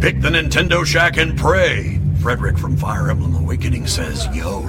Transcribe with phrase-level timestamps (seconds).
[0.00, 2.00] Pick the Nintendo Shack and pray.
[2.22, 4.66] Frederick from Fire Emblem Awakening says, yo.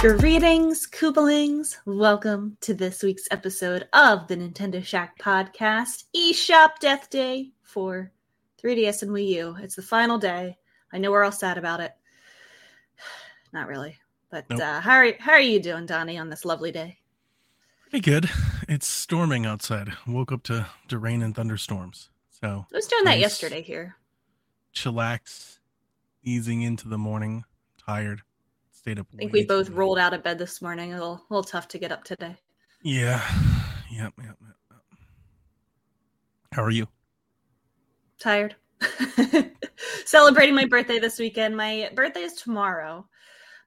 [0.00, 1.76] Greetings, Koopalings.
[1.84, 8.10] Welcome to this week's episode of the Nintendo Shack podcast, eShop Death Day for
[8.62, 9.56] 3DS and Wii U.
[9.60, 10.56] It's the final day.
[10.90, 11.92] I know we're all sad about it.
[13.52, 13.98] Not really.
[14.30, 14.60] But Nope.
[14.62, 16.96] uh, how, are, how are you doing, Donnie, on this lovely day?
[17.90, 18.30] Pretty good.
[18.70, 19.92] It's storming outside.
[20.06, 22.08] Woke up to, to rain and thunderstorms.
[22.40, 23.96] So I was doing that yesterday here.
[24.74, 25.58] chillax,
[26.22, 27.44] easing into the morning.
[27.76, 28.22] Tired.
[28.80, 29.06] Stayed up.
[29.12, 30.94] I think we both rolled out of bed this morning.
[30.94, 32.34] A little, a little tough to get up today.
[32.82, 33.20] Yeah.
[33.92, 34.80] Yep, yep, yep.
[36.52, 36.86] How are you?
[38.18, 38.54] tired.
[40.06, 41.56] Celebrating my birthday this weekend.
[41.56, 43.06] My birthday is tomorrow.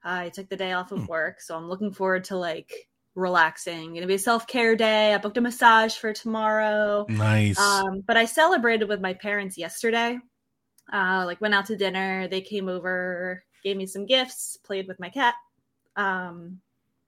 [0.02, 1.06] I took the day off of Hmm.
[1.06, 2.72] work, so I'm looking forward to like
[3.14, 3.94] relaxing.
[3.94, 5.14] Gonna be a self care day.
[5.14, 7.06] I booked a massage for tomorrow.
[7.08, 7.58] Nice.
[7.58, 10.18] Um, but I celebrated with my parents yesterday.
[10.92, 12.26] Uh, like went out to dinner.
[12.28, 15.34] They came over, gave me some gifts, played with my cat.
[15.96, 16.60] Um,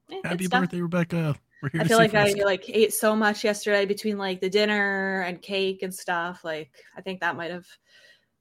[0.09, 1.37] yeah, Happy birthday, Rebecca.
[1.63, 5.23] We're here I feel like I like ate so much yesterday between like the dinner
[5.23, 6.45] and cake and stuff.
[6.45, 7.67] Like I think that might have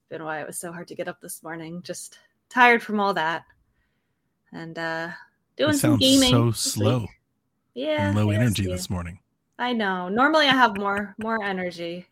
[0.10, 1.82] been why it was so hard to get up this morning.
[1.84, 3.44] Just tired from all that.
[4.52, 5.10] And uh
[5.56, 6.30] doing some gaming.
[6.30, 7.08] so slow.
[7.74, 8.14] Yeah.
[8.16, 8.74] low yes, energy yeah.
[8.74, 9.20] this morning.
[9.58, 10.10] I know.
[10.10, 12.08] Normally I have more more energy.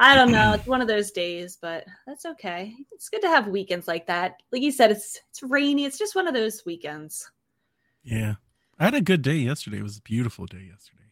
[0.00, 0.54] I don't know.
[0.54, 2.74] It's one of those days, but that's okay.
[2.90, 4.42] It's good to have weekends like that.
[4.50, 5.84] Like you said, it's it's rainy.
[5.84, 7.30] It's just one of those weekends.
[8.02, 8.34] Yeah.
[8.78, 9.78] I had a good day yesterday.
[9.78, 11.02] It was a beautiful day yesterday.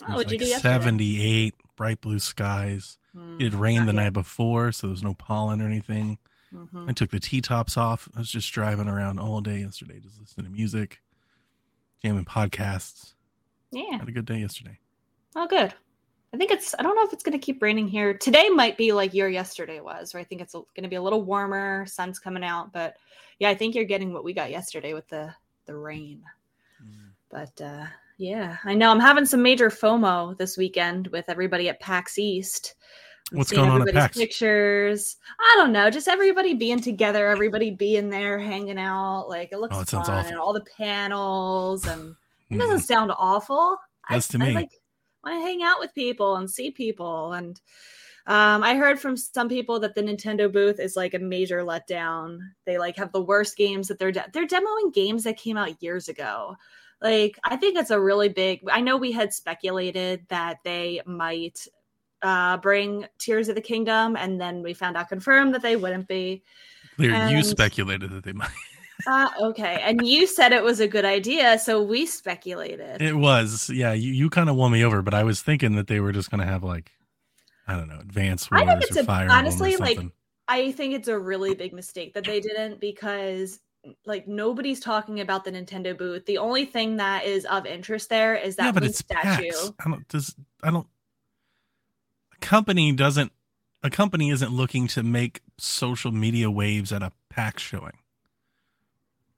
[0.00, 2.96] It Oh, was you like 78, bright blue skies.
[3.12, 6.18] Hmm, It had rained the night before, so there was no pollen or anything.
[6.54, 6.88] Mhm.
[6.88, 8.08] I took the T tops off.
[8.16, 11.02] I was just driving around all day yesterday, just listening to music,
[12.02, 13.14] jamming podcasts.
[13.72, 13.98] Yeah.
[13.98, 14.78] Had a good day yesterday.
[15.34, 15.74] Oh, good.
[16.36, 16.74] I think it's.
[16.78, 18.12] I don't know if it's going to keep raining here.
[18.12, 21.02] Today might be like your yesterday was, where I think it's going to be a
[21.02, 21.86] little warmer.
[21.86, 22.94] Sun's coming out, but
[23.38, 25.32] yeah, I think you're getting what we got yesterday with the
[25.64, 26.22] the rain.
[27.30, 27.86] But uh,
[28.18, 32.74] yeah, I know I'm having some major FOMO this weekend with everybody at PAX East.
[33.32, 34.18] I'm What's going on at PAX?
[34.18, 35.16] Pictures.
[35.40, 39.30] I don't know, just everybody being together, everybody being there, hanging out.
[39.30, 40.30] Like it looks Oh, it sounds fun, awful.
[40.32, 42.14] and all the panels, and
[42.50, 42.58] it Mm.
[42.58, 43.78] doesn't sound awful.
[44.10, 44.52] Does to I me.
[44.54, 44.70] like
[45.26, 47.32] want to hang out with people and see people.
[47.32, 47.60] And
[48.26, 52.38] um, I heard from some people that the Nintendo booth is like a major letdown.
[52.64, 55.82] They like have the worst games that they're de- they're demoing games that came out
[55.82, 56.56] years ago.
[57.00, 58.60] Like I think it's a really big.
[58.70, 61.66] I know we had speculated that they might
[62.22, 66.08] uh, bring Tears of the Kingdom, and then we found out confirmed that they wouldn't
[66.08, 66.42] be.
[66.96, 68.48] Clear, you speculated that they might.
[69.06, 73.02] Uh, okay, and you said it was a good idea, so we speculated.
[73.02, 73.92] It was, yeah.
[73.92, 76.30] You, you kind of won me over, but I was thinking that they were just
[76.30, 76.92] going to have like,
[77.68, 79.98] I don't know, Advance I think it's or a- Fire honestly, like.
[80.48, 83.58] I think it's a really big mistake that they didn't because
[84.04, 86.26] like nobody's talking about the Nintendo booth.
[86.26, 89.50] The only thing that is of interest there is that yeah, but it's statue.
[89.50, 89.72] PAX.
[89.84, 90.08] I don't.
[90.08, 90.86] Does I don't.
[92.34, 93.32] A company doesn't.
[93.82, 97.98] A company isn't looking to make social media waves at a PAX showing.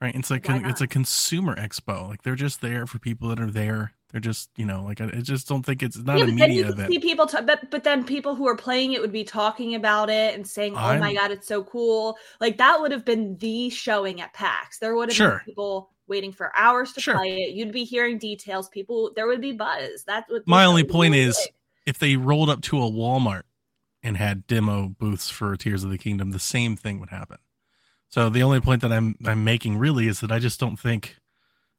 [0.00, 0.14] Right?
[0.14, 2.09] It's like a, it's a consumer expo.
[2.09, 3.92] Like they're just there for people that are there.
[4.12, 6.36] They're just you know like I, I just don't think it's not yeah, a then
[6.36, 6.92] media you could event.
[6.92, 10.08] see people, ta- but but then people who are playing it would be talking about
[10.08, 13.37] it and saying, "Oh my I'm- god, it's so cool!" Like that would have been
[13.38, 14.78] the showing at PAX.
[14.78, 15.31] There would have Sure.
[15.31, 17.16] been people waiting for hours to Sure.
[17.16, 17.54] play it.
[17.54, 18.69] You'd be hearing details.
[18.70, 20.04] People, there would be buzz.
[20.06, 20.47] That would.
[20.47, 21.54] My only point is big.
[21.87, 23.42] if they rolled up to a Walmart
[24.03, 27.37] and had demo booths for Tears of the Kingdom, the same thing would happen.
[28.08, 31.16] So the only point that I'm I'm making really is that I just don't think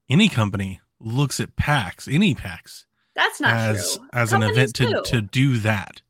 [0.10, 2.86] any company looks at PAX, any PAX,
[3.16, 4.08] that's not as true.
[4.14, 5.02] as an event to do.
[5.06, 6.02] to do that.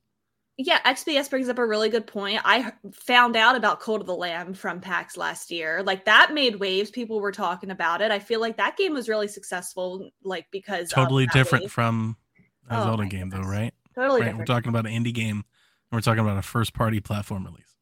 [0.61, 2.41] Yeah, XBS brings up a really good point.
[2.43, 5.81] I found out about Cult of the Lamb from PAX last year.
[5.83, 6.91] Like that made waves.
[6.91, 8.11] People were talking about it.
[8.11, 11.71] I feel like that game was really successful, like because Totally different wave.
[11.71, 12.17] from
[12.69, 13.73] a Oh Zelda game, though, right?
[13.95, 14.37] Totally right.
[14.37, 15.45] We're talking about an indie game, and
[15.91, 17.78] we're talking about a first party platform release.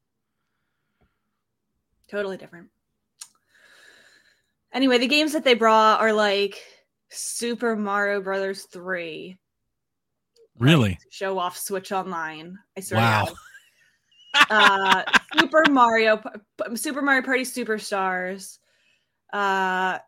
[2.07, 2.69] Totally different.
[4.74, 6.62] Anyway, the games that they brought are like
[7.09, 9.38] Super Mario Brothers three.
[10.59, 10.89] Really?
[10.89, 12.57] Like, show off Switch Online.
[12.75, 13.01] I swear.
[13.01, 13.27] Wow.
[14.50, 15.04] Uh,
[15.39, 16.21] Super Mario,
[16.75, 18.59] Super Mario Party Superstars,
[19.33, 20.00] uh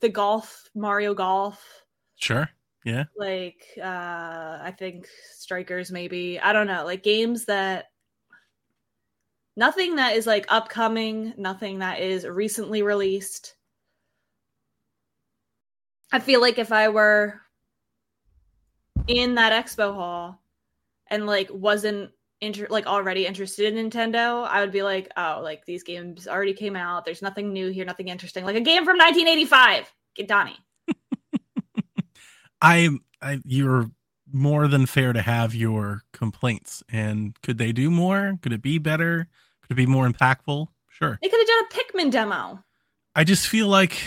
[0.00, 1.62] the golf Mario Golf.
[2.16, 2.48] Sure.
[2.84, 3.04] Yeah.
[3.16, 3.82] Like uh
[4.62, 6.38] I think Strikers maybe.
[6.38, 6.84] I don't know.
[6.84, 7.86] Like games that
[9.56, 13.54] nothing that is like upcoming, nothing that is recently released.
[16.12, 17.40] I feel like if I were
[19.08, 20.40] in that expo hall
[21.08, 22.10] and like wasn't
[22.40, 26.52] inter- like already interested in Nintendo, I would be like, oh, like these games already
[26.52, 27.04] came out.
[27.04, 28.44] There's nothing new here, nothing interesting.
[28.44, 29.92] Like a game from 1985.
[30.14, 30.58] Get Donnie.
[32.62, 33.90] I, I, you're
[34.32, 36.82] more than fair to have your complaints.
[36.90, 38.38] And could they do more?
[38.42, 39.28] Could it be better?
[39.68, 40.68] Could it be more impactful?
[40.88, 41.18] Sure.
[41.20, 42.64] They could have done a Pikmin demo.
[43.14, 43.98] I just feel like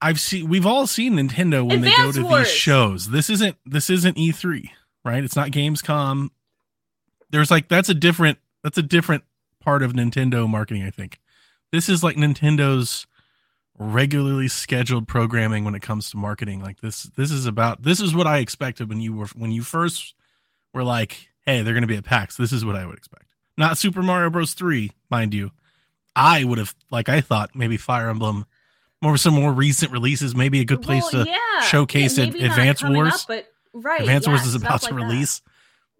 [0.00, 2.48] I've seen we've all seen Nintendo when Advance they go to Wars.
[2.48, 3.10] these shows.
[3.10, 4.70] This isn't this isn't E3,
[5.04, 5.22] right?
[5.22, 6.30] It's not Gamescom.
[7.30, 9.24] There's like that's a different that's a different
[9.60, 11.18] part of Nintendo marketing, I think.
[11.72, 13.06] This is like Nintendo's
[13.78, 16.62] regularly scheduled programming when it comes to marketing.
[16.62, 19.62] Like this this is about this is what I expected when you were when you
[19.62, 20.14] first
[20.72, 23.26] were like, "Hey, they're going to be at PAX." This is what I would expect.
[23.56, 24.54] Not Super Mario Bros.
[24.54, 25.50] 3, mind you.
[26.16, 28.46] I would have like I thought maybe Fire Emblem
[29.02, 31.60] more some more recent releases, maybe a good place Well, to yeah.
[31.62, 33.14] showcase Yeah, Advance Wars.
[33.14, 34.00] up, but right.
[34.00, 35.12] Advance Wars is about stuff to like that.
[35.14, 35.42] release.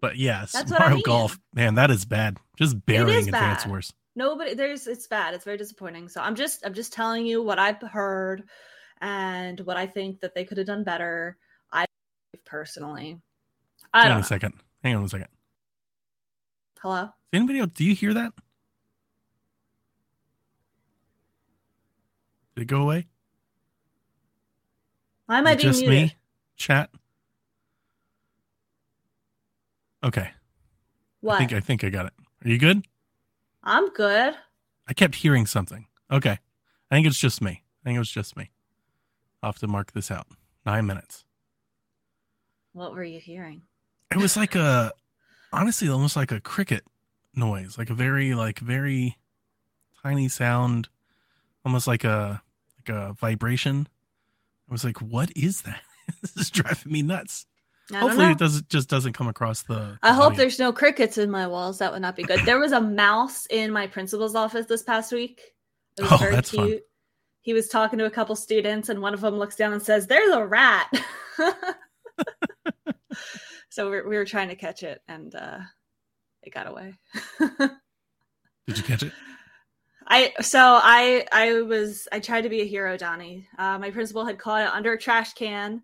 [0.00, 1.02] But yes, That's what I Mario mean.
[1.04, 2.38] Golf, man, that is bad.
[2.56, 3.68] Just burying Advance bad.
[3.70, 3.92] Wars.
[4.16, 5.34] Nobody there's it's bad.
[5.34, 6.08] It's very disappointing.
[6.08, 8.42] So I'm just I'm just telling you what I've heard
[9.00, 11.36] and what I think that they could have done better.
[11.72, 11.86] I
[12.44, 13.20] personally.
[13.94, 14.22] I Hang on know.
[14.22, 14.54] a second.
[14.82, 15.28] Hang on a second.
[16.82, 17.10] Hello?
[17.32, 18.32] Does anybody else, do you hear that?
[22.56, 23.06] Did it go away?
[25.26, 26.02] Why am I Is might it be just muted.
[26.08, 26.16] me?
[26.56, 26.90] Chat.
[30.02, 30.30] Okay.
[31.20, 31.34] What?
[31.36, 32.12] I think I think I got it.
[32.44, 32.84] Are you good?
[33.62, 34.34] I'm good.
[34.88, 35.86] I kept hearing something.
[36.10, 36.38] Okay.
[36.90, 37.62] I think it's just me.
[37.84, 38.50] I think it was just me.
[39.42, 40.26] I'll have to mark this out.
[40.66, 41.24] Nine minutes.
[42.72, 43.62] What were you hearing?
[44.10, 44.92] It was like a
[45.52, 46.84] honestly almost like a cricket
[47.34, 47.76] noise.
[47.78, 49.16] Like a very like very
[50.02, 50.88] tiny sound.
[51.64, 52.42] Almost like a
[52.78, 53.88] like a vibration.
[54.68, 55.80] I was like, what is that?
[56.22, 57.46] this is driving me nuts.
[57.92, 58.30] Hopefully know.
[58.32, 61.78] it doesn't just doesn't come across the I hope there's no crickets in my walls.
[61.78, 62.40] That would not be good.
[62.46, 65.40] There was a mouse in my principal's office this past week.
[65.98, 66.68] It was Oh, very that's cute.
[66.70, 66.78] fun.
[67.42, 70.06] He was talking to a couple students, and one of them looks down and says,
[70.06, 70.88] "There's a rat."
[73.70, 75.58] so we we were trying to catch it, and uh,
[76.42, 76.94] it got away.
[78.66, 79.12] Did you catch it?
[80.06, 83.46] I so I I was I tried to be a hero, Donnie.
[83.58, 85.82] Uh, my principal had caught it under a trash can.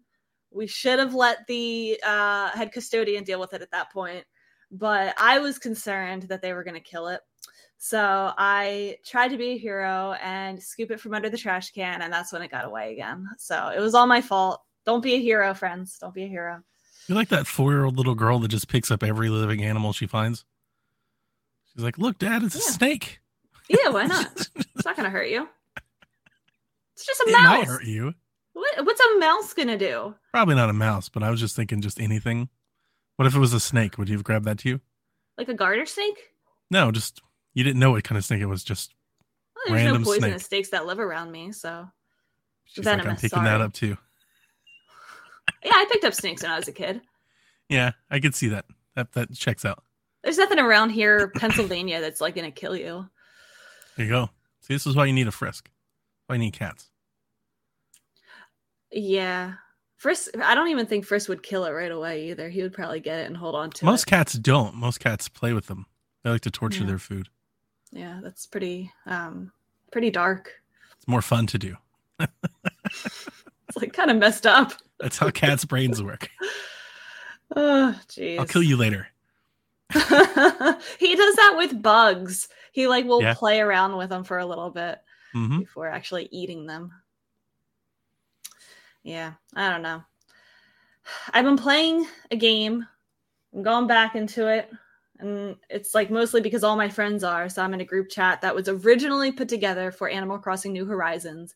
[0.50, 4.24] We should have let the uh, head custodian deal with it at that point,
[4.70, 7.20] but I was concerned that they were going to kill it.
[7.78, 12.02] So I tried to be a hero and scoop it from under the trash can,
[12.02, 13.28] and that's when it got away again.
[13.38, 14.60] So it was all my fault.
[14.86, 15.98] Don't be a hero, friends.
[15.98, 16.62] Don't be a hero.
[17.08, 19.92] You're like that four year old little girl that just picks up every living animal
[19.92, 20.44] she finds.
[21.72, 23.20] She's like, look, dad, it's a snake.
[23.68, 24.48] Yeah, why not?
[24.76, 25.48] It's not going to hurt you.
[26.94, 27.40] It's just a mouse.
[27.40, 27.66] it might mouse.
[27.66, 28.14] hurt you.
[28.52, 30.14] What, what's a mouse going to do?
[30.32, 32.48] Probably not a mouse, but I was just thinking just anything.
[33.16, 33.96] What if it was a snake?
[33.98, 34.80] Would you have grabbed that to you?
[35.38, 36.16] Like a garter snake?
[36.70, 37.20] No, just
[37.54, 38.64] you didn't know what kind of snake it was.
[38.64, 38.94] Just
[39.54, 40.48] Well, there's Random no poisonous snake.
[40.48, 41.88] snakes that live around me, so
[42.64, 43.96] she's like, I'm Venomous, picking that up too.
[45.64, 47.00] Yeah, I picked up snakes when I was a kid.
[47.68, 48.64] Yeah, I could see that.
[48.94, 49.82] That that checks out.
[50.22, 53.08] There's nothing around here, Pennsylvania, that's like gonna kill you.
[53.96, 54.30] There you go.
[54.60, 55.70] See, this is why you need a frisk.
[56.26, 56.90] Why you need cats.
[58.90, 59.54] Yeah,
[59.96, 60.30] Frisk.
[60.42, 62.48] I don't even think Frisk would kill it right away either.
[62.48, 63.86] He would probably get it and hold on to it.
[63.86, 64.10] Most it.
[64.10, 64.74] cats don't.
[64.74, 65.86] Most cats play with them.
[66.22, 66.86] They like to torture Yeah.
[66.88, 67.28] their food.
[67.92, 69.52] Yeah, that's pretty, um,
[69.92, 70.52] pretty dark.
[70.96, 71.76] It's more fun to do.
[73.68, 74.72] It's like kind of messed up.
[75.00, 76.30] That's how cats' brains work.
[77.54, 78.40] Oh, jeez.
[78.40, 79.06] I'll kill you later.
[79.92, 80.10] he does
[81.36, 82.48] that with bugs.
[82.72, 83.34] He like will Yeah.
[83.34, 84.98] play around with them for a little bit.
[85.32, 86.92] hmm before actually eating them.
[89.04, 90.02] Yeah, I don't know.
[91.32, 92.84] I've been playing a game.
[93.54, 94.68] I'm going back into it.
[95.18, 97.48] And it's like mostly because all my friends are.
[97.48, 100.84] So I'm in a group chat that was originally put together for Animal Crossing New
[100.84, 101.54] Horizons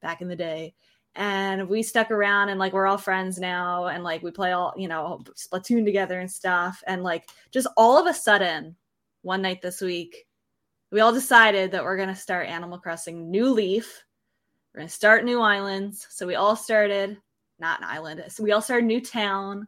[0.00, 0.74] back in the day.
[1.16, 3.86] And we stuck around and like we're all friends now.
[3.86, 6.82] And like we play all, you know, Splatoon together and stuff.
[6.86, 8.76] And like just all of a sudden,
[9.22, 10.26] one night this week,
[10.92, 14.04] we all decided that we're going to start Animal Crossing New Leaf.
[14.72, 16.06] We're going to start new islands.
[16.10, 17.16] So we all started,
[17.58, 19.66] not an island, so we all started new town.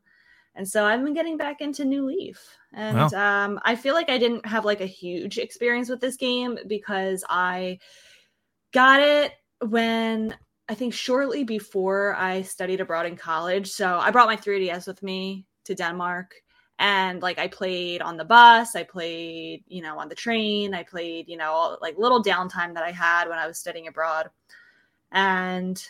[0.54, 2.44] And so I've been getting back into New Leaf.
[2.74, 6.58] And um, I feel like I didn't have like a huge experience with this game
[6.66, 7.78] because I
[8.72, 10.36] got it when
[10.68, 13.70] I think shortly before I studied abroad in college.
[13.70, 16.34] So I brought my 3DS with me to Denmark
[16.78, 20.84] and like I played on the bus, I played, you know, on the train, I
[20.84, 24.30] played, you know, all, like little downtime that I had when I was studying abroad.
[25.10, 25.82] And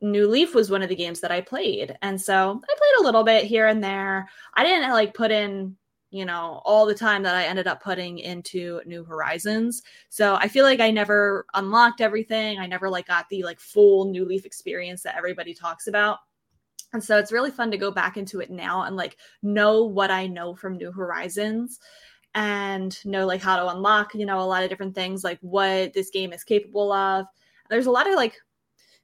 [0.00, 1.98] New Leaf was one of the games that I played.
[2.02, 4.28] And so I played a little bit here and there.
[4.54, 5.76] I didn't like put in,
[6.10, 9.82] you know, all the time that I ended up putting into New Horizons.
[10.08, 12.58] So I feel like I never unlocked everything.
[12.58, 16.18] I never like got the like full New Leaf experience that everybody talks about.
[16.94, 20.10] And so it's really fun to go back into it now and like know what
[20.10, 21.78] I know from New Horizons
[22.34, 25.92] and know like how to unlock, you know, a lot of different things, like what
[25.92, 27.26] this game is capable of.
[27.68, 28.36] There's a lot of like,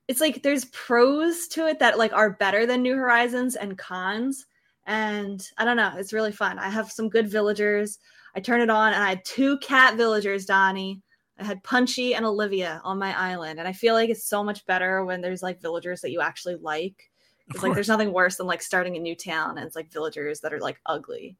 [0.08, 4.46] it's like there's pros to it that like are better than New Horizons and cons.
[4.86, 6.58] And I don't know, it's really fun.
[6.58, 7.98] I have some good villagers.
[8.34, 11.00] I turn it on and I had two cat villagers, Donnie.
[11.38, 13.58] I had Punchy and Olivia on my island.
[13.58, 16.56] And I feel like it's so much better when there's like villagers that you actually
[16.56, 17.10] like
[17.48, 20.40] it's like there's nothing worse than like starting a new town and it's like villagers
[20.40, 21.36] that are like ugly.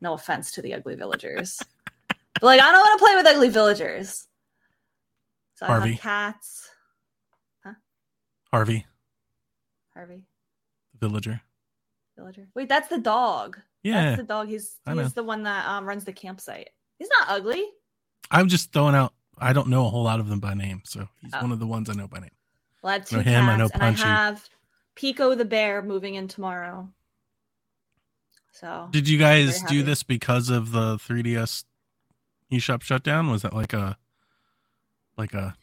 [0.00, 1.62] No offense to the ugly villagers.
[2.08, 4.26] but like I don't want to play with ugly villagers.
[5.56, 5.90] So Harvey.
[5.90, 6.70] I have cats.
[7.62, 7.74] Huh?
[8.50, 8.86] Harvey,
[9.94, 10.24] Harvey.
[10.98, 11.42] villager.
[12.16, 12.46] Villager.
[12.54, 13.58] Wait, that's the dog.
[13.82, 14.48] Yeah, That's the dog.
[14.48, 16.70] He's he's the one that um runs the campsite.
[16.98, 17.64] He's not ugly.
[18.30, 19.12] I'm just throwing out.
[19.38, 21.42] I don't know a whole lot of them by name, so he's Oh.
[21.42, 22.30] one of the ones I know by name.
[22.82, 24.48] Well, I have two know him, cats, I know and I have
[24.96, 26.88] Pekoe the bear moving in tomorrow.
[28.52, 31.64] So Did you guys do this because of the 3DS
[32.52, 33.30] eShop shutdown?
[33.30, 33.98] Was that like a
[35.18, 35.56] like a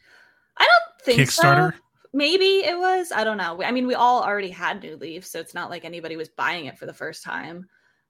[0.57, 1.73] I don't think Kickstarter?
[1.73, 1.79] so.
[2.13, 3.11] Maybe it was.
[3.11, 3.63] I don't know.
[3.63, 6.65] I mean, we all already had New Leaf, so it's not like anybody was buying
[6.65, 7.65] it for the first time.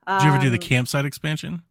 [0.08, 1.62] Did you ever do the Um, campsite expansion?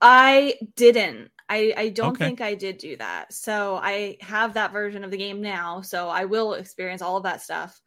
[0.00, 1.30] I didn't.
[1.48, 2.24] I, I don't Okay.
[2.26, 3.32] think I did do that.
[3.32, 5.80] So I have that version of the game now.
[5.80, 7.80] So I will experience all of that stuff.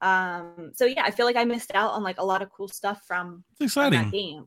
[0.00, 2.68] Um, so yeah, I feel like I missed out on like a lot of cool
[2.68, 4.10] stuff from, It's from that exciting.
[4.10, 4.46] game.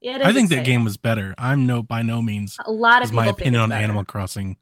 [0.00, 1.34] Yeah, it I think that game was better.
[1.38, 3.72] I'm no by no means A lot of my opinion on.
[3.72, 4.56] Animal Crossing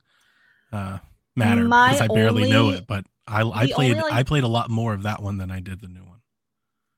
[0.73, 0.99] uh
[1.35, 4.45] matter My because I barely know it, but I I played only, like- I played
[4.45, 6.21] a lot more of that one than I did the new one.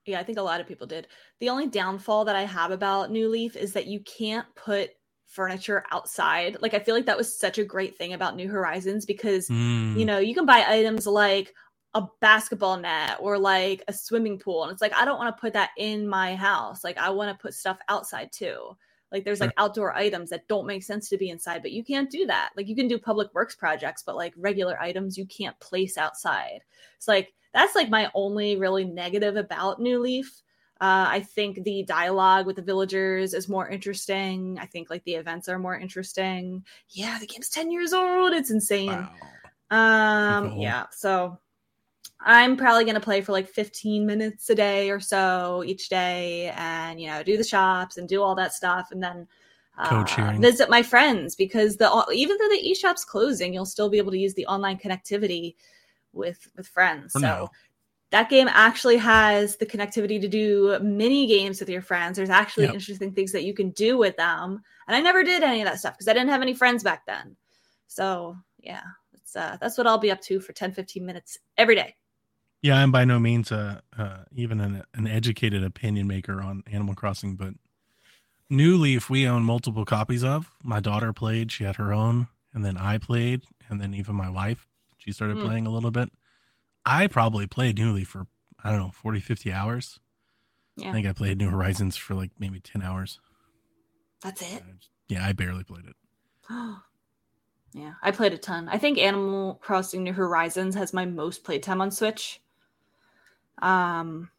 [0.07, 1.07] Yeah, I think a lot of people did.
[1.41, 4.91] The only downfall that I have about New Leaf is that you can't put
[5.27, 6.57] furniture outside.
[6.63, 9.99] Like I feel like that was such a great thing about New Horizons because Mm,
[9.99, 11.55] you know, you can buy items like
[11.95, 15.41] a basketball net or like a swimming pool and it's like I don't want to
[15.41, 16.83] put that in my house.
[16.85, 18.77] Like I want to put stuff outside too.
[19.11, 22.11] Like there's like outdoor items that don't make sense to be inside, but you can't
[22.11, 22.51] do that.
[22.57, 26.61] Like you can do public works projects, but like regular items you can't place outside.
[26.97, 30.43] It's like that's like my only really negative about New Leaf.
[30.81, 34.59] Uh, I think the dialogue with the villagers is more interesting.
[34.61, 36.65] I think like the events are more interesting.
[36.91, 38.33] Yeah, the game's 10 years old.
[38.33, 38.89] It's insane.
[38.89, 39.09] wow.
[39.71, 40.63] Um, Cool.
[40.63, 40.87] yeah.
[40.93, 41.39] So
[42.21, 47.01] I'm probably gonna play for like 15 minutes a day or so each day, and
[47.01, 49.27] you know, do the shops and do all that stuff, and then
[49.79, 54.11] uh, visit my friends because the even though the eShop's closing, you'll still be able
[54.13, 55.55] to use the online connectivity
[56.13, 57.13] with with friends.
[57.13, 57.51] For so
[58.11, 62.17] that game actually has the connectivity to do mini games with your friends.
[62.17, 62.75] There's actually Yep.
[62.75, 64.63] interesting things that you can do with them.
[64.87, 67.05] And I never did any of that stuff because I didn't have any friends back
[67.07, 67.37] then.
[67.87, 68.83] So yeah,
[69.37, 71.95] uh, that's what I'll be up to for 10, 15 minutes every day.
[72.63, 76.95] Yeah, I'm by no means uh, uh even an an educated opinion maker on Animal
[76.95, 77.55] Crossing, but
[78.51, 80.51] New Leaf we own multiple copies of.
[80.63, 84.29] My daughter played, she had her own, and then I played, and then even my
[84.29, 84.67] wife,
[84.97, 85.47] she started Hmm.
[85.47, 86.11] playing a little bit.
[86.85, 88.27] I probably played New Leaf for
[88.63, 90.01] I don't know, 40 50 hours.
[90.77, 93.21] Yeah, I think I played New Horizons for like maybe 10 hours.
[94.21, 94.63] that's it.
[95.09, 95.97] Yeah, I barely played it.
[97.79, 98.69] yeah, I played a ton.
[98.69, 102.41] I think Animal Crossing New Horizons has my most playtime on Switch.
[103.61, 104.31] Um,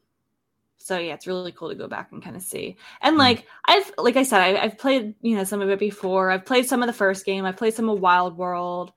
[0.78, 2.78] so yeah, it's really cool to go back and kind of see.
[3.02, 3.18] And Hmm.
[3.18, 6.32] like I've, like I said, I, I've played you know some of it before.
[6.32, 7.46] I've played some of the first game.
[7.46, 8.92] I've played some of Wild World.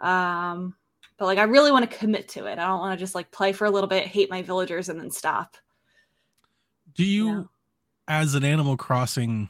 [0.00, 0.74] Um,
[1.16, 2.58] but like I really want to commit to it.
[2.58, 5.00] I don't want to just like play for a little bit, hate my villagers, and
[5.00, 5.56] then stop.
[6.94, 7.48] Do you,
[8.08, 9.48] as an Animal Crossing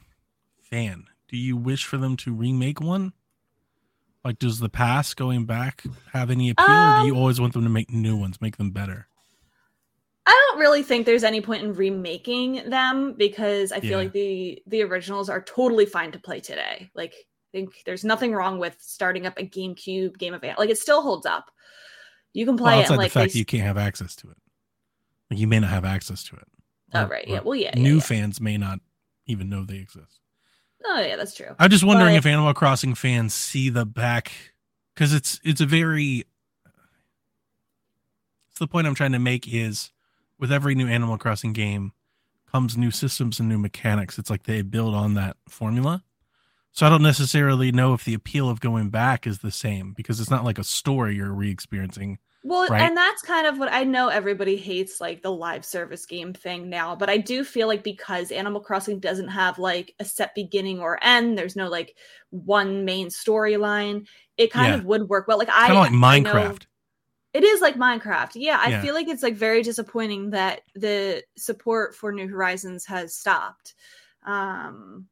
[0.61, 3.13] fan, do you wish for them to remake one?
[4.25, 7.53] Like, does the past going back have any appeal, or do you Um, always want
[7.53, 9.07] them to make new ones, make them better?
[10.25, 13.97] I don't really think there's any point in remaking them because I feel Yeah.
[13.97, 16.91] like the the originals are totally fine to play today.
[16.93, 20.77] Like I think there's nothing wrong with starting up a GameCube Game of Like it
[20.77, 21.49] still holds up.
[22.33, 24.29] You can play Well, it outside like the fact they- you can't have access to
[24.29, 24.37] it,
[25.31, 26.47] like you may not have access to it.
[26.93, 27.39] Oh Or- right, yeah.
[27.39, 27.71] Well, yeah.
[27.75, 28.01] yeah, new yeah.
[28.01, 28.81] fans may not
[29.25, 30.19] even know they exist.
[30.85, 31.55] Oh yeah, that's true.
[31.59, 34.31] I'm just wondering But- if Animal Crossing fans see the back
[34.93, 36.25] because it's it's a very
[38.49, 39.91] It's the point I'm trying to make is
[40.37, 41.91] with every new Animal Crossing game
[42.51, 44.17] comes new systems and new mechanics.
[44.17, 46.03] It's like they build on that formula.
[46.71, 50.19] So I don't necessarily know if the appeal of going back is the same because
[50.19, 52.19] it's not like a story you're re-experiencing.
[52.43, 52.81] Well, Right.
[52.83, 56.69] and that's kind of what I know everybody hates like the live service game thing
[56.69, 60.79] now, but I do feel like because Animal Crossing doesn't have like a set beginning
[60.79, 61.97] or end, there's no like
[62.29, 64.75] one main storyline, it kind Yeah.
[64.79, 65.37] of would work well.
[65.37, 66.63] Like I Kind of like Minecraft.
[67.33, 68.31] it is like Minecraft.
[68.35, 68.81] Yeah, I Yeah.
[68.81, 73.75] feel like it's like very disappointing that the support for New Horizons has stopped.
[74.25, 75.09] Um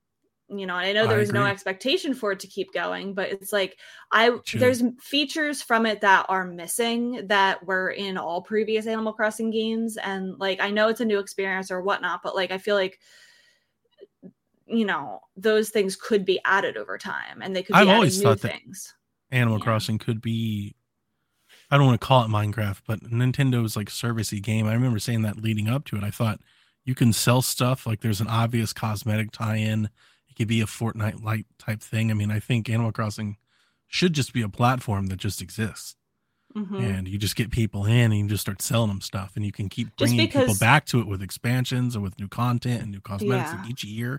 [0.50, 3.14] you know, and I know I there was no expectation for it to keep going,
[3.14, 3.78] but it's like
[4.12, 4.60] I True.
[4.60, 9.98] there's features from it that are missing that were in all previous Animal Crossing games,
[9.98, 13.00] and like I know it's a new experience or whatnot, but like I feel like
[14.66, 18.18] you know those things could be added over time, and they could be I've always
[18.18, 18.94] new thought that- things.
[19.32, 19.64] Animal Yeah.
[19.66, 20.74] Crossing could be
[21.70, 24.68] I don't want to call it Minecraft, but Nintendo's like servicey game.
[24.68, 26.04] I remember saying that leading up to it.
[26.06, 26.40] I thought
[26.86, 29.90] you can sell stuff like there's an obvious cosmetic tie-in.
[30.38, 32.12] Could be a Fortnite light type thing.
[32.12, 33.38] I mean, I think Animal Crossing
[33.88, 35.96] should just be a platform that just exists.
[36.56, 36.82] Mhm.
[36.82, 39.52] and you just get people in and you just start selling them stuff and you
[39.52, 43.02] can keep bringing people back to it with expansions and with new content and new
[43.02, 43.68] cosmetics Yeah.
[43.70, 44.14] each year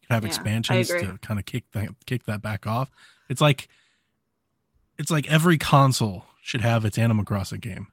[0.00, 2.90] you can have Yeah, expansions to kind of kick that kick that back off
[3.28, 3.68] it's like
[4.98, 7.88] it's like every console should have its animal crossing game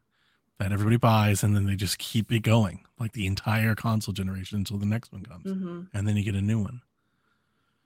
[0.58, 4.58] that everybody buys and then they just keep it going like the entire console generation
[4.58, 5.90] until the next one comes Mhm.
[5.94, 6.82] and then you get a new one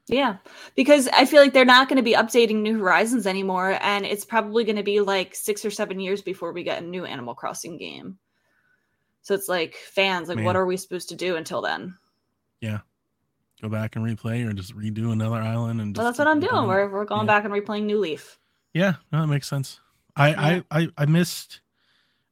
[0.10, 0.38] Yeah,
[0.75, 4.25] because I feel like they're not going to be updating New Horizons anymore, and it's
[4.25, 7.36] probably going to be like six or seven years before we get a new Animal
[7.36, 8.18] Crossing game.
[9.22, 10.46] So it's like fans, like, Man.
[10.46, 11.96] what are we supposed to do until then?
[12.60, 12.80] Yeah,
[13.62, 16.68] go back and replay or just redo another island and Well, that's what I'm doing.
[16.68, 17.39] We're we're going Yeah.
[17.39, 18.39] back and replaying New Leaf.
[18.74, 19.80] Yeah, no, that makes sense.
[20.16, 20.62] I, Yeah.
[20.72, 21.62] I, I, I missed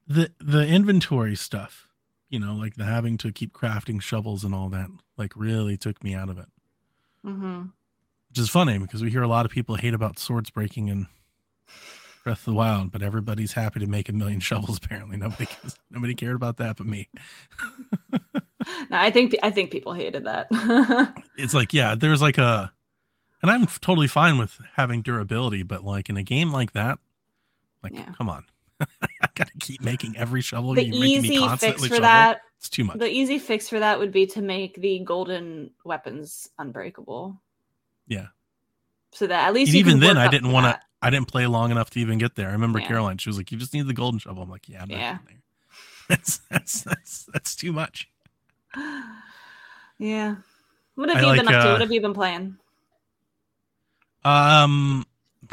[0.08, 1.88] the the inventory stuff.
[2.30, 4.90] You know, like the having to keep crafting shovels and all that.
[5.16, 6.48] Like really took me out of it.
[7.24, 7.64] hmm
[8.38, 11.08] Which is funny because we hear a lot of people hate about swords breaking in
[12.24, 14.78] Breath of the Wild, but everybody's happy to make a million shovels.
[14.78, 15.48] Apparently, nobody
[15.90, 17.10] nobody cared about that but me.
[18.92, 20.50] No, I think I think people hated that.
[21.38, 22.72] It's like yeah, there's like a,
[23.42, 27.00] and I'm totally fine with having durability, but like in a game like that,
[27.82, 28.12] like Yeah.
[28.20, 28.44] come on.
[28.80, 30.76] I gotta keep making every shovel.
[30.76, 32.02] the You're easy fix constantly for shovel.
[32.04, 33.00] that, It's too much.
[33.00, 37.42] the easy fix for that would be to make the golden weapons unbreakable.
[38.08, 38.28] Yeah.
[39.14, 40.80] So that at least even then, I didn't want to.
[41.02, 42.50] I didn't play long enough to even get there.
[42.50, 42.88] I remember Yeah.
[42.88, 43.18] Caroline.
[43.20, 45.18] She was like, "You just need the golden shovel." I'm like, "Yeah, I'm not Yeah.
[45.26, 45.38] there.
[46.10, 48.10] That's that's that's that's too much."
[50.00, 50.36] yeah.
[50.96, 51.70] What have I you like, been up to?
[51.70, 52.58] uh, What have you been playing?
[54.26, 55.06] Um,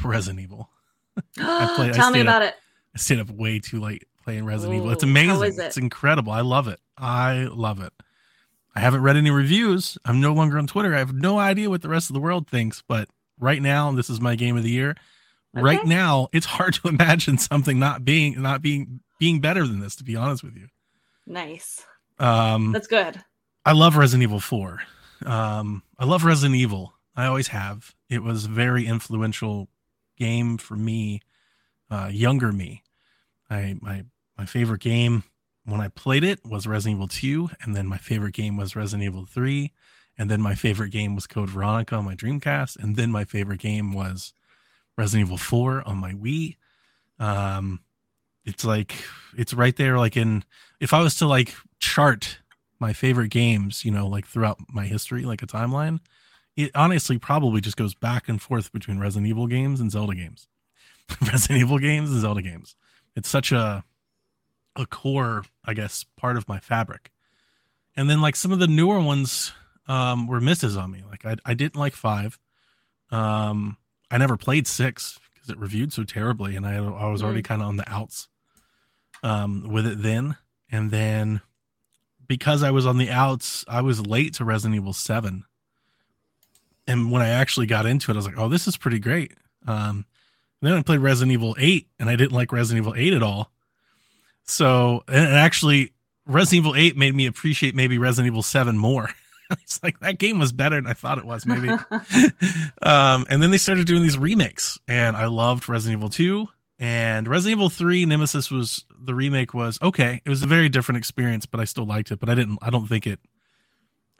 [0.02, 0.70] Resident Evil.
[1.38, 2.54] I play- I Tell me stayed up- about it.
[2.94, 4.90] I stayed up way too late playing Resident Evil.
[4.90, 5.42] It's amazing.
[5.44, 5.64] is it?
[5.66, 6.32] It's incredible.
[6.32, 6.80] I love it.
[6.96, 7.92] I love it.
[8.74, 9.96] I haven't read any reviews.
[10.04, 10.94] I'm no longer on Twitter.
[10.94, 13.08] I have no idea what the rest of the world thinks, but
[13.38, 14.96] right now, this is my game of the year.
[15.52, 19.94] Right now, it's hard to imagine something not being not being being better than this.
[19.96, 20.66] To be honest with you,
[21.26, 21.86] Nice.
[22.18, 23.22] um, That's good.
[23.64, 24.80] I love Resident Evil 4.
[25.24, 26.92] Um, I love Resident Evil.
[27.14, 27.94] I always have.
[28.10, 29.68] It was a very influential
[30.18, 31.20] game for me,
[31.90, 32.82] uh, younger me.
[33.48, 34.04] I my
[34.36, 35.22] my favorite game
[35.64, 39.04] when I played it was Resident Evil 2, and then my favorite game was Resident
[39.04, 39.72] Evil 3,
[40.18, 43.60] and then my favorite game was Code Veronica on my Dreamcast, and then my favorite
[43.60, 44.34] game was
[44.96, 46.56] Resident Evil 4 on my Wii.
[47.18, 47.80] Um,
[48.44, 48.94] it's like
[49.36, 50.44] it's right there, like in
[50.80, 52.38] if I was to like chart
[52.78, 56.00] my favorite games, you know, like throughout my history, like a timeline,
[56.56, 60.48] it honestly probably just goes back and forth between Resident Evil games and Zelda games.
[61.22, 62.76] Resident Evil games and Zelda games.
[63.16, 63.84] It's such a
[64.76, 67.10] a core, I guess, part of my fabric.
[67.96, 69.52] And then like some of the newer ones
[69.86, 71.02] um were misses on me.
[71.08, 72.38] Like I I didn't like 5.
[73.10, 73.76] Um
[74.10, 77.62] I never played 6 because it reviewed so terribly and I I was already kind
[77.62, 78.28] of on the outs
[79.22, 80.36] um with it then.
[80.70, 81.40] And then
[82.26, 85.44] because I was on the outs, I was late to Resident Evil 7.
[86.86, 89.32] And when I actually got into it, I was like, oh, this is pretty great.
[89.66, 90.04] Um,
[90.60, 93.50] then I played Resident Evil 8, and I didn't like Resident Evil 8 at all.
[94.44, 95.92] So, and actually,
[96.26, 99.10] Resident Evil 8 made me appreciate maybe Resident Evil 7 more.
[99.50, 101.68] it's like that game was better than I thought it was, maybe.
[102.82, 107.28] um, and then they started doing these remakes, and I loved Resident Evil 2 and
[107.28, 110.20] Resident Evil 3 Nemesis was the remake was okay.
[110.24, 112.18] It was a very different experience, but I still liked it.
[112.18, 113.20] But I didn't I don't think it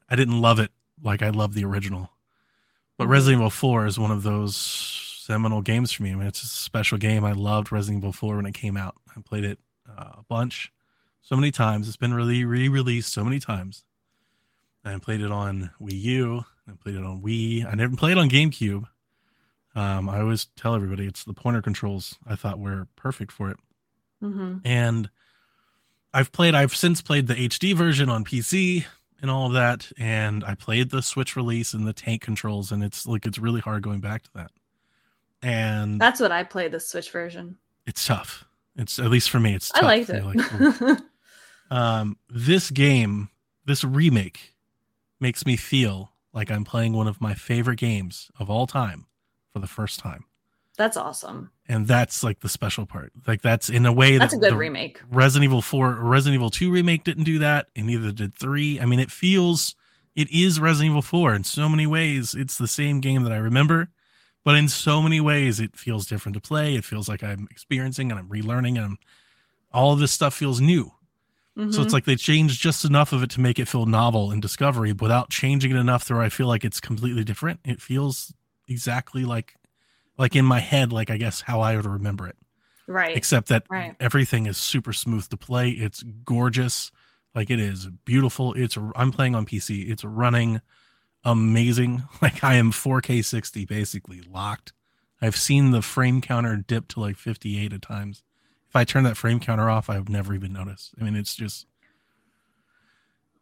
[0.08, 0.70] I didn't love it
[1.02, 2.10] like I love the original.
[2.96, 3.10] But Mhm.
[3.10, 6.12] Resident Evil 4 is one of those seminal games for me.
[6.12, 7.24] I mean, it's a special game.
[7.24, 8.94] I loved Resident Evil 4 when it came out.
[9.16, 9.58] I played it
[9.88, 10.73] uh, a bunch.
[11.23, 11.88] so many times.
[11.88, 13.85] It's been really re-released so many times.
[14.85, 16.44] I played it on Wii U.
[16.68, 17.64] I played it on Wii.
[17.70, 18.85] I never played on GameCube.
[19.75, 23.57] Um, I always tell everybody it's the pointer controls I thought were perfect for it.
[24.20, 25.09] hmm And
[26.12, 26.55] I've played.
[26.55, 28.85] I've since played the HD version on PC
[29.20, 29.90] and all of that.
[29.99, 33.61] And I played the Switch release and the tank controls, and it's like it's really
[33.61, 34.51] hard going back to that.
[35.42, 37.57] And That's what I played the Switch version.
[37.87, 38.44] it's tough.
[38.76, 39.54] It's at least for me.
[39.54, 40.24] It's I liked it.
[40.24, 40.98] like,
[41.70, 43.28] um, this game,
[43.66, 44.54] this remake,
[45.20, 49.06] makes me feel like I'm playing one of my favorite games of all time
[49.52, 50.24] for the first time,
[50.76, 51.52] That's awesome.
[51.68, 53.12] and that's like the special part.
[53.26, 55.00] Like that's in a way That's that a good remake.
[55.10, 58.80] Resident Evil Four, Resident Evil Two remake didn't do that, and neither did Three.
[58.80, 59.76] I mean, it feels
[60.16, 62.34] it is Resident Evil Four in so many ways.
[62.34, 63.90] It's the same game that I remember,
[64.44, 66.74] but in so many ways, it feels different to play.
[66.76, 68.98] It feels like I'm experiencing and I'm relearning, and I'm,
[69.72, 70.92] all of this stuff feels new.
[71.57, 71.85] So Mhm.
[71.85, 74.92] it's like they changed just enough of it to make it feel novel and discovery
[74.92, 77.61] without changing it enough to where I feel like it's completely different.
[77.64, 78.35] It feels
[78.68, 79.54] exactly like
[80.18, 82.37] like in my head, like I guess how I would remember it.
[82.87, 83.16] right.
[83.16, 83.96] Except that Right.
[84.00, 85.70] everything is super smooth to play.
[85.70, 86.90] It's gorgeous.
[87.35, 88.52] Like it is beautiful.
[88.54, 89.88] It's I'm playing on PC.
[89.90, 90.61] It's running
[91.24, 92.02] amazing.
[92.22, 94.72] Like I am 4K 60 basically locked.
[95.20, 98.22] I've seen the frame counter dip to like 58 at times.
[98.68, 100.94] If I turn that frame counter off, I've never even noticed.
[101.00, 101.66] I mean, it's just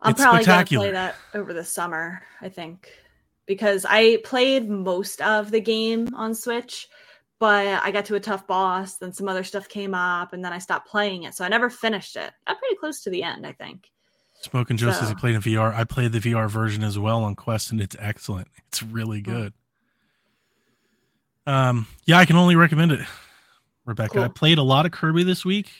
[0.00, 0.84] I'm it's probably gonna spectacular.
[0.86, 2.90] play that over the summer, I think.
[3.46, 6.88] Because I played most of the game on Switch,
[7.38, 10.52] but I got to a tough boss, then some other stuff came up, and then
[10.52, 11.34] I stopped playing it.
[11.34, 12.32] So I never finished it.
[12.46, 13.91] I'm pretty close to the end, I think.
[14.42, 15.72] Smoke and Joe says he played in VR.
[15.72, 18.48] I played the VR version as well on Quest, and it's excellent.
[18.68, 19.52] It's really good.
[21.46, 23.00] Um, yeah, I can only recommend it,
[23.84, 24.20] Rebecca.
[24.20, 25.70] I played a lot of Kirby this week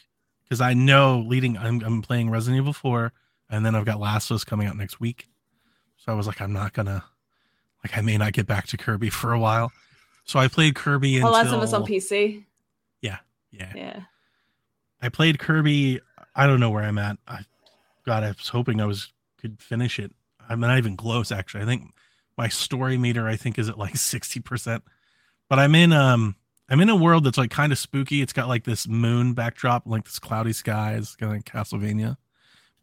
[0.45, 1.59] because I know leading.
[1.59, 3.13] I'm I'm playing Resident Evil Four,
[3.51, 5.29] and then I've got Last of Us coming out next week.
[5.97, 7.05] So I was like, I'm not gonna,
[7.85, 9.73] like, I may not get back to Kirby for a while.
[10.25, 12.45] So I played Kirby Well, until Last of Us on PC.
[13.01, 13.19] Yeah,
[13.51, 13.73] yeah.
[13.75, 14.01] Yeah.
[15.01, 16.01] I played Kirby.
[16.35, 17.19] I don't know where I'm at.
[17.27, 17.41] I,
[18.05, 20.13] God, I was hoping I was could finish it.
[20.49, 21.31] I'm not even close.
[21.33, 21.93] Actually, I think
[22.37, 24.83] my story meter I think is at like sixty percent.
[25.49, 26.37] But I'm in um
[26.69, 28.23] I'm in a world that's like kind of spooky.
[28.23, 32.17] It's got like this moon backdrop, like this cloudy skies, kind of like Castlevania.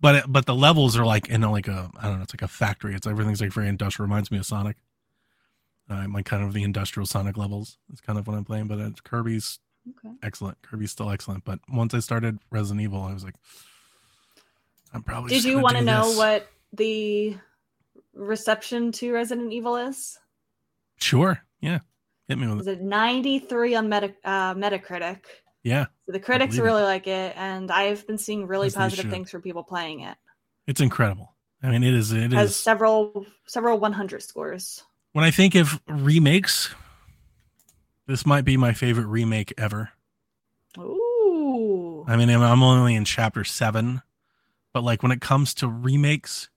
[0.01, 2.23] But it, but the levels are like in like a I don't know.
[2.23, 2.95] It's like a factory.
[2.95, 4.08] It's everything's like very industrial.
[4.08, 4.77] Reminds me of Sonic.
[5.89, 7.77] Uh, like kind of the industrial Sonic levels.
[7.91, 8.67] It's kind of what I'm playing.
[8.67, 10.13] But it's Kirby's Okay.
[10.21, 10.62] excellent.
[10.62, 11.43] Kirby's still excellent.
[11.45, 13.36] But once I started Resident Evil, I was like,
[14.93, 15.30] I'm probably.
[15.30, 16.17] Did you want to know this.
[16.17, 17.38] what the
[18.13, 20.17] reception to Resident Evil is?
[20.97, 21.41] Sure.
[21.62, 21.80] Yeah.
[22.28, 22.80] Hit me with it.
[22.80, 25.21] it 93 on Meta, uh, Metacritic?
[25.63, 25.86] Yeah.
[26.06, 26.71] So the critics believe it.
[26.71, 30.15] really like it, and I've been seeing really As positive things for people playing it.
[30.67, 31.36] It's incredible.
[31.62, 32.12] I mean, it is.
[32.12, 32.56] It has is.
[32.56, 34.84] several several 100 scores.
[35.12, 36.73] When I think of remakes,
[38.08, 39.89] this might be my favorite remake ever.
[40.78, 42.06] Ooh.
[42.08, 44.02] I mean, I'm only in chapter seven,
[44.80, 46.48] but like when it comes to remakes,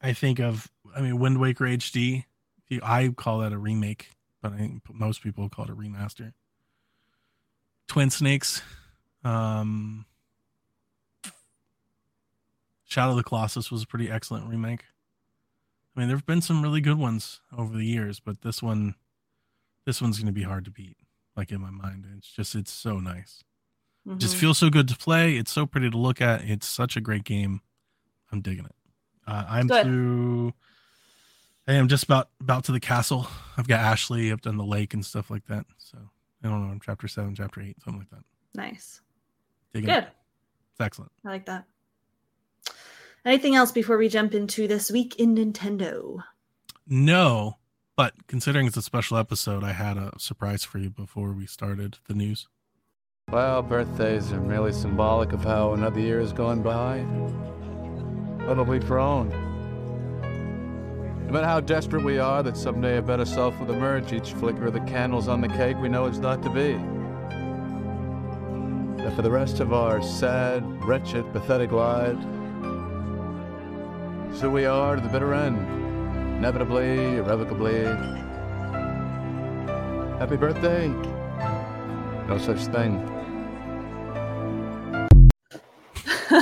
[0.00, 0.70] I think of.
[0.94, 2.26] I mean, Wind Waker HD.
[2.80, 6.32] I call that a remake, but I think most people call it a remaster.
[7.88, 8.62] Twin Snakes,
[9.24, 10.06] um,
[12.84, 14.84] Shadow of the Colossus was a pretty excellent remake.
[15.96, 18.94] I mean, there've been some really good ones over the years, but this one,
[19.86, 20.98] this one's going to be hard to beat.
[21.36, 23.42] Like in my mind, it's just it's so nice
[24.18, 24.40] just Mhm.
[24.40, 25.36] feels so good to play.
[25.36, 26.42] It's so pretty to look at.
[26.44, 27.60] It's such a great game.
[28.32, 28.74] I'm digging it.
[29.26, 29.86] Uh, I'm Good.
[29.86, 30.52] through.
[31.66, 33.26] I am just about about to the castle.
[33.56, 34.30] I've got Ashley.
[34.30, 35.64] I've done the lake and stuff like that.
[35.78, 35.96] So
[36.42, 36.70] I don't know.
[36.72, 38.24] I'm chapter seven, chapter eight, something like that.
[38.54, 39.00] nice.
[39.72, 40.04] Digging Good.
[40.04, 40.08] it.
[40.72, 41.10] It's excellent.
[41.24, 41.64] I like that.
[43.24, 46.22] Anything else before we jump into this week in Nintendo?
[46.86, 47.56] No,
[47.96, 51.98] but considering it's a special episode, I had a surprise for you before we started
[52.06, 52.46] the news.
[53.34, 57.04] Well, birthdays are merely symbolic of how another year has gone by.
[58.44, 59.30] Probably grown.
[61.26, 64.66] No matter how desperate we are that someday a better self will emerge, each flicker
[64.66, 66.74] of the candles on the cake we know it's not to be.
[69.02, 72.24] But for the rest of our sad, wretched, pathetic lives,
[74.40, 75.58] who we are to the bitter end.
[76.38, 77.82] Inevitably, irrevocably.
[80.20, 80.86] Happy birthday.
[82.28, 83.13] No such thing.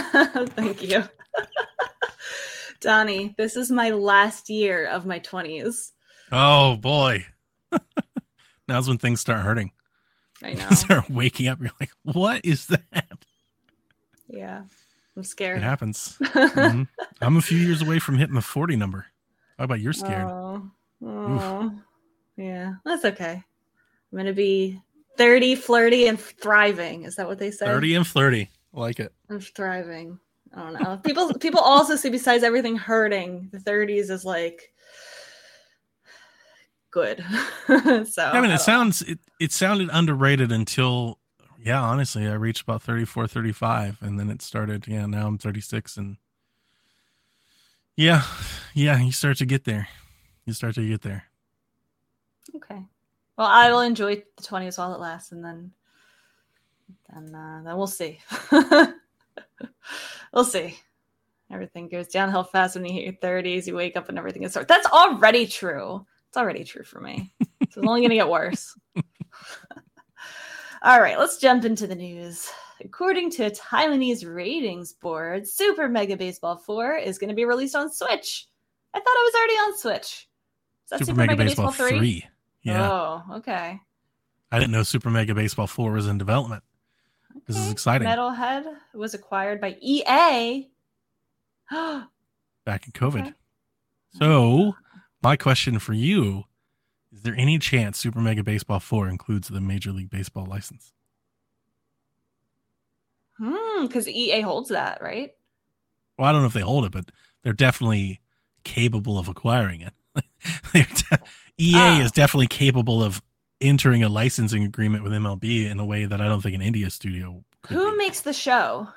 [0.57, 1.05] Thank you.
[2.81, 5.91] Donnie, this is my last year of my 20s.
[6.31, 7.27] Oh boy,
[8.69, 9.73] now's when things start hurting.
[10.43, 10.69] I know.
[10.71, 11.61] start waking up.
[11.61, 13.19] You're like, what is that?
[14.29, 14.63] Yeah.
[15.17, 15.59] I'm scared.
[15.59, 16.17] It happens.
[16.21, 16.89] Mhm.
[17.21, 19.07] I'm a few years away from hitting the 40 number.
[19.59, 20.27] How about you're scared?
[20.27, 20.71] Oh,
[21.05, 21.73] oh.
[22.37, 23.43] yeah, that's okay.
[24.11, 24.81] I'm gonna be
[25.19, 27.05] 30, flirty, and thriving.
[27.05, 27.67] Is that what they say?
[27.67, 28.51] 30 and flirty.
[28.75, 29.13] I like it.
[29.29, 30.19] I'm thriving.
[30.55, 30.97] I don't know.
[31.05, 34.73] People people also see besides everything hurting, the 30s is like
[36.91, 37.25] good.
[37.67, 41.19] so I mean, it don't- sounds it, it sounded underrated until
[41.65, 45.97] yeah, honestly, I reached about 34, 35 and then it started, yeah, now I'm 36
[45.97, 46.17] and
[47.97, 48.23] yeah,
[48.75, 49.89] yeah, you start to get there.
[50.45, 51.25] You start to get there.
[52.57, 52.83] okay.
[53.37, 55.73] Well, I will enjoy the 20s while it lasts, and then
[57.13, 58.21] then uh, then we'll see.
[60.33, 60.79] we'll see.
[61.51, 63.67] Everything goes downhill fast when you hit your 30s.
[63.67, 64.53] You wake up and everything is.
[64.53, 64.69] Sort.
[64.69, 66.07] That's already true.
[66.29, 67.35] It's already true for me.
[67.43, 68.75] So it's only going to get worse.
[70.83, 72.51] All right, let's jump into the news.
[72.83, 77.77] According to a Taiwanese ratings board, Super Mega Baseball 4 is going to be released
[77.77, 78.49] on Switch.
[78.93, 80.29] I thought it was already on Switch.
[80.85, 82.27] Is that Super, Mega, Baseball, 3?
[82.63, 82.91] Yeah.
[82.91, 83.79] Oh, okay.
[84.51, 86.65] I didn't know Super Mega Baseball 4 was in development.
[87.47, 88.07] This is exciting.
[88.09, 88.65] Metalhead
[88.95, 90.69] was acquired by EA.
[92.65, 93.21] Back in COVID.
[93.23, 93.33] Okay.
[94.19, 94.75] So,
[95.23, 96.45] my question for you
[97.13, 100.93] is there any chance Super Mega Baseball 4 includes the Major League Baseball license?
[103.39, 105.33] Hmm, because EA holds that, right?
[106.19, 107.11] Well, I don't know if they hold it, but
[107.43, 108.21] they're definitely
[108.65, 109.93] capable of acquiring it.
[110.73, 111.19] De-
[111.59, 112.01] EA Ah.
[112.03, 113.23] is definitely capable of
[113.63, 116.91] entering a licensing agreement with MLB in a way that I don't think an India
[116.91, 117.77] studio could.
[117.77, 117.97] Who be.
[117.99, 118.89] makes the show?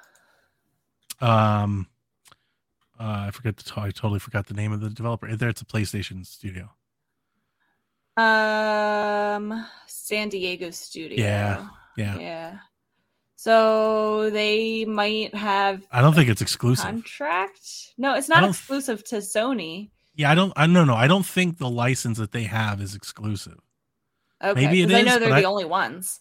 [1.21, 1.87] um
[2.99, 5.33] uh, I forget the t- I totally forgot the name of the developer.
[5.35, 6.69] There, it's a PlayStation studio.
[8.15, 11.17] Um, San Diego studio.
[11.17, 12.17] Yeah, yeah.
[12.17, 12.57] Yeah.
[13.35, 16.85] So they might have I don't think it's exclusive.
[16.85, 17.93] contract.
[17.97, 19.89] No, it's not exclusive to Sony.
[20.15, 20.53] Yeah, I don't.
[20.55, 20.95] I no, no.
[20.95, 23.59] I don't think the license that they have is exclusive.
[24.51, 26.19] Okay, Maybe it 'cause I know they're the I- only ones.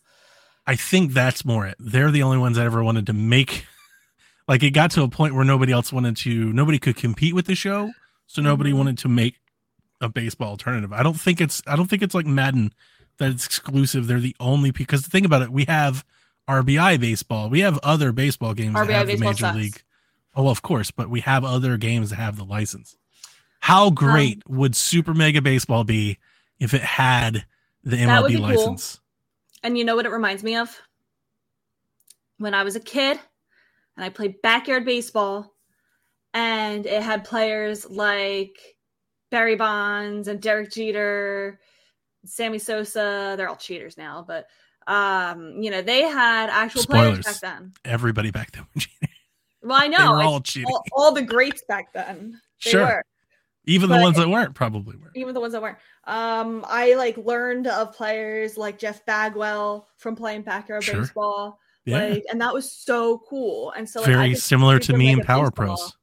[0.67, 1.77] I think that's more it.
[1.79, 3.67] They're the only ones that ever wanted to make
[4.49, 7.47] like it got to a point where nobody else wanted to nobody could compete with
[7.47, 7.93] the show,
[8.27, 8.77] so nobody Mhm.
[8.79, 9.37] wanted to make
[10.01, 10.93] a baseball alternative.
[10.93, 12.73] I don't think it's I don't think it's like Madden
[13.19, 14.07] that it's exclusive.
[14.07, 16.05] They're the only because the thing about it, we have
[16.49, 17.49] RBI baseball.
[17.49, 19.57] We have other baseball games that RBI have the major sucks.
[19.57, 19.83] league.
[20.35, 22.97] Oh, well, of course, but we have other games that have the license.
[23.61, 26.19] How great Um, would Super Mega Baseball be
[26.59, 27.47] if it had
[27.85, 28.49] the That would MLB be cool.
[28.49, 29.01] license?
[29.63, 30.77] And you know what it reminds me of?
[32.39, 33.19] When I was a kid
[33.97, 35.55] and I played backyard baseball,
[36.33, 38.59] and it had players like
[39.31, 41.61] Barry Bonds and Derek Jeter,
[42.25, 43.35] Sammy Sosa.
[43.37, 44.47] They're all cheaters now, but
[44.87, 47.73] um, you know, they had actual players back then.
[47.85, 48.67] Everybody back then.
[49.63, 52.41] Well, I know all all, all the greats back then.
[52.63, 52.85] They Sure.
[52.85, 53.05] were.
[53.67, 55.11] Even the But- ones that weren't probably were.
[55.15, 55.79] even the ones that weren't.
[56.05, 61.01] Um, I like learned of players like Jeff Bagwell from playing backyard Sure.
[61.01, 61.59] baseball.
[61.87, 62.07] Yeah.
[62.07, 63.71] Like, and that was so cool.
[63.73, 65.97] And so like, Very similar to me and Mega Power Baseball- Pros.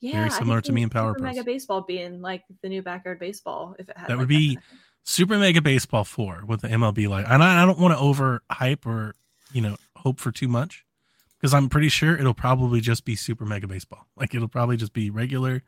[0.00, 1.44] Yeah, Very similar to me and Power Super Mega Pros.
[1.54, 4.58] Baseball being like the new backyard baseball if it had That like, would be- kind
[4.58, 4.78] of.
[5.06, 8.42] Super Mega Baseball 4 with the MLB like and I, I don't want to over
[8.50, 9.14] hype or
[9.52, 10.84] you know hope for too much
[11.38, 14.06] because I'm pretty sure it'll probably just be Super Mega Baseball.
[14.16, 15.62] Like it'll probably just be regular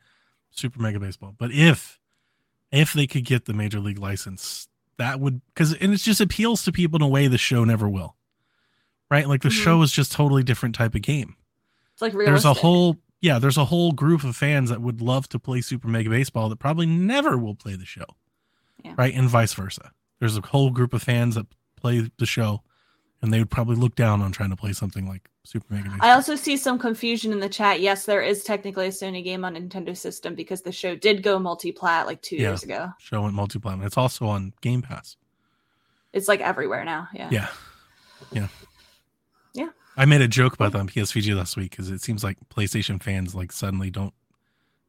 [0.50, 1.34] Super Mega Baseball.
[1.36, 1.98] But if
[2.72, 6.64] if they could get the major league license, that would because and it just appeals
[6.64, 8.16] to people in a way the show never will.
[9.10, 9.28] Right?
[9.28, 9.62] Like the Mhm.
[9.64, 11.36] show is just totally different type of game.
[11.92, 15.28] It's like there's a whole yeah there's a whole group of fans that would love
[15.30, 18.04] to play super mega baseball that probably never will play the show
[18.84, 18.94] Yeah.
[18.98, 22.62] right and vice versa there's a whole group of fans that play the show
[23.22, 26.08] and they would probably look down on trying to play something like super mega baseball
[26.08, 27.80] I also see some confusion in the chat.
[27.80, 31.38] Yes, there is technically a Sony game on Nintendo system because the show did go
[31.38, 32.48] multi-plat like two Yeah.
[32.50, 32.90] years ago.
[32.98, 35.16] show went multi-platform it's also on game pass
[36.12, 37.08] It's like everywhere now.
[37.14, 37.28] Yeah.
[37.30, 37.48] yeah
[38.32, 38.48] yeah
[39.54, 39.68] Yeah.
[39.96, 43.00] i made a joke about that on psvg last week because it seems like playstation
[43.02, 44.14] fans like suddenly don't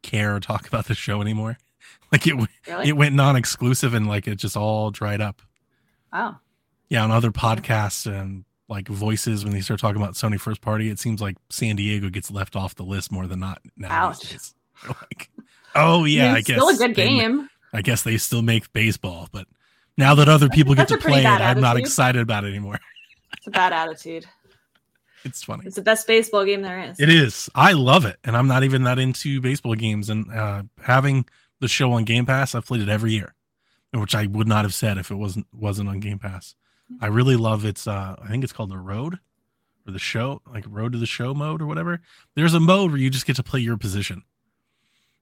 [0.02, 1.58] care or talk about the show anymore
[2.12, 2.36] like it
[2.68, 2.90] Really?
[2.90, 5.42] it went non-exclusive and like it just all dried up
[6.12, 6.40] wow.
[6.90, 10.90] Yeah, on other podcasts and like voices when they start talking about Sony first party,
[10.90, 14.10] it seems like San Diego gets left off the list more than not now.
[14.10, 14.36] Ouch.
[14.88, 15.32] Like,
[15.74, 17.50] oh yeah, I it's guess still a good game.
[17.74, 19.48] I guess they still make baseball, but
[19.98, 22.80] now that other people get to play it, bad I'm not excited about it anymore.
[23.38, 24.26] It's a bad attitude.
[25.24, 25.64] It's funny.
[25.66, 27.00] It's the best baseball game there is.
[27.00, 27.50] It is.
[27.56, 30.10] I love it, and I'm not even that into baseball games.
[30.10, 31.26] And uh, having
[31.60, 33.34] the show on Game Pass, I've played it every year,
[33.94, 36.56] which I would not have said if it wasn't wasn't on Game Pass.
[37.02, 37.88] I really love its.
[37.88, 39.20] Uh, I think it's called the Road,
[39.86, 42.02] or the show, like Road to the Show mode or whatever.
[42.36, 44.24] There's a mode where you just get to play your position.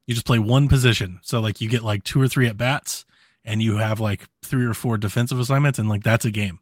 [0.05, 1.19] You just play one position.
[1.23, 3.05] So like you get like two or three at bats
[3.43, 6.59] and you have like three or four defensive assignments and like that's a game.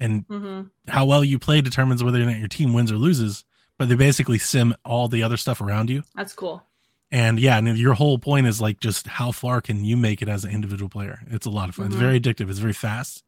[0.00, 3.44] And hmm how well you play determines whether or not your team wins or loses,
[3.78, 6.02] but they basically sim all the other stuff around you.
[6.16, 6.64] That's cool.
[7.12, 10.28] And yeah, and your whole point is like just how far can you make it
[10.28, 11.20] as an individual player?
[11.30, 11.86] It's a lot of fun.
[11.86, 11.92] Mhm.
[11.92, 12.50] It's very addictive.
[12.50, 13.22] It's very fast,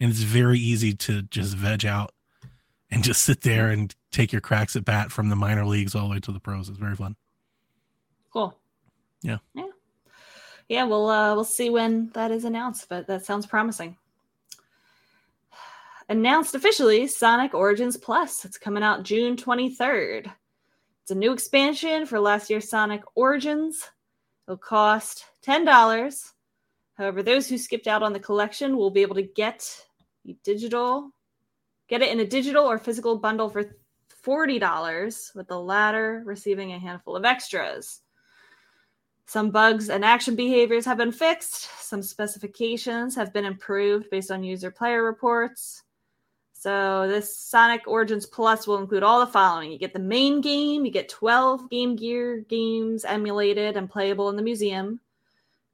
[0.00, 2.12] and it's very easy to just veg out
[2.90, 6.08] and just sit there and take your cracks at bat from the minor leagues all
[6.08, 6.68] the way to the pros.
[6.68, 7.16] It's very fun.
[8.32, 8.56] Cool.
[9.22, 9.38] Yeah.
[9.54, 9.66] Yeah.
[10.68, 13.96] Yeah, we'll uh we'll see when that is announced, but that sounds promising.
[16.10, 18.44] Announced officially Sonic Origins Plus.
[18.44, 20.30] It's coming out June 23rd.
[21.02, 23.90] It's a new expansion for last year's Sonic Origins.
[24.46, 26.32] It'll cost $10.
[26.98, 29.86] However, those who skipped out on the collection will be able to get
[30.44, 31.12] digital
[31.88, 33.64] get it in a digital or physical bundle for
[34.24, 38.00] $40, with the latter receiving a handful of extras.
[39.26, 41.68] Some bugs and action behaviors have been fixed.
[41.82, 45.82] Some specifications have been improved based on user player reports.
[46.52, 50.84] So, this Sonic Origins Plus will include all the following you get the main game,
[50.84, 54.98] you get 12 Game Gear games emulated and playable in the museum,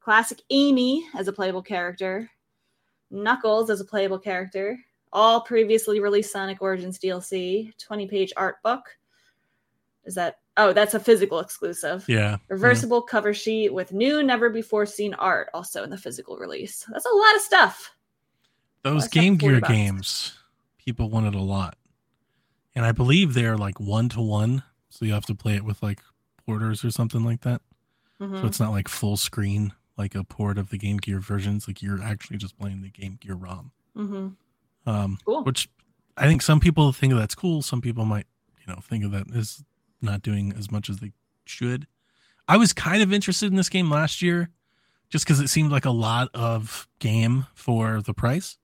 [0.01, 2.31] classic Amy as a playable character,
[3.15, 4.79] Knuckles as a playable character,
[5.13, 8.85] all previously released Sonic Origins DLC, 20 page art book.
[10.05, 12.37] Is that, oh, that's a physical exclusive Yeah.
[12.49, 17.07] reversible cover sheet with new never before seen art also in the physical release that's
[17.07, 17.91] a lot of stuff
[18.83, 20.35] Those except Game 40 Gear games,
[20.77, 21.77] people wanted a lot.
[22.75, 24.63] And I believe they're like one to one.
[24.91, 26.01] So you have to play it with like
[26.45, 27.63] porters or something like that.
[28.21, 28.41] Mhm.
[28.41, 31.67] So it's not like full screen, like a port of the Game Gear versions.
[31.69, 33.73] Like you're actually just playing the Game Gear ROM.
[33.97, 34.35] Mhm.
[34.87, 35.45] Um, Cool.
[35.45, 35.69] which
[36.17, 37.63] I think some people think that's cool.
[37.63, 38.27] Some people might,
[38.67, 39.63] you know, think of that as
[40.03, 41.13] not doing as much as they
[41.47, 41.87] should.
[42.47, 44.51] I was kind of interested in this game last year
[45.09, 48.59] just because it seemed like a lot of game for the price.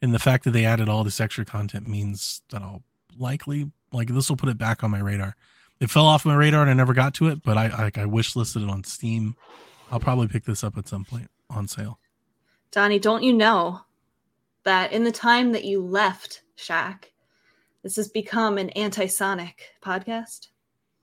[0.00, 2.82] And the fact that they added all this extra content means that I'll
[3.16, 5.36] likely, like, this will put it back on my radar.
[5.78, 8.06] It fell off my radar and I never got to it, but I, like, I
[8.06, 9.36] wish listed it on Steam.
[9.92, 11.98] I'll probably pick this up at some point on sale.
[12.72, 13.82] donnie don't you know
[14.64, 17.12] that in the time that you left Shack,
[17.82, 20.48] this has become an anti-sonic podcast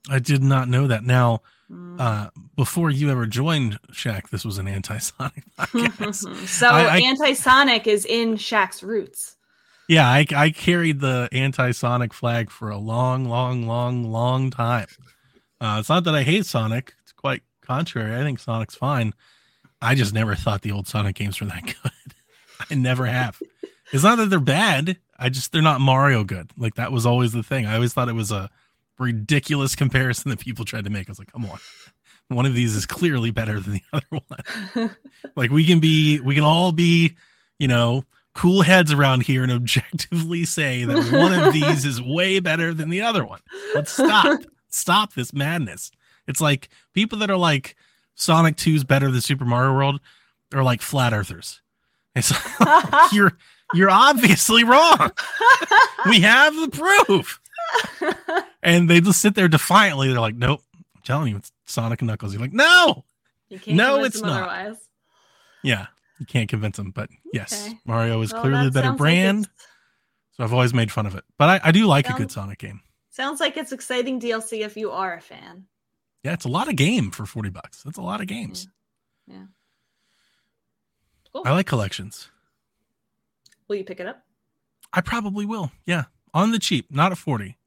[0.09, 1.03] I did not know that.
[1.03, 1.99] Now, Mm.
[2.01, 6.47] uh, before you ever joined Shack, this was an anti-sonic podcast.
[6.47, 9.35] so I- I- anti-sonic is in Shack's roots
[9.87, 14.85] yeah, I, I carried the anti-sonic flag for a long, long, long, long time.
[15.59, 16.93] Uh, it's not that I hate Sonic;
[17.69, 18.15] contrary.
[18.19, 19.13] I think Sonic's fine.
[19.81, 22.13] I just never thought the old Sonic games were that good.
[22.69, 23.39] I never have.
[23.93, 24.97] It's not that they're bad.
[25.17, 26.51] I just they're not Mario good.
[26.57, 27.65] Like that was always the thing.
[27.65, 28.49] I always thought it was a
[28.97, 31.07] ridiculous comparison that people tried to make.
[31.07, 31.59] I was like, come on.
[32.27, 34.23] One of these is clearly better than the other
[34.75, 34.95] one.
[35.35, 37.15] like we can be we can all be
[37.59, 38.03] you know
[38.33, 42.89] cool heads around here and objectively say that one of these is way better than
[42.89, 43.41] the other one
[43.73, 45.91] let's stop stop this madness
[46.29, 47.75] it's like people that are like
[48.15, 49.99] sonic 2 is better than super mario world
[50.53, 51.61] are like flat earthers
[52.15, 52.31] it's
[53.13, 53.37] you're
[53.73, 55.11] you're obviously wrong
[56.07, 57.39] we have the proof
[58.63, 62.07] and they just sit there defiantly they're like nope i'm telling you it's sonic and
[62.07, 63.03] knuckles you're like no
[63.49, 64.41] You No, it's not.
[64.43, 64.77] otherwise
[65.63, 65.87] yeah
[66.19, 67.79] you can't convince them but yes Okay.
[67.85, 69.49] mario is Well, clearly the better sounds like brand
[70.31, 71.25] so I've always made fun of it.
[71.37, 72.79] But I, I do like a good Sonic game.
[73.09, 75.65] sounds like it's exciting DLC if you are a fan.
[76.23, 77.83] Yeah, it's a lot of game for 40 bucks.
[77.83, 78.67] That's a lot of games.
[79.27, 79.45] Yeah.
[81.33, 81.43] Cool.
[81.45, 82.29] I like collections.
[83.67, 84.23] Will you pick it up?
[84.91, 85.71] I probably will.
[85.85, 86.05] Yeah.
[86.33, 87.57] On the cheap, not at 40.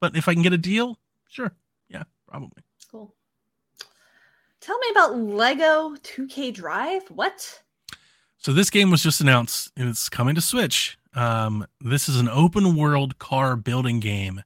[0.00, 1.52] But if I can get a deal, sure.
[1.88, 2.62] Yeah, probably.
[2.90, 3.14] Cool.
[4.60, 7.02] Tell me about Lego 2K Drive.
[7.10, 7.62] What?
[8.38, 10.98] So this game was just announced and it's coming to Switch.
[11.14, 14.42] Um, this is an open world car building game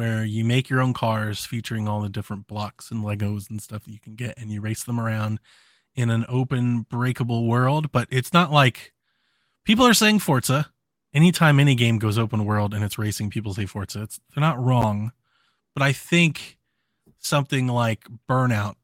[0.00, 3.84] where you make your own cars featuring all the different blocks and Legos and stuff
[3.84, 5.40] that you can get and you race them around
[5.94, 8.94] in an open breakable world, but it's not like
[9.62, 10.70] people are saying Forza.
[11.12, 14.04] Anytime any game goes open world and it's racing, people say Forza.
[14.04, 15.12] It's they're not wrong,
[15.74, 16.56] but I think
[17.18, 18.76] something like Burnout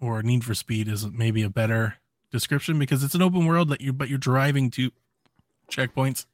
[0.00, 1.98] or Need for Speed is maybe a better
[2.32, 4.90] description because it's an open world that you but you're driving to
[5.70, 6.26] checkpoints.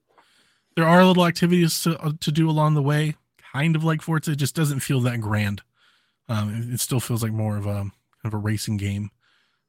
[0.77, 3.17] There are little activities to uh, to do along the way,
[3.55, 4.33] kind of like Forza.
[4.33, 5.63] It just doesn't feel that grand.
[6.29, 7.93] Um, it, it still feels like more of a kind
[8.25, 9.11] of a racing game.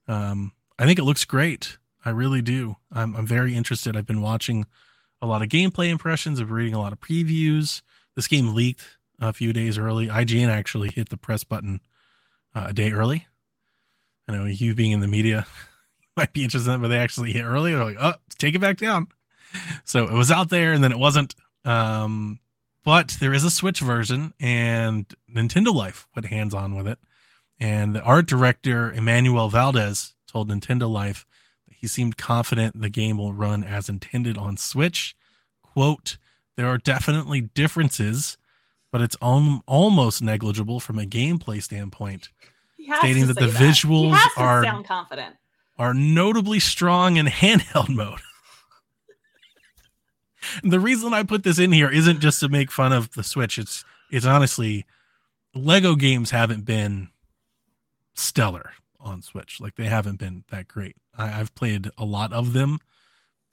[0.07, 1.77] Um, I think it looks great.
[2.03, 2.77] I really do.
[2.91, 3.95] I'm I'm very interested.
[3.95, 4.65] I've been watching
[5.21, 6.39] a lot of gameplay impressions.
[6.39, 7.81] I've reading a lot of previews.
[8.15, 10.07] This game leaked a few days early.
[10.07, 11.81] IGN actually hit the press button
[12.53, 13.27] uh, a day early.
[14.27, 15.45] I know you being in the media
[16.17, 17.73] might be interested, in it, but they actually hit early.
[17.73, 19.07] They're like, oh, take it back down.
[19.83, 21.35] So it was out there and then it wasn't.
[21.63, 22.39] Um,
[22.85, 26.99] but there is a Switch version, and Nintendo Life went hands on with it.
[27.59, 31.25] And the art director, Emmanuel Valdez, told Nintendo Life
[31.67, 35.15] that he seemed confident the game will run as intended on Switch.
[35.63, 36.17] Quote,
[36.57, 38.37] there are definitely differences,
[38.91, 42.29] but it's al- almost negligible from a gameplay standpoint.
[42.99, 43.59] Stating that the that.
[43.59, 44.63] visuals are
[45.77, 48.19] are notably strong in handheld mode.
[50.63, 53.57] the reason I put this in here isn't just to make fun of the Switch.
[53.57, 54.85] It's it's honestly
[55.53, 57.09] Lego games haven't been
[58.13, 59.59] stellar on Switch.
[59.61, 60.95] Like they haven't been that great.
[61.17, 62.79] I, have played a lot of them.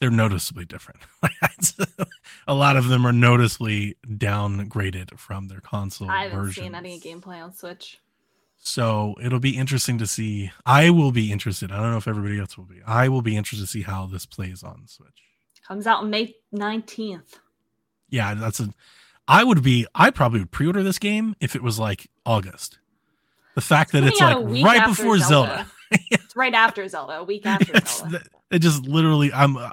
[0.01, 1.01] They're noticeably different.
[2.49, 6.67] a lot of them are noticeably downgraded from their console I haven't versions.
[6.67, 8.01] seen any gameplay on Switch.
[8.59, 10.51] So it'll be interesting to see.
[10.67, 11.71] I will be interested.
[11.71, 12.81] I don't know if everybody else will be.
[12.87, 15.23] I will be interested to see how this plays on Switch.
[15.67, 17.35] Comes out May 19th.
[18.09, 18.69] Yeah, that's a.
[19.29, 19.87] I would be.
[19.95, 22.79] I probably would pre-order this game if it was like August.
[23.55, 25.67] The fact that it's like right before Zelda.
[26.11, 28.23] It's right after Zelda, a week after It's Zelda.
[28.51, 29.31] it just literally.
[29.31, 29.71] I'm uh,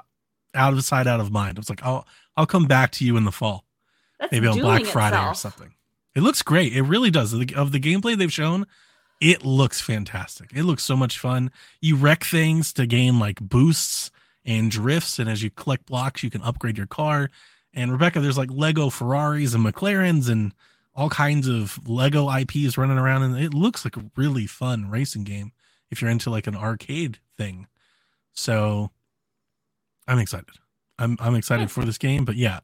[0.54, 1.56] out of sight, out of mind.
[1.58, 3.64] It's like I'll I'll come back to you in the fall,
[4.18, 5.72] That's maybe on Black Friday or something.
[6.14, 6.74] It looks great.
[6.76, 7.32] It really does.
[7.32, 8.66] Of the- Of the gameplay they've shown,
[9.18, 10.50] it looks fantastic.
[10.54, 11.50] It looks so much fun.
[11.80, 14.10] You wreck things to gain like boosts
[14.44, 17.30] and drifts, and as you collect blocks, you can upgrade your car.
[17.74, 20.52] And Rebecca, there's like Lego Ferraris and McLarens and
[20.94, 25.24] all kinds of Lego IPs running around, and it looks like a really fun racing
[25.24, 25.52] game
[25.90, 27.66] if you're into like an arcade thing.
[28.32, 28.90] So
[30.08, 30.46] I'm excited.
[30.98, 31.72] I'm I'm excited Good.
[31.72, 32.60] for this game, but yeah,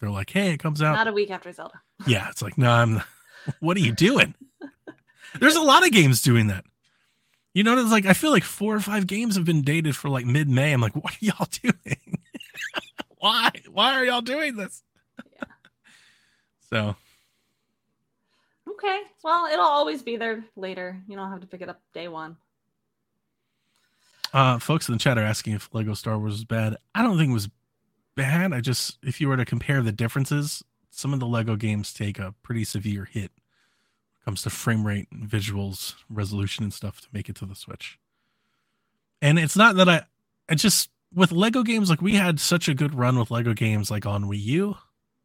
[0.00, 1.80] they're like, hey, it comes out Not a week after Zelda.
[2.06, 3.02] yeah, it's like, no, I'm.
[3.60, 4.36] What are you doing?
[5.40, 6.64] There's a lot of games doing that.
[7.54, 10.08] You know, it's like I feel like four or five games have been dated for
[10.08, 10.72] like mid May.
[10.72, 12.18] I'm like, what are y'all doing?
[13.18, 13.50] Why?
[13.70, 14.82] Why are y'all doing this?
[15.36, 15.44] Yeah.
[16.70, 16.96] so
[18.82, 19.00] Okay.
[19.22, 21.00] Well, it'll always be there later.
[21.06, 22.36] You don't have to pick it up day one.
[24.32, 26.76] Uh, folks in the chat are asking if Lego Star Wars was bad.
[26.94, 27.50] I don't think it was
[28.16, 28.52] bad.
[28.52, 32.18] I just, if you were to compare the differences, some of the Lego games take
[32.18, 33.41] a pretty severe hit when it
[34.24, 37.98] comes to frame rate, and visuals, resolution, and stuff to make it to the Switch.
[39.20, 40.02] And it's not that I,
[40.48, 43.90] I just, with Lego games, like we had such a good run with Lego games
[43.90, 44.76] like on Wii U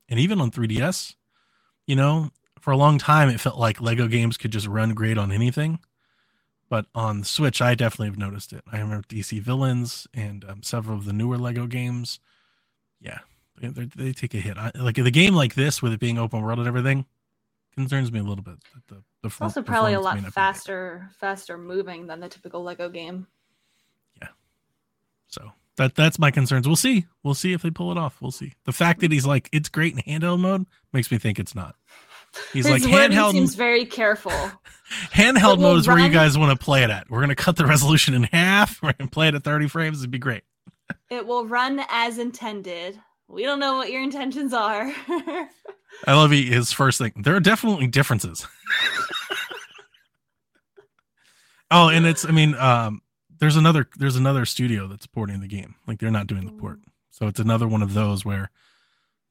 [0.10, 1.16] and even on 3DS.
[1.86, 5.18] You know, for a long time, it felt like Lego games could just run great
[5.18, 5.80] on anything
[6.70, 8.64] but on Switch, I definitely have noticed it.
[8.72, 12.20] I remember DC Villains and um, several of the newer Lego games.
[13.00, 13.20] Yeah,
[13.60, 14.58] they, they, they take a hit.
[14.58, 17.06] I, like the game like this, with it being open world and everything,
[17.78, 18.56] concerns me a little bit.
[18.74, 22.90] that The, the It's also probably a lot faster, faster moving than the typical Lego
[22.90, 23.28] game.
[24.20, 24.30] Yeah.
[25.28, 26.68] So that that's my concerns.
[26.68, 27.06] We'll see.
[27.24, 28.20] We'll see if they pull it off.
[28.20, 28.54] We'll see.
[28.66, 31.76] The fact that he's like it's great in handheld mode makes me think it's not.
[32.52, 33.32] He's His like handheld.
[33.34, 34.32] seems very careful.
[35.14, 37.10] handheld mode is where you guys want to play it at.
[37.10, 38.82] We're gonna cut the resolution in half.
[38.84, 40.00] We're gonna play it at 30 frames.
[40.00, 40.44] It'd be great.
[41.10, 43.00] it will run as intended.
[43.30, 44.94] We don't know what your intentions are.
[46.06, 47.14] I love his first thing.
[47.18, 48.48] There are definitely differences.
[51.72, 53.02] oh, and it's I mean, um,
[53.40, 55.76] there's another there's another studio that's porting the game.
[55.88, 56.80] Like they're not doing the port.
[57.12, 58.52] So it's another one of those where,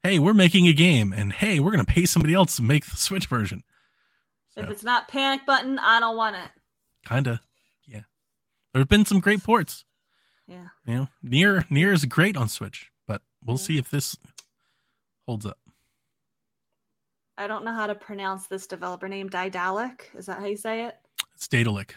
[0.03, 2.97] hey, we're making a game, and hey, we're gonna pay somebody else to make the
[2.97, 3.63] Switch version.
[4.55, 6.49] if it's not panic button, I don't want it.
[7.07, 7.41] kinda,
[7.85, 8.01] yeah.
[8.73, 9.85] There have been some great ports.
[10.47, 10.67] Yeah.
[10.85, 12.89] You know, NieR NieR is great on Switch,
[13.47, 14.15] we'll see if this
[15.25, 15.57] holds up.
[17.37, 19.29] I don't know how to pronounce this developer name.
[19.29, 20.01] Didalic.
[20.15, 20.95] Is that how you say it?
[21.35, 21.91] It's Daedalic.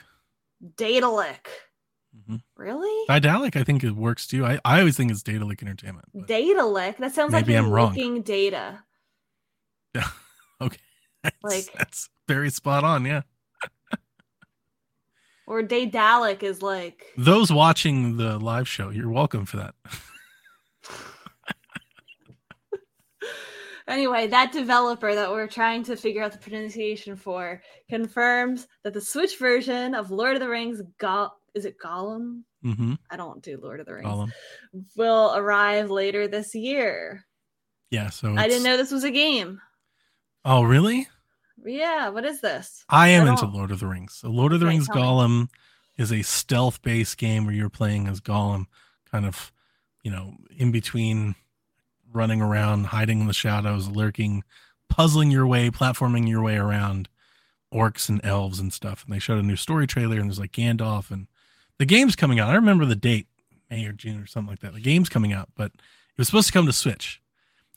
[0.77, 1.49] Daedalic.
[2.17, 2.37] Mm-hmm.
[2.57, 3.07] Really?
[3.09, 4.45] Daedalic, I think it works too.
[4.45, 6.07] I, I always think it's Daedalic Entertainment.
[6.27, 6.99] Daedalic?
[6.99, 7.93] That sounds Maybe like I'm wrong.
[7.95, 8.81] leaking data.
[9.95, 10.09] Yeah.
[10.61, 10.79] okay.
[11.23, 13.05] That's, Like- that's very spot on.
[13.07, 13.23] Yeah.
[15.47, 19.75] Or Daedalic is like Those watching the live show, you're welcome for that.
[23.91, 29.01] Anyway, that developer that we're trying to figure out the pronunciation for confirms that the
[29.01, 32.43] Switch version of Lord of the Rings, Go- is it Gollum?
[32.65, 32.95] Mm-hmm.
[33.11, 34.07] I don't do Lord of the Rings.
[34.07, 34.33] Gollum.
[34.97, 37.27] Will arrive later this year.
[37.91, 38.11] Yeah.
[38.11, 39.61] So I didn't know this was a game.
[40.45, 41.09] Oh, really?
[41.65, 42.85] Yeah, what is this?
[42.89, 44.15] I am into Lord of the Rings.
[44.15, 45.03] So Lord of the Okay, Rings tell me.
[45.03, 45.49] Gollum
[45.99, 48.67] is a stealth based game where you're playing as Gollum,
[49.11, 49.53] kind of,
[50.03, 51.35] you know, in between
[52.13, 54.43] running around, hiding in the shadows, lurking
[54.89, 57.09] puzzling your way, platforming your way around
[57.73, 59.05] orcs and elves and stuff.
[59.05, 61.27] And they showed a new story trailer, and there's like Gandalf, and
[61.79, 62.51] the game's coming out.
[62.51, 63.27] I remember the date,
[63.71, 64.75] May or June or something like that.
[64.75, 67.23] The game's coming out, but it was supposed to come to Switch.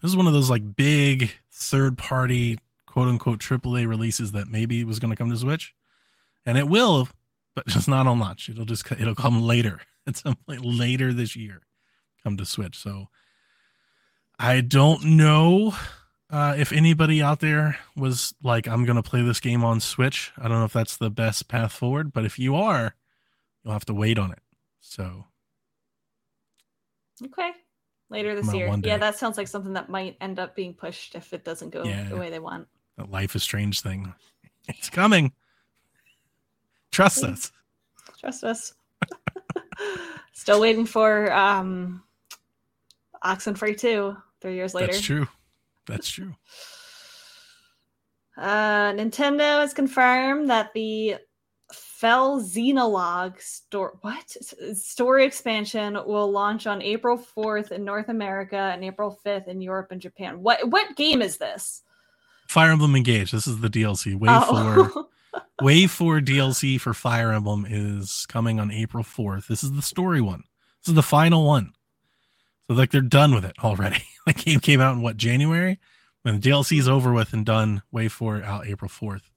[0.01, 4.83] This is one of those like big third party quote unquote AAA releases that maybe
[4.83, 5.73] was going to come to Switch,
[6.45, 7.07] and it will,
[7.55, 8.49] but just not on launch.
[8.49, 11.61] It'll just it'll come later at some point later this year,
[12.23, 12.77] come to Switch.
[12.77, 13.07] So
[14.43, 15.73] I don't know
[16.29, 20.33] uh, if anybody out there was like, I'm going to play this game on Switch.
[20.37, 22.93] I don't know if that's the best path forward, but if you are,
[23.63, 24.39] you'll have to wait on it.
[24.81, 25.23] So,
[27.23, 27.51] Okay.
[28.09, 28.67] Later this year.
[28.83, 31.85] Yeah, that sounds like something that might end up being pushed if it doesn't go
[31.85, 32.09] Yeah.
[32.09, 32.67] the way they want.
[33.07, 34.13] Life is Strange thing,
[34.67, 35.31] it's coming.
[36.91, 37.29] Trust Please.
[37.31, 37.51] us.
[38.19, 38.73] Trust us.
[40.33, 42.03] Still waiting for um
[43.23, 44.91] Oxenfree 2 three years later.
[44.93, 45.27] That's true.
[45.87, 46.35] That's true.
[48.35, 51.17] Uh, Nintendo has confirmed that the
[51.71, 54.27] Fell Xenologue store what
[54.75, 59.89] story expansion will launch on April 4th in North America and April 5th in Europe
[59.91, 60.41] and Japan.
[60.41, 61.83] What what game is this?
[62.47, 63.31] Fire Emblem Engage.
[63.31, 64.15] This is the DLC.
[64.15, 64.87] Wave Oh.
[64.87, 65.05] four.
[65.61, 69.47] Wave four DLC for Fire Emblem is coming on April fourth.
[69.47, 70.43] This is the story one.
[70.81, 71.73] This is the final one.
[72.67, 74.03] So like they're done with it already.
[74.25, 75.79] the game came out in what January.
[76.21, 79.29] When the DLC is over with and done, Wave four out April fourth.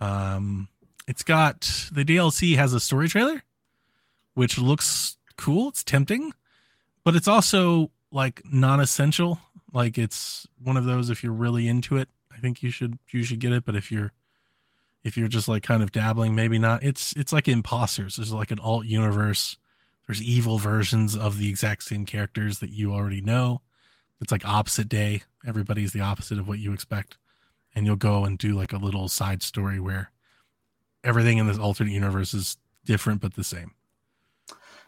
[0.00, 0.68] Um,
[1.08, 3.42] it's got the DLC has a story trailer,
[4.34, 5.68] which looks cool.
[5.68, 6.32] It's tempting,
[7.04, 9.40] but it's also like non-essential.
[9.72, 13.24] Like it's one of those if you're really into it, I think you should you
[13.24, 13.64] should get it.
[13.64, 14.12] But if you're
[15.02, 16.82] if you're just like kind of dabbling, maybe not.
[16.82, 18.16] It's it's like imposters.
[18.16, 19.56] There's like an alt universe.
[20.06, 23.62] There's evil versions of the exact same characters that you already know.
[24.22, 25.22] It's like opposite day.
[25.44, 27.18] Everybody's the opposite of what you expect.
[27.74, 30.12] And you'll go and do like a little side story where
[31.02, 33.72] everything in this alternate universe is different but the same.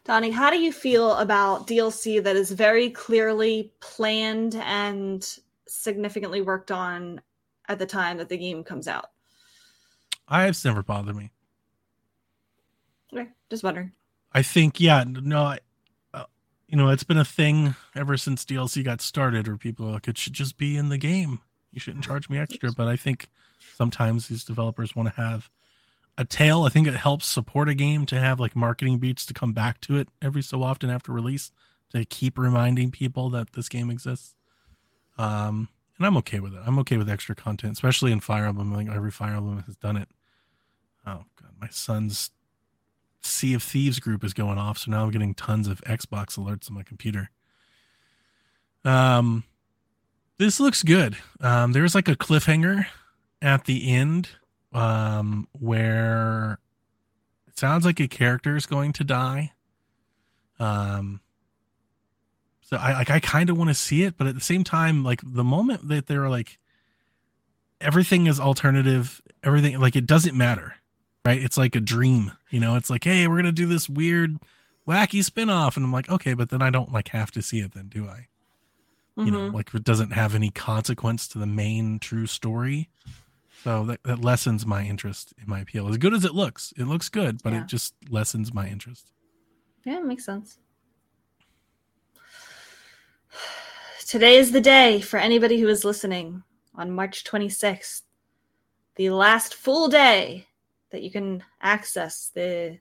[0.05, 6.71] Donnie, how do you feel about DLC that is very clearly planned and significantly worked
[6.71, 7.21] on
[7.69, 9.07] at the time that the game comes out?
[10.29, 11.31] I've never bothered me.
[13.13, 13.93] Okay, just wondering.
[14.33, 15.59] I think, yeah, no, I,
[16.67, 20.09] you know, it's been a thing ever since DLC got started, where people are like,
[20.09, 21.41] it should just be in the game.
[21.73, 22.73] You shouldn't charge me extra.
[22.73, 23.29] But I think
[23.77, 25.51] sometimes these developers want to have
[26.17, 26.63] a tail.
[26.63, 29.81] I think it helps support a game to have like marketing beats to come back
[29.83, 31.51] to it every so often after release
[31.93, 34.35] to keep reminding people that this game exists.
[35.19, 36.61] Um, and I'm okay with it.
[36.65, 38.75] I'm okay with extra content, especially in Fire Emblem.
[38.75, 40.09] Think every Fire Emblem has done it.
[41.07, 42.31] Oh god, my son's
[43.25, 46.69] Sea of Thieves group is going off, so now I'm getting tons of Xbox alerts
[46.69, 47.31] on my computer.
[48.85, 49.45] Um,
[50.39, 51.17] this looks good.
[51.41, 52.87] Um, there's like a cliffhanger
[53.41, 54.29] at the end,
[54.73, 56.59] um, where
[57.47, 59.53] it sounds like a character is going to die.
[60.59, 61.21] Um,
[62.63, 65.05] so I like I kind of want to see it, but at the same time,
[65.05, 66.59] like the moment that they're like
[67.81, 70.77] everything is alternative, everything like it doesn't matter
[71.25, 71.43] right?
[71.43, 72.77] It's like a dream, you know.
[72.77, 74.37] It's like, hey, we're gonna do this weird,
[74.87, 77.73] wacky spin-off, and I'm like, okay, but then I don't like have to see it,
[77.73, 78.29] then do I?
[79.17, 79.55] You know, Mhm.
[79.55, 82.89] like it doesn't have any consequence to the main true story.
[83.63, 85.89] So that, that lessens my interest in my appeal.
[85.89, 87.61] As good as it looks, it looks good, but Yeah.
[87.63, 89.13] it just lessens my interest.
[89.85, 90.59] Yeah, it makes sense.
[94.07, 96.43] Today is the day for anybody who is listening
[96.75, 98.03] on March 26th,
[98.97, 100.49] the last full day
[100.95, 102.79] that you can access the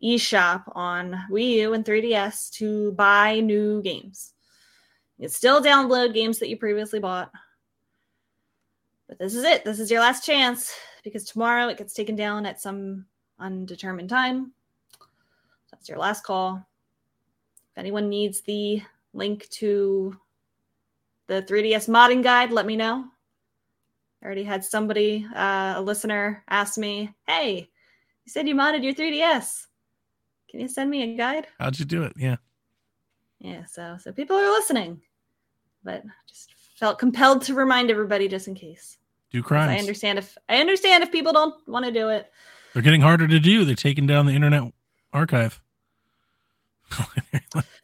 [0.00, 4.34] eShop on Wii U and 3DS to buy new games.
[5.18, 7.32] You can still download games that you previously bought.
[9.08, 9.64] But this is it.
[9.64, 10.72] This is your last chance
[11.02, 13.06] because tomorrow it gets taken down at some
[13.40, 14.52] undetermined time.
[15.72, 16.64] That's your last call.
[17.72, 18.82] If anyone needs the
[19.14, 20.16] link to
[21.26, 23.06] the 3DS modding guide, let me know.
[24.22, 27.68] I already had somebody, uh, a listener, ask me, "Hey,
[28.24, 29.66] you said you modded your 3DS.
[30.48, 32.12] Can you send me a guide?" How'd you do it?
[32.16, 32.36] Yeah.
[33.40, 35.02] Yeah, so so people are listening,
[35.82, 38.98] but just felt compelled to remind everybody just in case.
[39.30, 39.70] Do crimes.
[39.70, 42.30] I understand if I understand if people don't want to do it.
[42.74, 43.64] They're getting harder to do.
[43.64, 44.72] They're taking down the internet
[45.12, 45.61] archive.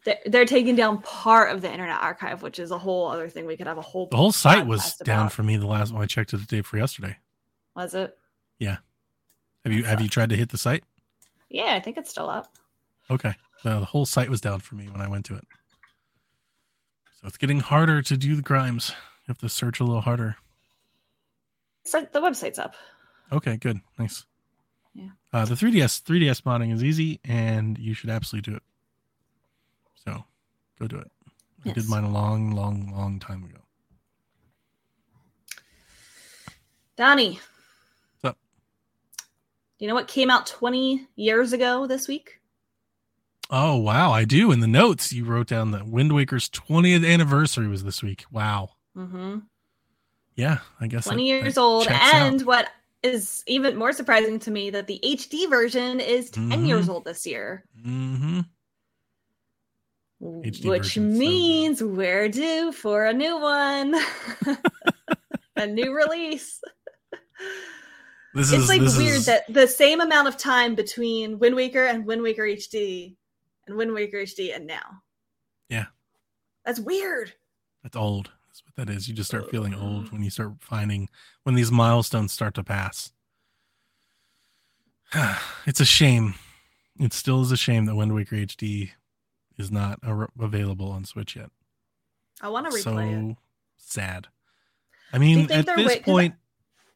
[0.04, 3.44] They're, they're taking down part of the Internet Archive, which is a whole other thing.
[3.44, 5.32] We could have a whole the whole site was down about.
[5.32, 7.18] for me the last one I checked it the day for yesterday.
[7.76, 8.16] Was it?
[8.58, 8.78] Yeah.
[9.64, 10.84] Have you have you tried to hit the site?
[11.50, 12.56] Yeah, I think it's still up.
[13.10, 13.34] Okay.
[13.64, 15.44] No, the whole site was down for me when I went to it.
[17.20, 18.90] So it's getting harder to do the crimes.
[18.90, 20.36] You have to search a little harder.
[21.84, 22.74] start the website's up.
[23.32, 24.24] Okay, good, nice.
[24.94, 25.10] Yeah.
[25.32, 28.62] Uh, the 3ds 3ds modding is easy, and you should absolutely do it.
[30.04, 30.24] So,
[30.80, 31.10] go do it.
[31.66, 33.58] I did mine a long, long, long time ago.
[36.96, 37.38] Donnie,
[38.20, 38.38] What's up?
[39.78, 42.40] do you know what came out 20 years ago this week?
[43.50, 44.52] Oh wow, I do.
[44.52, 48.24] In the notes, you wrote down that Wind Waker's 20th anniversary was this week.
[48.30, 48.70] Wow.
[48.96, 49.38] Mm-hmm.
[50.36, 51.84] Yeah, I guess 20 that- years that old.
[51.86, 52.14] checks out.
[52.26, 52.68] And what
[53.02, 56.66] is even more surprising to me that the HD version is 10 Mhm.
[56.66, 57.64] years old this year.
[57.80, 58.44] Mhm.
[60.22, 63.94] HD which version's so means we're due for a new one.
[65.56, 66.60] a new release.
[68.34, 71.86] This it's is like weird is, that the same amount of time between Wind Waker
[71.86, 73.16] and Wind Waker HD
[73.66, 75.02] and Wind Waker HD and now.
[75.68, 75.86] Yeah.
[76.64, 77.32] That's weird.
[77.82, 78.30] that's old.
[78.48, 79.08] That's what that is.
[79.08, 81.08] You just start feeling old when you start finding
[81.44, 83.12] when these milestones start to pass.
[85.66, 86.34] it's a shame.
[87.00, 88.90] It still is a shame that Wind Waker HD
[89.58, 91.50] is not a- available on Switch yet.
[92.40, 93.36] I want to replay so it.
[93.76, 94.28] sad.
[95.12, 96.34] I mean, at this wait- point,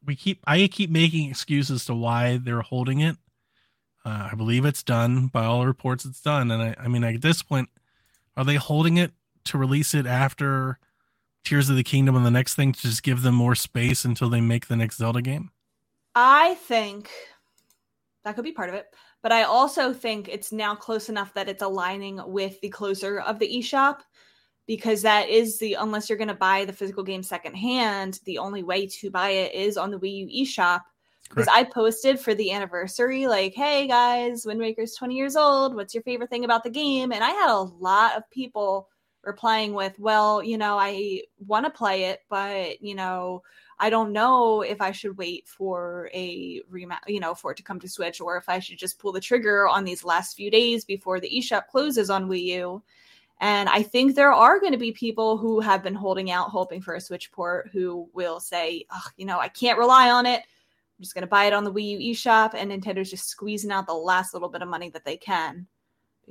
[0.05, 3.17] we keep I keep making excuses to why they're holding it.
[4.05, 6.05] Uh, I believe it's done by all reports.
[6.05, 7.69] It's done, and I, I mean, at this point,
[8.37, 9.13] are they holding it
[9.45, 10.79] to release it after
[11.45, 14.29] Tears of the Kingdom and the next thing to just give them more space until
[14.29, 15.51] they make the next Zelda game?
[16.15, 17.11] I think
[18.25, 18.87] that could be part of it.
[19.23, 23.39] But I also think it's now close enough that it's aligning with the closer of
[23.39, 24.01] the eShop
[24.67, 28.63] because that is the unless you're going to buy the physical game secondhand, the only
[28.63, 30.81] way to buy it is on the Wii U eShop.
[31.29, 35.75] Because I posted for the anniversary, like, hey guys, Wind Waker's 20 years old.
[35.75, 37.11] What's your favorite thing about the game?
[37.11, 38.89] And I had a lot of people
[39.25, 43.43] replying with, well, you know, I want to play it, but, you know,
[43.83, 47.65] I don't know if I should wait for a remount, you know, for it to
[47.65, 50.53] come to Switch, or if I should just pull the trigger on these last few
[50.53, 52.83] days before the eShop closes on Wii U.
[53.41, 56.81] And I think there are going to be people who have been holding out, hoping
[56.81, 60.43] for a Switch port, who will say, oh, you know, I can't rely on it.
[60.43, 63.73] I'm just going to buy it on the Wii U eShop, and Nintendo's just squeezing
[63.73, 65.67] out the last little bit of money that they can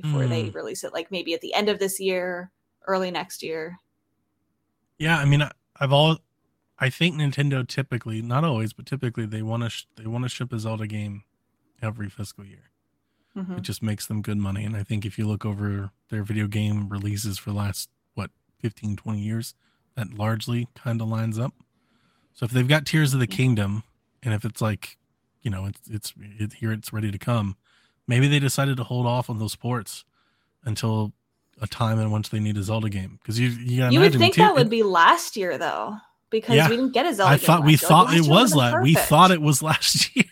[0.01, 0.55] before they Hmm.
[0.55, 2.49] release it, like maybe at the end of this year,
[2.87, 3.77] early next year.
[4.99, 5.43] Yeah, I mean,
[5.81, 6.17] I've all,
[6.81, 10.29] I think Nintendo typically, not always, but typically they want to sh- they want to
[10.29, 11.23] ship a Zelda game
[11.81, 12.71] every fiscal year.
[13.37, 13.59] Mhm.
[13.59, 16.47] it just makes them good money and i think if you look over their video
[16.47, 18.29] game releases for the last what
[18.59, 19.55] 15 20 years
[19.95, 21.53] that largely kind of lines up
[22.33, 23.83] so if they've got tears of the kingdom
[24.21, 24.97] and if it's like
[25.41, 27.55] you know it's it's it, here it's ready to come
[28.05, 30.03] maybe they decided to hold off on those ports
[30.65, 31.13] until
[31.61, 34.11] a time in which they need a zelda game because you you, gotta You would
[34.15, 35.95] think Tear- that would be last year, though,
[36.31, 36.69] because Yeah.
[36.69, 37.33] we didn't get a Zelda.
[37.33, 37.89] I game thought we last year.
[37.89, 38.81] Like, thought it was last.
[38.83, 40.25] We thought it was last year.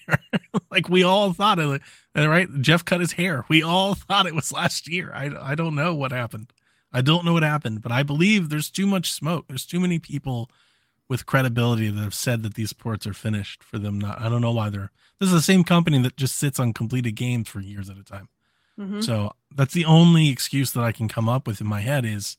[0.71, 1.81] like we all thought it.
[2.15, 2.47] Right?
[2.61, 3.45] Jeff cut his hair.
[3.49, 5.11] We all thought it was last year.
[5.13, 6.51] I I don't know what happened.
[6.91, 9.45] I don't know what happened, but I believe there's too much smoke.
[9.47, 10.49] There's too many people
[11.07, 13.99] with credibility that have said that these ports are finished for them.
[13.99, 14.19] Not.
[14.19, 14.91] I don't know why they're.
[15.19, 18.03] This is the same company that just sits on completed games for years at a
[18.03, 18.29] time.
[18.79, 19.03] Mhm.
[19.03, 22.37] So that's the only excuse that I can come up with in my head is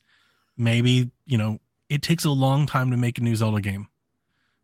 [0.57, 1.59] maybe, you know,
[1.91, 3.87] it takes a long time to make a new Zelda game.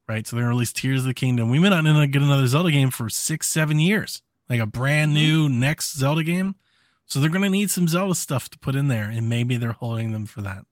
[0.07, 0.25] Right.
[0.25, 1.49] So they're gonna release Tears of the Kingdom.
[1.49, 4.21] We may not get another Zelda game for six, seven years.
[4.49, 5.21] Like a brand mm-hmm.
[5.21, 6.55] new next Zelda game.
[7.05, 10.13] So they're gonna need some Zelda stuff to put in there, and maybe they're holding
[10.13, 10.65] them for that.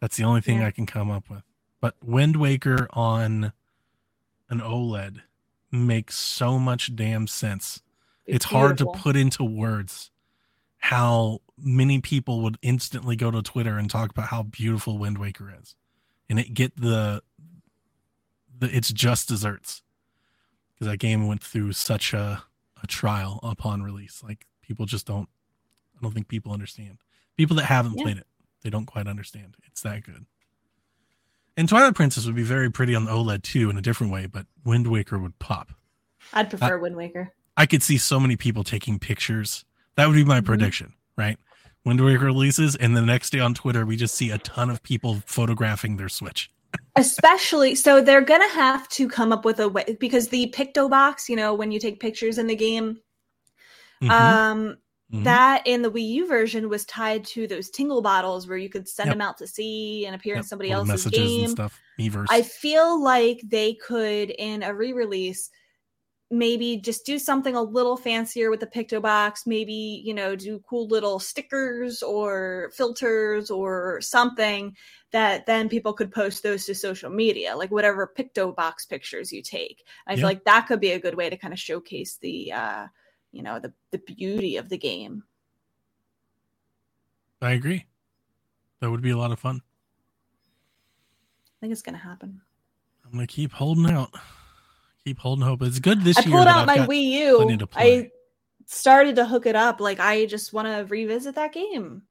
[0.00, 0.66] That's the only thing Yeah.
[0.66, 1.42] I can come up with.
[1.80, 3.52] But Wind Waker on
[4.50, 5.22] an OLED
[5.72, 7.80] makes so much damn sense
[8.26, 10.10] it's hard to put into words
[10.78, 15.52] how many people would instantly go to Twitter and talk about how beautiful Wind Waker
[15.60, 15.74] is,
[16.30, 17.22] and it get the
[18.58, 19.82] the it's just desserts
[20.74, 22.42] because that game went through such a
[22.82, 24.22] a trial upon release.
[24.22, 25.28] Like people just don't.
[25.96, 26.98] I don't think people understand.
[27.36, 28.04] People that haven't Yeah.
[28.04, 28.26] played it,
[28.62, 29.56] they don't quite understand.
[29.66, 30.26] It's that good.
[31.56, 34.26] And Twilight Princess would be very pretty on the OLED too in a different way,
[34.26, 35.72] but Wind Waker would pop.
[36.32, 37.32] I'd prefer Wind Waker.
[37.56, 39.64] I could see so many people taking pictures.
[39.98, 40.44] That would be my Mhm.
[40.44, 41.36] prediction, right?
[41.84, 44.80] Wind Waker releases, and the next day on Twitter, we just see a ton of
[44.84, 46.52] people photographing their Switch.
[46.96, 51.28] Especially, so they're gonna have to come up with a way because the Picto box,
[51.28, 53.00] you know, when you take pictures in the game,
[54.00, 54.76] Mhm, um,
[55.12, 55.24] mhm.
[55.24, 58.88] that in the Wii U version was tied to those tingle bottles where you could
[58.88, 59.14] send Yep.
[59.14, 61.40] them out to sea and appear in somebody little else's game.
[61.40, 61.80] and stuff.
[61.98, 62.26] Miiverse.
[62.30, 65.50] I feel like they could, in a re-release,
[66.30, 70.58] maybe just do something a little fancier with the picto box maybe you know do
[70.68, 74.76] cool little stickers or filters or something
[75.10, 79.40] that then people could post those to social media like whatever picto box pictures you
[79.40, 80.16] take i Yeah.
[80.16, 82.86] feel like that could be a good way to kind of showcase the uh
[83.32, 85.24] you know the the beauty of the game
[87.40, 87.86] I agree.
[88.80, 89.62] That would be a lot of fun.
[91.46, 92.40] i think it's gonna happen
[93.04, 94.10] I'm gonna keep holding out.
[95.08, 95.62] Keep holding hope.
[95.62, 96.34] It's good this i year.
[96.34, 98.10] I pulled out my wii u i
[98.66, 102.02] started to hook it up like i just want to revisit that game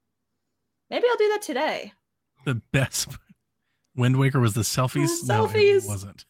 [0.90, 1.94] maybe i'll do that today
[2.48, 3.10] the best.
[3.98, 5.26] Wind Waker was the selfies.
[5.26, 5.88] The No, it selfies.
[5.88, 6.26] wasn't.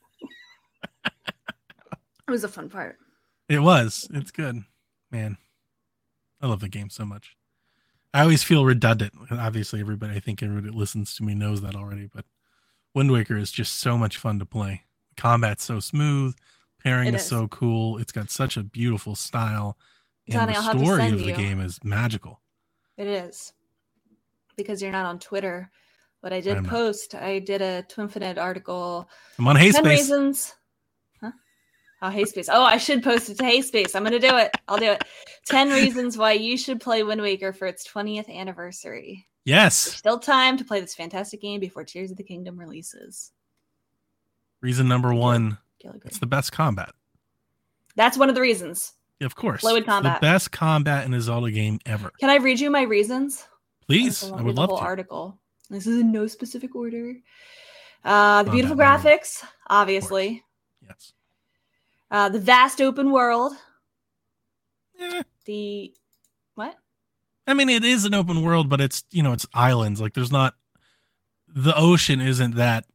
[1.05, 2.97] it was a fun part
[3.47, 4.07] It was.
[4.13, 4.63] It's good,
[5.11, 5.37] man.
[6.41, 7.35] I love the game so much.
[8.13, 9.13] I always feel redundant.
[9.29, 12.09] Obviously, everybody, I think everybody that listens to me knows that already.
[12.11, 12.25] But
[12.95, 14.85] Wind Waker is just so much fun to play.
[15.17, 16.35] Combat's so smooth.
[16.83, 17.27] Pairing is, is.
[17.27, 17.97] so cool.
[17.97, 19.77] It's got such a beautiful style,
[20.27, 21.35] and the story of the you.
[21.35, 22.41] game is magical.
[22.97, 23.53] It is.
[24.55, 25.69] Because you're not on Twitter.
[26.21, 26.65] But I did not.
[26.65, 29.07] post, I did a Twinfinite article.
[29.37, 29.85] I'm on 10 Hayspace.
[29.89, 30.55] reasons.
[31.21, 31.31] Huh?
[32.01, 32.49] Oh, Hayspace.
[32.51, 33.95] Oh, I should post it to Hayspace.
[33.95, 34.51] I'm going to do it.
[34.67, 35.03] I'll do it.
[35.45, 39.27] 10 reasons why you should play Wind Waker for its 20th anniversary.
[39.45, 39.77] There's Yes.
[39.77, 43.31] still time to play this fantastic game before Tears of the Kingdom releases.
[44.61, 46.01] Reason number one: Gilligan.
[46.05, 46.93] it's the best combat.
[47.95, 48.93] That's one of the reasons.
[49.21, 50.21] Of course, Fluid combat.
[50.21, 52.11] The best combat in a Zelda game ever.
[52.19, 53.47] Can I read you my reasons?
[53.87, 54.83] Please, I would love whole to.
[54.83, 55.39] article.
[55.69, 57.15] This is in no specific order.
[58.05, 60.43] Uh, the beautiful graphics, obviously.
[60.87, 61.13] Yes.
[62.11, 63.53] Uh, the vast open world.
[64.99, 65.93] Eh, The
[66.55, 66.75] what?
[67.47, 69.99] I mean, it is an open world, but it's you know it's islands.
[69.99, 70.53] Like there's not
[71.47, 72.85] the ocean isn't that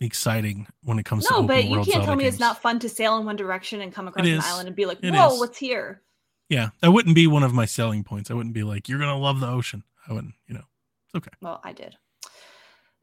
[0.00, 2.34] exciting when it comes to No, but you can't Zelda tell me games.
[2.34, 4.86] it's not fun to sail in one direction and come across an island and be
[4.86, 5.40] like, It "Whoa, is.
[5.40, 6.02] what's here?"
[6.48, 8.30] Yeah, that wouldn't be one of my selling points.
[8.30, 9.84] I wouldn't be like, you're gonna love the ocean.
[10.08, 10.64] I wouldn't, you know.
[11.06, 11.30] It's okay.
[11.40, 11.96] Well, I did.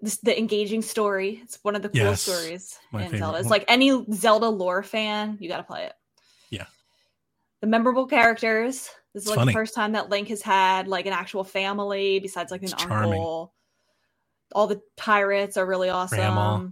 [0.02, 1.39] This, the engaging story.
[1.43, 3.39] It's one of the cool Yes, stories in Zelda.
[3.39, 5.93] It's like any Zelda lore fan, you got to play it.
[6.52, 6.66] Yeah.
[7.62, 8.89] The memorable characters.
[9.14, 9.52] This is It's like funny.
[9.54, 12.74] the first time that Link has had like an actual family besides like an It's
[12.74, 12.88] uncle.
[12.88, 13.22] charming.
[14.54, 16.18] All the pirates are really awesome.
[16.20, 16.68] Grandma.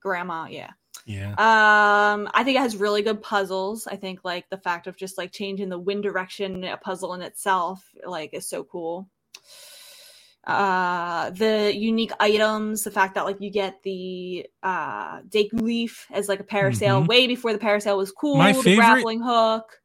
[0.00, 0.70] Grandma, yeah.
[1.06, 1.30] Yeah.
[1.32, 3.86] Um, I think it has really good puzzles.
[3.86, 7.22] I think like the fact of just like changing the wind direction, a puzzle in
[7.22, 9.08] itself, like is so cool.
[10.46, 16.28] Uh, the unique items, the fact that like you get the uh Deku leaf as
[16.28, 17.06] like a parasail Mhm.
[17.06, 18.36] way before the parasail was cool.
[18.36, 19.80] My the grappling hook.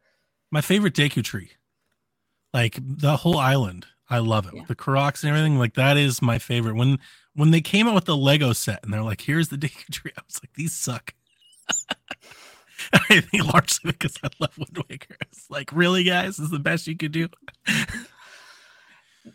[0.51, 1.51] My favorite Deku tree.
[2.53, 3.87] Like the whole island.
[4.09, 4.53] I love it.
[4.55, 4.63] Yeah.
[4.67, 5.57] The Koroks and everything.
[5.57, 6.75] Like that is my favorite.
[6.75, 6.99] When
[7.35, 10.11] when they came out with the Lego set and they're like, here's the Deku tree,
[10.17, 11.13] I was like, these suck.
[12.93, 15.15] I think largely because I love Wind Waker.
[15.31, 17.27] It's like, really, guys, this is the best you could do.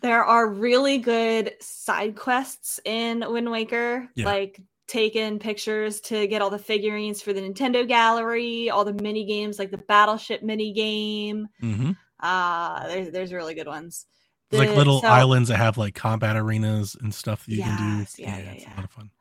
[0.01, 4.25] There are really good side quests in Wind Waker, Yeah.
[4.25, 9.25] like taking pictures to get all the figurines for the Nintendo gallery, all the mini
[9.25, 11.47] games like the Battleship mini game.
[11.59, 14.05] hmm Uh there's there's really good ones.
[14.51, 18.21] Like little so- islands that have like combat arenas and stuff that you can do.
[18.21, 18.73] yeah, yeah, it's yeah.
[18.73, 19.11] a lot of fun.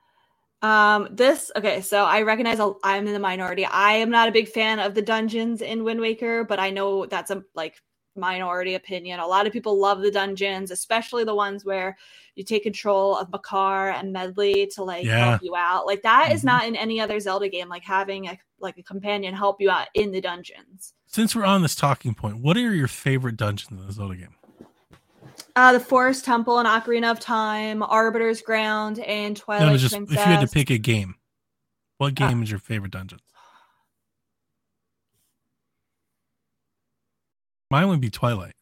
[0.60, 3.64] Um, this okay, so I recognize I'll- I'm in the minority.
[3.64, 7.06] I am not a big fan of the dungeons in Wind Waker, but I know
[7.06, 7.80] that's a like
[8.16, 9.20] minority opinion.
[9.20, 11.96] A lot of people love the dungeons, especially the ones where
[12.34, 15.30] you take control of Makar and Medli to like Yeah.
[15.30, 15.86] help you out.
[15.86, 16.44] Like that is Mhm.
[16.46, 17.68] not in any other Zelda game.
[17.68, 20.92] Like having a like a companion help you out in the dungeons.
[21.06, 24.34] Since we're on this talking point, what are your favorite dungeons in the Zelda game?
[25.58, 30.16] Uh, the Forest Temple and Ocarina of Time, Arbiter's Ground, and Twilight no, just Princess.
[30.16, 31.16] if you had to pick a game,
[31.96, 33.18] what Uh, game is your favorite dungeon?
[37.72, 38.54] Mine would be Twilight.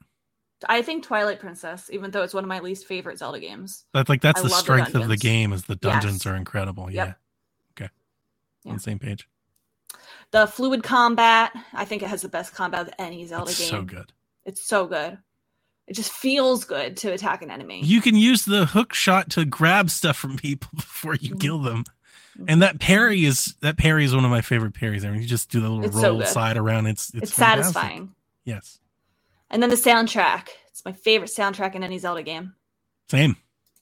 [0.67, 3.85] I think Twilight Princess, even though it's one of my least favorite Zelda games.
[3.93, 6.27] That's like that's I the love the strength of the game is the dungeons Yes.
[6.33, 6.91] are incredible.
[6.91, 7.09] Yep.
[7.09, 7.85] Yeah.
[7.85, 7.93] Okay.
[8.65, 8.71] Yeah.
[8.71, 9.29] On the same page.
[10.31, 13.69] The fluid combat, I think it has the best combat of any Zelda It's game.
[13.69, 14.15] so good.
[14.47, 15.19] It's so good.
[15.87, 17.81] It just feels good to attack an enemy.
[17.85, 21.41] You can use the hook shot to grab stuff from people before you Mhm.
[21.41, 21.85] kill them.
[22.49, 25.05] And that parry is that parry is one of my favorite parries.
[25.07, 26.27] I mean, you just do the little It's roll good.
[26.29, 26.87] slide around.
[26.87, 28.15] It's it's, it's satisfying.
[28.45, 28.79] Yes,
[29.51, 30.49] And then the soundtrack.
[30.69, 32.55] It's my favorite soundtrack in any Zelda game.
[33.09, 33.37] same,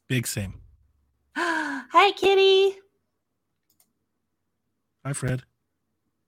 [0.07, 0.61] big same.
[1.37, 2.79] Hi, kitty.
[5.05, 5.43] Hi, Fred.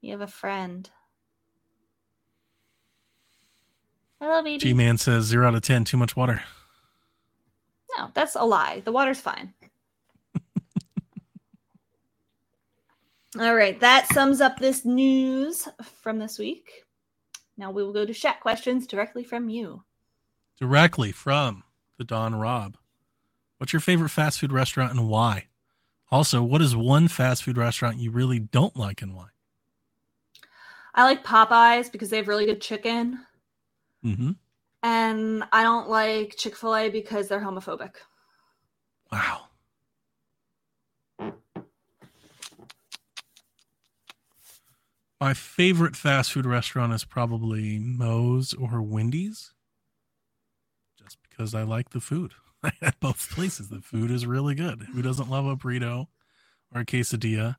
[0.01, 0.91] You have a friend.
[4.21, 4.59] Hello, baby.
[4.59, 5.85] G Man says zero out of ten.
[5.85, 6.43] Too much water.
[7.97, 8.83] No, that's a lie.
[8.85, 9.55] The water's fine.
[13.39, 15.69] All right, that sums up this news
[16.01, 16.85] from this week.
[17.59, 19.83] Now we will go to chat questions directly from you.
[20.59, 21.65] Directly from
[21.99, 22.77] the Don Rob.
[23.59, 25.47] What's your favorite fast food restaurant and why?
[26.11, 29.29] Also, what is one fast food restaurant you really don't like and why?
[30.95, 33.26] I like Popeyes because they have really good chicken.
[34.07, 34.33] Mm-hmm.
[34.83, 37.95] And I don't like Chick fil A because they're homophobic.
[39.11, 39.49] Wow.
[45.21, 49.55] My favorite fast food restaurant is probably Moe's or Wendy's.
[51.03, 52.35] Just because I like the food
[52.83, 53.71] at both places.
[53.71, 54.87] The food is really good.
[54.93, 56.09] Who doesn't love a burrito
[56.73, 57.57] or a quesadilla?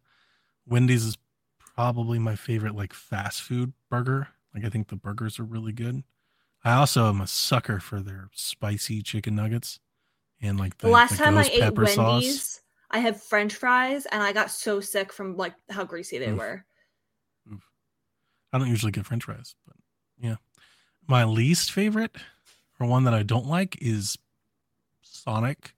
[0.66, 1.18] Wendy's is
[1.76, 4.30] probably my favorite like fast food burger.
[4.54, 6.04] Like I think the burgers are really good.
[6.68, 9.80] I also am a sucker for their spicy chicken nuggets
[10.42, 12.62] and like the, the last the time I ate Wendy's, sauce.
[12.92, 16.38] I had French fries and I got so sick from like how greasy they Oof.
[16.38, 16.66] were.
[17.54, 17.64] Oof.
[18.52, 19.78] I don't usually get French fries, but
[20.20, 20.36] yeah.
[21.08, 22.18] My least favorite
[22.82, 24.18] or one that I don't like is
[25.02, 25.74] Sonic.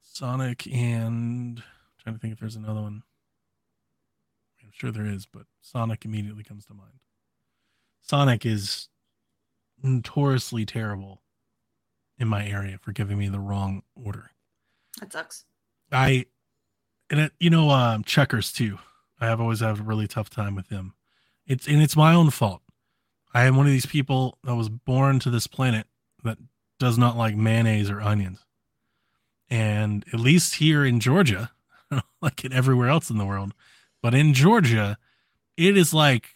[0.00, 1.64] Sonic and I'm
[2.02, 3.02] trying to think if there's another one.
[4.62, 7.00] I'm sure there is, but Sonic immediately comes to mind.
[8.06, 8.88] Sonic is
[9.82, 11.22] notoriously terrible
[12.18, 14.30] in my area for giving me the wrong order.
[15.00, 15.44] That sucks.
[15.90, 16.26] I
[17.10, 18.78] and it, you know um, checkers too.
[19.20, 20.94] I have always had a really tough time with them.
[21.46, 22.62] It's and it's my own fault.
[23.34, 25.86] I am one of these people that was born to this planet
[26.22, 26.38] that
[26.78, 28.44] does not like mayonnaise or onions.
[29.50, 31.50] And at least here in Georgia,
[32.22, 33.52] like in everywhere else in the world,
[34.00, 34.96] but in Georgia,
[35.56, 36.35] it is like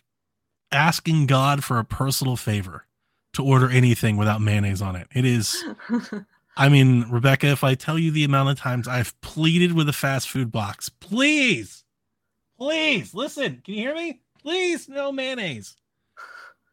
[0.72, 2.86] asking God for a personal favor
[3.34, 5.06] to order anything without mayonnaise on it.
[5.14, 5.64] It is,
[6.56, 9.92] I mean, Rebecca, if I tell you the amount of times I've pleaded with a
[9.92, 11.84] fast food box, please,
[12.58, 13.62] please listen.
[13.64, 14.20] Can you hear me?
[14.42, 15.76] Please, no mayonnaise.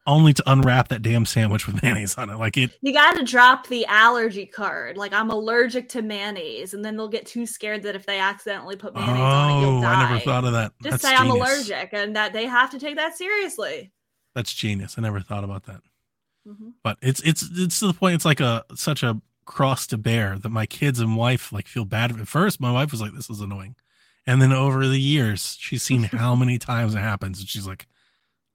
[0.07, 2.37] Only to unwrap that damn sandwich with mayonnaise on it.
[2.37, 2.71] Like it.
[2.81, 4.97] You got to drop the allergy card.
[4.97, 8.77] Like I'm allergic to mayonnaise, and then they'll get too scared that if they accidentally
[8.77, 9.93] put mayonnaise oh, on it, you'll die.
[9.93, 10.71] Oh, I never thought of that.
[10.81, 11.35] Just That's say genius.
[11.35, 13.91] I'm allergic, and that they have to take that seriously.
[14.33, 14.95] That's genius.
[14.97, 15.81] I never thought about that.
[16.47, 16.69] Mm-hmm.
[16.83, 18.15] But it's it's it's to the point.
[18.15, 21.85] It's like a such a cross to bear that my kids and wife like feel
[21.85, 22.17] bad.
[22.17, 23.75] At first, my wife was like, "This is annoying,"
[24.25, 27.87] and then over the years, she's seen how many times it happens, and she's like,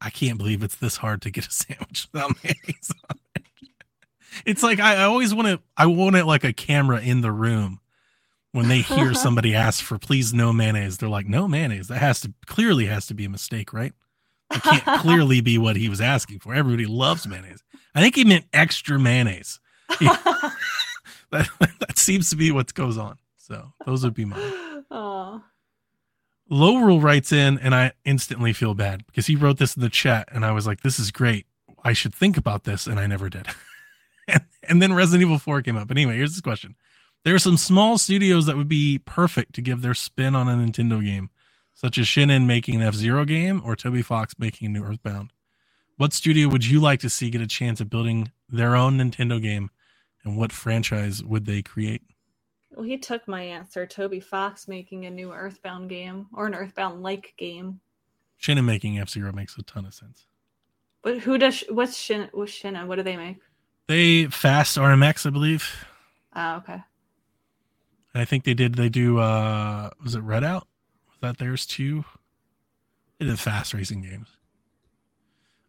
[0.02, 3.42] "I can't believe it's this hard to get a sandwich without mayonnaise on it."
[4.46, 5.60] It's like I, I always want to.
[5.76, 7.80] I want it like a camera in the room
[8.52, 10.98] when they hear somebody ask for please no mayonnaise.
[10.98, 13.92] They're like, "No mayonnaise." That has to clearly has to be a mistake, right?
[14.52, 16.54] It can't clearly be what he was asking for.
[16.54, 17.62] Everybody loves mayonnaise.
[17.94, 19.60] I think he meant extra mayonnaise.
[20.00, 20.58] that,
[21.30, 23.18] that seems to be what goes on.
[23.36, 24.40] So those would be mine.
[24.90, 25.42] Aww.
[26.52, 30.28] Lowrel writes in, and I instantly feel bad because he wrote this in the chat,
[30.30, 31.46] and I was like, "This is great.
[31.82, 33.46] I should think about this," and I never did.
[34.28, 35.88] and, and then Resident Evil 4 came up.
[35.88, 36.76] But anyway, here's this question:
[37.24, 40.52] There are some small studios that would be perfect to give their spin on a
[40.52, 41.30] Nintendo game,
[41.72, 45.32] such as Shin'en making an F Zero game or Toby Fox making a new Earthbound.
[45.96, 49.40] What studio would you like to see get a chance at building their own Nintendo
[49.40, 49.70] game,
[50.22, 52.02] and what franchise would they create?
[52.74, 53.86] Well, he took my answer.
[53.86, 57.80] Toby Fox making a new Earthbound game or an Earthbound like game.
[58.40, 60.26] Shin'en making F Zero makes a ton of sense.
[61.02, 62.86] But who does what's Shin what's Shin'en?
[62.86, 63.38] What do they make?
[63.88, 65.84] They fast RMX, I believe.
[66.34, 66.82] Oh, okay.
[68.14, 68.74] I think they did.
[68.74, 69.18] They do.
[69.18, 70.62] uh Was it Redout?
[71.08, 72.04] Was that theirs too?
[73.18, 74.36] They did fast racing games.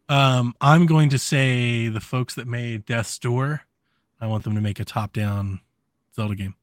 [0.08, 3.62] Um, I'm going to say the folks that made Death's Door.
[4.20, 5.60] I want them to make a top-down
[6.14, 6.54] Zelda game.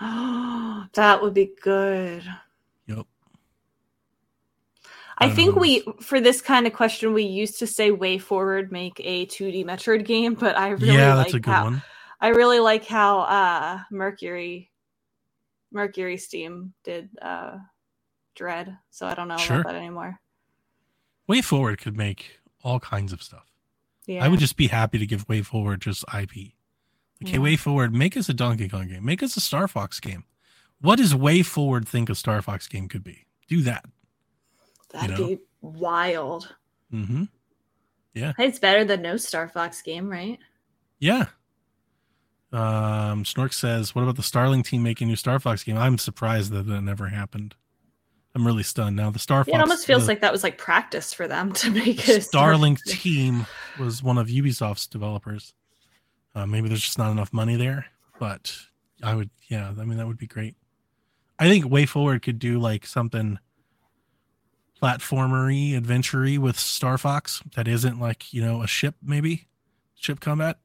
[0.00, 2.22] Oh, that would be good.
[2.86, 3.06] Yep.
[5.18, 5.60] I, I think know.
[5.60, 9.64] we for this kind of question we used to say "Way Forward" make a 2D
[9.64, 11.82] Metroid game, but I really yeah, that's like a good how, one.
[12.20, 14.70] I really like how uh Mercury
[15.70, 17.58] Mercury Steam did uh
[18.34, 19.60] Dread, so I don't know sure.
[19.60, 20.18] about that anymore.
[21.28, 23.52] Way Forward could make all kinds of stuff.
[24.06, 24.24] Yeah.
[24.24, 26.52] I would just be happy to give Way Forward just IP.
[27.20, 27.40] Like, yeah.
[27.40, 29.04] hey, WayForward, make us a Donkey Kong game.
[29.04, 30.24] Make us a Star Fox game.
[30.80, 33.26] What does way forward think a Star Fox game could be?
[33.48, 33.84] Do that.
[34.92, 35.28] That'd you know?
[35.30, 36.54] be wild.
[36.92, 37.24] Mm-hmm.
[38.14, 38.32] Yeah.
[38.38, 40.38] It's better than no Star Fox game, right?
[40.98, 41.26] Yeah.
[42.52, 45.98] Um, Snork says, "What about the Starlink team making a new Star Fox game?" I'm
[45.98, 47.56] surprised that that never happened.
[48.34, 49.10] I'm really stunned now.
[49.10, 49.56] The Star Fox.
[49.56, 52.22] it almost feels the, like that was like practice for them to make it.
[52.22, 53.46] Starlink team
[53.78, 55.52] was one of Ubisoft's developers.
[56.34, 57.86] Uh, maybe there's just not enough money there,
[58.18, 58.56] but
[59.02, 60.56] I would, yeah, I mean that would be great.
[61.38, 63.38] I think Way Forward could do like something
[64.80, 69.46] platformery, adventure with Star Fox that isn't like, you know, a ship maybe.
[69.94, 70.58] Ship combat.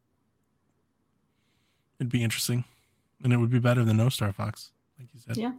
[1.99, 2.65] It'd be interesting.
[3.23, 5.37] And it would be better than no Star Fox, like you said.
[5.37, 5.53] Yeah.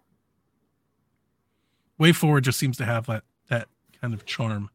[1.99, 3.69] Way Forward just seems to have that that
[4.01, 4.71] kind of charm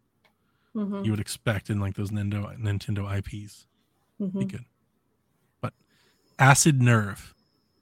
[0.74, 3.66] hmm you would expect in like those Nintendo Nintendo IPs.
[4.20, 4.66] hmm Be good.
[6.40, 7.34] Acid Nerve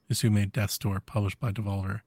[0.08, 2.00] is who made Death's Door, published by Devolver.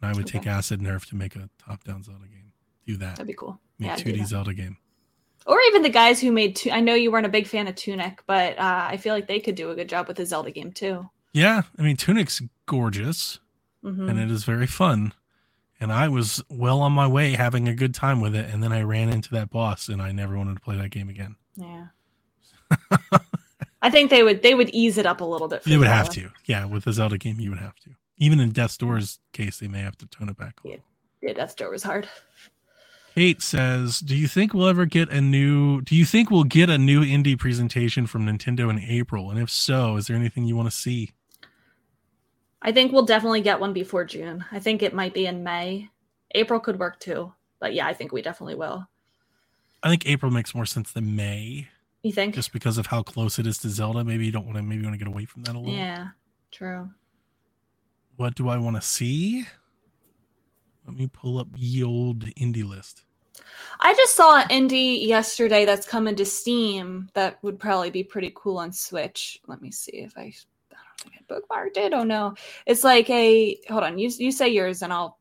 [0.00, 2.52] And I would take Acid Nerve to make a top down Zelda game.
[2.86, 3.16] Do that.
[3.16, 3.60] That'd be cool.
[3.78, 4.24] Make Yeah, 2D.
[4.26, 4.78] Zelda game.
[5.46, 6.56] Or even the guys who made.
[6.56, 9.26] Tu- I know you weren't a big fan of Tunic, but uh, I feel like
[9.26, 11.08] they could do a good job with a Zelda game too.
[11.32, 13.38] Yeah, I mean Tunic's gorgeous
[13.82, 15.12] hmm and it is very fun.
[15.80, 18.70] And I was well on my way having a good time with it, and then
[18.72, 21.36] I ran into that boss and I never wanted to play that game again.
[21.56, 21.86] Yeah.
[23.82, 25.62] I think they would they would ease it up a little bit.
[25.62, 26.30] For You would have to.
[26.44, 27.90] Yeah, with the Zelda game you would have to.
[28.18, 30.84] Even in Death's Door's case, they may have to tone it back a little.
[31.22, 32.08] Yeah, Death Door was hard.
[33.14, 35.80] Kate says, "Do you think we'll ever get a new?
[35.80, 39.30] Do you think we'll get a new indie presentation from Nintendo in April?
[39.30, 41.12] And if so, is there anything you want to see?"
[42.62, 44.44] I think we'll definitely get one before June.
[44.52, 45.88] I think it might be in May.
[46.34, 48.86] April could work too, but yeah, I think we definitely will.
[49.82, 51.68] I think April makes more sense than May,
[52.02, 52.34] You think?
[52.34, 54.02] just because of how close it is to Zelda.
[54.04, 54.62] Maybe you don't want to.
[54.62, 55.74] Maybe you want to get away from that a little.
[55.74, 56.08] yeah,
[56.50, 56.90] true.
[58.16, 59.46] What do I want to see?
[60.86, 63.04] Let me pull up ye old indie list.
[63.80, 68.32] I just saw an indie yesterday that's coming to Steam that would probably be pretty
[68.34, 69.40] cool on Switch.
[69.46, 70.32] Let me see if I.
[70.72, 71.92] I don't think I bookmarked it.
[71.92, 72.34] Oh no,
[72.66, 73.58] it's like a.
[73.68, 75.18] Hold on, you you say yours and I'll.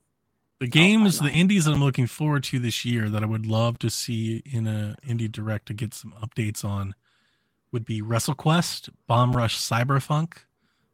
[0.59, 3.79] The games, the indies that I'm looking forward to this year that I would love
[3.79, 6.95] to see in a indie direct to get some updates on
[7.71, 10.39] would be WrestleQuest, Bomb Rush Cyberpunk,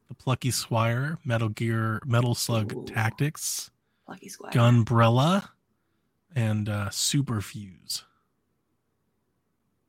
[0.07, 2.85] The Plucky Squire, Metal Gear, Metal Slug Ooh.
[2.85, 3.71] Tactics,
[4.07, 4.51] Lucky Squire.
[4.51, 5.49] Gunbrella,
[6.35, 8.03] and uh, Super Fuse.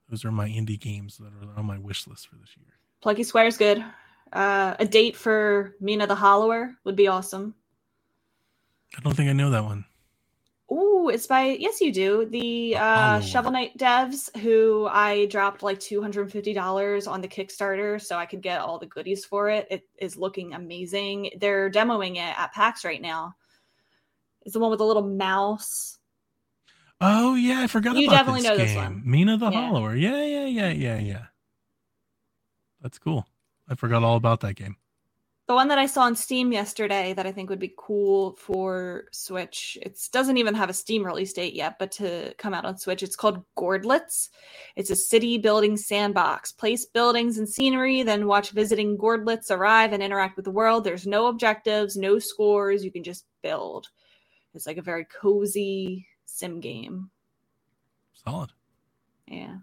[0.09, 2.73] Those are my indie games that are on my wish list for this year.
[3.03, 3.85] Plucky Squire's good.
[4.33, 7.55] Uh, a date for Mina the Hollower would be awesome.
[8.97, 9.85] I don't think I know that one.
[10.73, 12.27] Ooh, it's by yes, you do.
[12.27, 13.23] The uh, Hollower.
[13.23, 18.03] Shovel Knight devs who I dropped like two hundred and fifty dollars on the Kickstarter
[18.03, 19.69] so I could get all the goodies for it.
[19.71, 21.31] It is looking amazing.
[21.39, 23.37] They're demoing it at PAX right now.
[24.43, 25.99] It's the one with the little mouse.
[27.01, 28.03] Oh yeah, I forgot about that.
[28.03, 28.83] You definitely this know this game.
[28.83, 29.03] one.
[29.05, 29.67] Mina the Yeah.
[29.69, 29.95] Hollower.
[29.95, 31.25] Yeah, yeah, yeah, yeah, yeah.
[32.81, 33.27] That's cool.
[33.69, 34.77] I forgot all about that game.
[35.49, 39.05] The one that I saw on Steam yesterday that I think would be cool for
[39.13, 39.79] Switch.
[39.81, 43.01] It doesn't even have a Steam release date yet, but to come out on Switch,
[43.05, 44.31] it's called Gourdlets.
[44.75, 46.51] It's a city building sandbox.
[46.51, 50.83] Place buildings and scenery, then watch visiting Gourdlets arrive and interact with the world.
[50.83, 52.85] There's no objectives, no scores.
[52.85, 53.87] You can just build.
[54.53, 57.11] It's like a very cozy sim game.
[58.15, 58.51] Solid.
[59.29, 59.59] Yeah.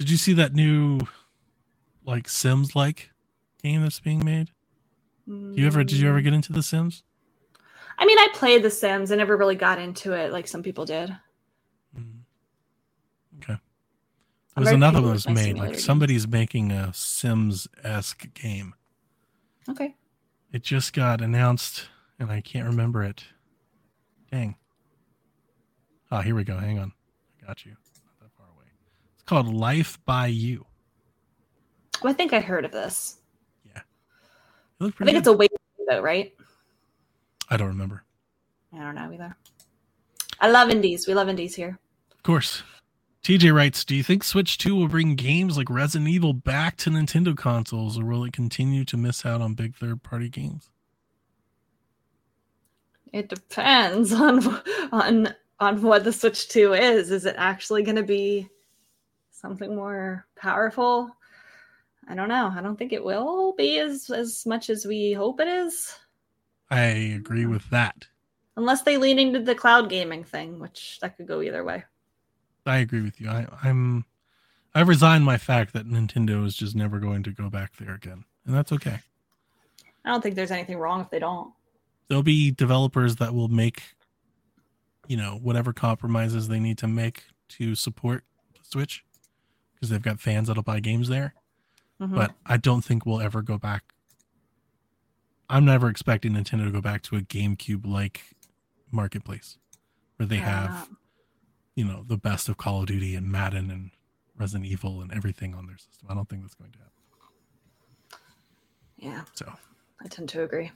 [0.00, 0.98] Did you see that new
[2.04, 3.10] like Sims like
[3.64, 4.50] game that's being made?
[5.26, 6.24] Do you ever did you ever Mm.
[6.24, 7.02] get into the Sims?
[7.96, 9.10] I mean, I played The Sims.
[9.10, 11.16] I never really got into it like some people did.
[11.98, 12.20] Mm.
[13.38, 13.56] Okay.
[14.56, 15.56] There's another one that's made.
[15.56, 18.74] Like somebody's making a Sims esque game.
[19.68, 19.94] Okay.
[20.52, 21.88] It just got announced
[22.18, 23.24] and I can't remember it.
[24.30, 24.56] Dang.
[26.10, 26.58] Ah, here we go.
[26.58, 26.92] Hang on.
[27.42, 27.72] I got you.
[27.72, 28.66] Not that far away.
[29.14, 30.66] It's called Life by You.
[32.02, 33.16] Well, I think I heard of this.
[34.80, 35.18] It looked I think good.
[35.18, 35.52] it's a wait
[35.88, 36.32] though, right?
[37.48, 38.04] I don't remember.
[38.72, 39.36] I don't know either.
[40.40, 41.06] I love indies.
[41.06, 41.78] We love indies here.
[42.12, 42.62] Of course.
[43.22, 46.90] TJ writes, Do you think Switch 2 will bring games like Resident Evil back to
[46.90, 50.70] Nintendo consoles, or will it continue to miss out on big third party games?
[53.12, 54.44] It depends on
[54.92, 57.10] on on what the Switch 2 is.
[57.10, 58.48] Is it actually going to be
[59.30, 61.16] something more powerful?
[62.08, 62.52] I don't know.
[62.54, 65.94] I don't think it will be as as much as we hope it is,
[66.70, 68.06] I agree with that.
[68.56, 71.84] unless they lean into the cloud gaming thing, which that could go either way.
[72.66, 73.28] I agree with you.
[73.28, 74.04] I, I'm
[74.74, 78.24] I've resigned my fact that Nintendo is just never going to go back there again.
[78.46, 79.00] And that's okay.
[80.04, 81.52] I don't think there's anything wrong if they don't.
[82.08, 83.82] There'll be developers that will make
[85.06, 88.24] you know, whatever compromises they need to make to support
[88.62, 89.04] Switch
[89.74, 91.34] because they've got fans that'll buy games there.
[92.06, 92.14] Mhm.
[92.16, 93.94] but I don't think we'll ever go back.
[95.48, 98.34] I'm never expecting Nintendo to go back to a GameCube like
[98.90, 99.58] marketplace
[100.16, 100.88] where they Fair have,
[101.74, 103.90] you know, the best of Call of Duty and Madden and
[104.36, 106.08] Resident Evil and everything on their system.
[106.08, 108.20] I don't think that's going to happen.
[108.96, 109.52] yeah, So,
[110.00, 110.70] I tend to agree.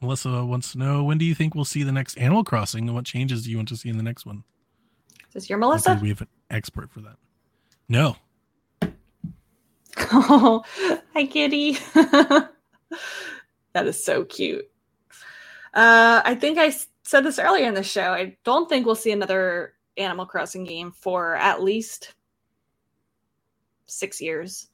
[0.00, 2.94] Melissa wants to know when do you think we'll see the next Animal Crossing and
[2.94, 4.44] what changes do you want to see in the next one?
[5.28, 5.98] Is this your Melissa?
[6.00, 7.16] we have an expert for that.
[7.88, 8.16] No.
[10.12, 10.64] Oh,
[11.14, 11.78] hi, kitty.
[11.94, 12.50] that
[13.76, 14.70] is so cute.
[15.74, 16.72] Uh, I think I
[17.02, 18.12] said this earlier in the show.
[18.12, 22.14] I don't think we'll see another Animal Crossing game for at least
[23.86, 24.68] six years.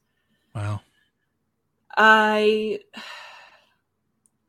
[0.53, 0.81] Wow.
[1.97, 2.79] I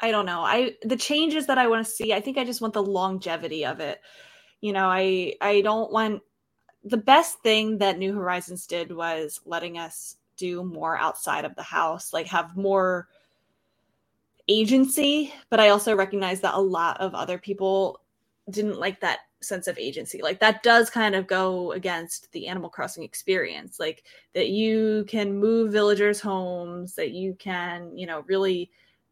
[0.00, 0.42] I don't know.
[0.42, 3.64] I the changes that I want to see, I think I just want the longevity
[3.64, 4.00] of it.
[4.60, 6.22] You know, I I don't want
[6.84, 11.62] the best thing that New Horizons did was letting us do more outside of the
[11.62, 13.08] house, like have more
[14.48, 18.00] agency, but I also recognize that a lot of other people
[18.50, 20.22] didn't like that sense of agency.
[20.22, 23.80] Like that does kind of go against the Animal Crossing experience.
[23.80, 28.70] Like that you can move villagers' homes, that you can, you know, really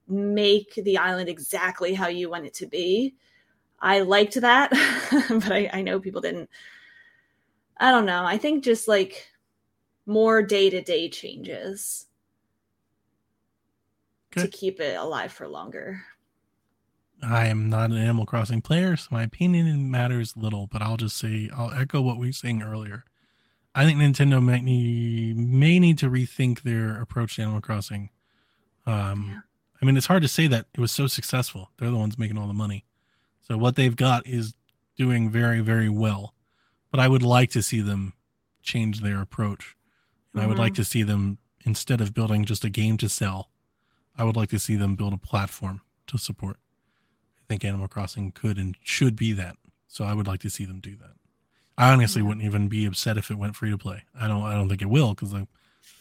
[0.09, 3.15] make the island exactly how you want it to be.
[3.81, 4.71] I liked that,
[5.29, 6.49] but I, I know people didn't.
[7.79, 8.25] I don't know.
[8.25, 9.29] I think just like
[10.07, 12.07] more day to day changes
[14.33, 16.03] to keep it alive for longer.
[17.23, 21.17] I am not an Animal Crossing player, so my opinion matters little, but I'll just
[21.17, 23.05] say I'll echo what we were saying earlier.
[23.75, 28.11] I think Nintendo might need, may need to rethink their approach to Animal Crossing.
[28.87, 29.41] Um, Yeah.
[29.81, 31.71] I mean, it's hard to say that it was so successful.
[31.79, 32.85] They're the ones making all the money.
[33.43, 34.55] So what they've got is
[34.97, 36.35] doing very, very well.
[36.91, 38.15] But I would like to see them
[38.63, 39.74] change their approach.
[40.35, 40.83] And I would like mm-hmm.
[40.83, 43.51] to see them, instead of building just a game to sell,
[44.19, 46.57] I would like to see them build a platform to support.
[47.39, 49.57] I think Animal Crossing could and should be that.
[49.87, 51.13] So I would like to see them do that.
[51.79, 52.29] I honestly Yeah.
[52.29, 54.05] wouldn't even be upset if it went free to play.
[54.19, 54.43] I don't.
[54.43, 55.47] I don't think it will because they,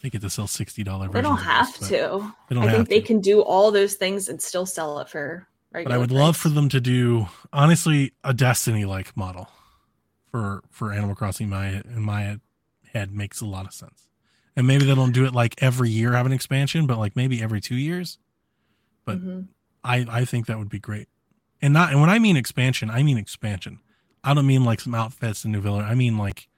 [0.02, 1.10] they get to sell sixty dollars.
[1.12, 2.32] They don't have to.
[2.48, 3.06] They don't I think they to.
[3.06, 5.90] can do all those things and still sell it for But.
[5.90, 9.48] I would love for them to do honestly a Destiny like model
[10.30, 11.48] for for Animal Crossing.
[11.48, 12.38] My in my
[12.92, 14.06] head makes a lot of sense.
[14.56, 17.42] And maybe they don't do it like every year have an expansion, but like maybe
[17.42, 18.18] every two years.
[19.06, 19.48] but- Mhm.
[19.82, 21.08] I I think that would be great.
[21.60, 23.80] And not and when I mean expansion, I mean expansion.
[24.22, 25.82] I don't mean like some outfits in New Villa.
[25.82, 26.48] I mean like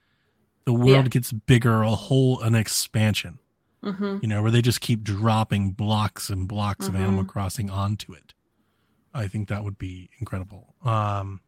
[0.64, 1.09] the world Yeah.
[1.09, 3.40] gets bigger, a whole an expansion.
[3.82, 4.22] Mhm.
[4.22, 7.28] You know, where they just keep dropping blocks and blocks of Animal Mhm.
[7.28, 8.32] Crossing onto it.
[9.12, 10.76] I think that would be incredible.
[10.84, 11.40] Um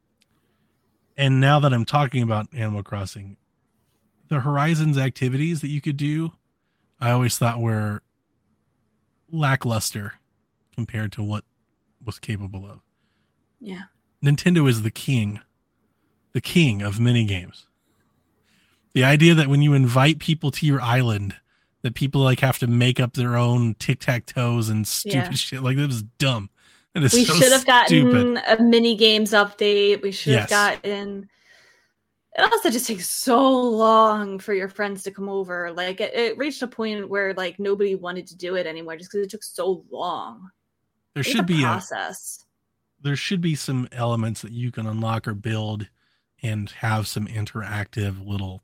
[1.16, 3.36] and now that I'm talking about Animal Crossing,
[4.28, 6.32] the Horizons activities that you could do,
[7.01, 8.03] I always thought we were
[9.30, 10.14] lackluster
[10.74, 11.44] compared to what
[12.05, 12.80] was capable of.
[13.61, 13.82] Yeah.
[14.24, 15.40] Nintendo is the king,
[16.32, 17.66] the king of mini games.
[18.94, 21.36] The idea that when you invite people to your island,
[21.82, 25.30] that people like have to make up their own tic tac toes and stupid Yeah.
[25.32, 26.51] shit like that was dumb.
[26.94, 28.42] That is We so should have gotten stupid.
[28.49, 30.03] a mini games update.
[30.03, 30.51] We should Yes.
[30.51, 31.28] have gotten.
[32.39, 35.72] It also just takes so long for your friends to come over.
[35.72, 39.11] Like it, it reached a point where like nobody wanted to do it anymore just
[39.11, 40.49] because it took so long.
[41.14, 42.45] There It's should a be a process.
[43.01, 45.89] there should be some elements that you can unlock or build
[46.43, 48.62] and have some interactive little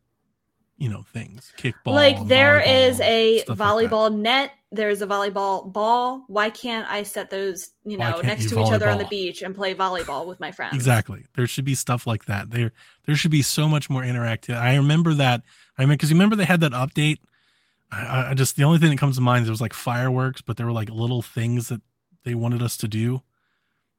[0.77, 5.72] you know things kickball like there is a stuff like volleyball net there's a volleyball
[5.72, 6.25] ball.
[6.27, 9.43] Why can't i set those you know next you to each other on the beach
[9.43, 10.75] and play volleyball with my friends?
[10.75, 11.27] Exactly.
[11.37, 12.51] There should be stuff like that.
[12.51, 12.72] There
[13.07, 14.57] there should be so much more interactive.
[14.57, 15.43] I remember that
[15.79, 17.19] i mean because you remember they had that update?
[17.93, 20.43] I, I just the only thing that comes to mind is it was like fireworks
[20.43, 21.81] but there were like little things that
[22.24, 23.23] they wanted us to do.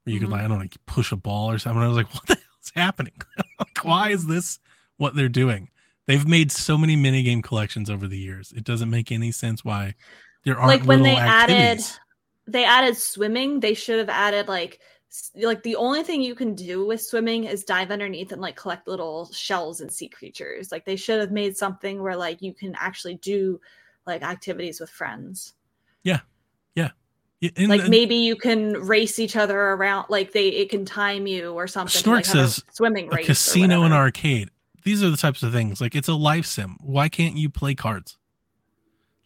[0.04, 0.34] Where you could Mhm.
[0.34, 1.82] like i don't know like push a ball or something.
[1.82, 3.14] I was like what the hell's happening?
[3.60, 4.60] Like why is this
[4.98, 5.70] what they're doing
[6.08, 8.54] they've made so many minigame collections over the years.
[8.56, 9.96] It doesn't make any sense why
[10.44, 11.82] there aren't like when they added
[12.48, 14.80] they added swimming they should have added like
[15.36, 18.88] like the only thing you can do with swimming is dive underneath and like collect
[18.88, 20.72] little shells and sea creatures.
[20.72, 23.60] Like they should have made something where like you can actually do
[24.06, 25.54] like activities with friends.
[26.04, 26.20] Yeah,
[27.58, 31.28] and- like and- maybe you can race each other around like they it can time
[31.28, 34.50] you or something to, like, Snork says swimming a casino and arcade.
[34.86, 35.82] These are the types of things.
[35.82, 36.78] Like it's a life sim.
[36.80, 38.18] Why can't you play cards?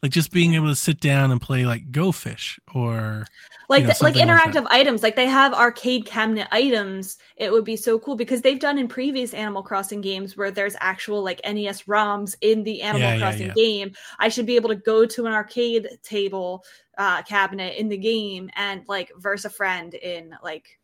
[0.02, 3.26] Like just being able to sit down and play like Go Fish or
[3.68, 7.52] like you know, like something like interactive items like they have arcade cabinet items it
[7.52, 11.24] would be so cool because they've done in previous animal crossing games where there's actual
[11.24, 13.54] like nes roms in the animal Yeah, yeah, crossing yeah.
[13.54, 16.64] game i should be able to go to an arcade table
[16.98, 20.80] uh cabinet in the game and like verse a friend in like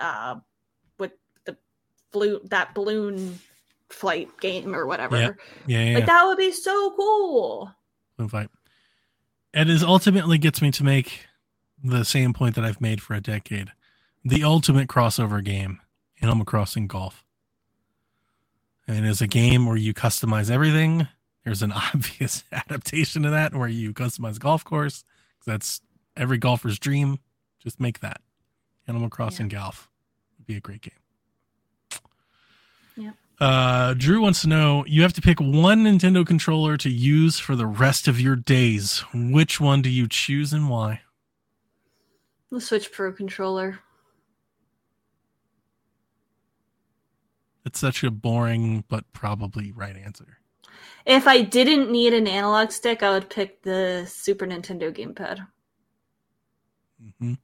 [0.00, 0.36] uh
[0.98, 1.12] with
[1.44, 1.56] the
[2.10, 3.38] blue that balloon
[3.92, 5.30] flight game or whatever Yeah,
[5.66, 5.94] yeah, yeah.
[5.96, 7.70] like that would be so cool
[8.16, 8.50] Balloon fight.
[9.54, 11.26] It is ultimately gets me to make
[11.82, 13.70] the same point that I've made for a decade.
[14.24, 15.80] the ultimate crossover game,
[16.20, 17.24] Animal Crossing Golf.
[18.86, 21.06] And it's a game where you customize everything.
[21.44, 25.04] There's an obvious adaptation to that where you customize golf course.
[25.46, 25.80] That's
[26.16, 27.18] every golfer's dream.
[27.58, 28.20] Just make that.
[28.88, 29.88] Animal Crossing Golf
[30.38, 30.92] would be a great game.
[33.42, 37.56] Uh, Drew wants to know you have to pick one Nintendo controller to use for
[37.56, 39.00] the rest of your days.
[39.12, 41.00] Which one do you choose and why?
[42.52, 43.80] The Switch Pro controller.
[47.66, 50.38] It's such a boring but probably right answer.
[51.04, 55.48] If I didn't need an analog stick, I would pick the Super Nintendo gamepad.
[57.18, 57.34] hmm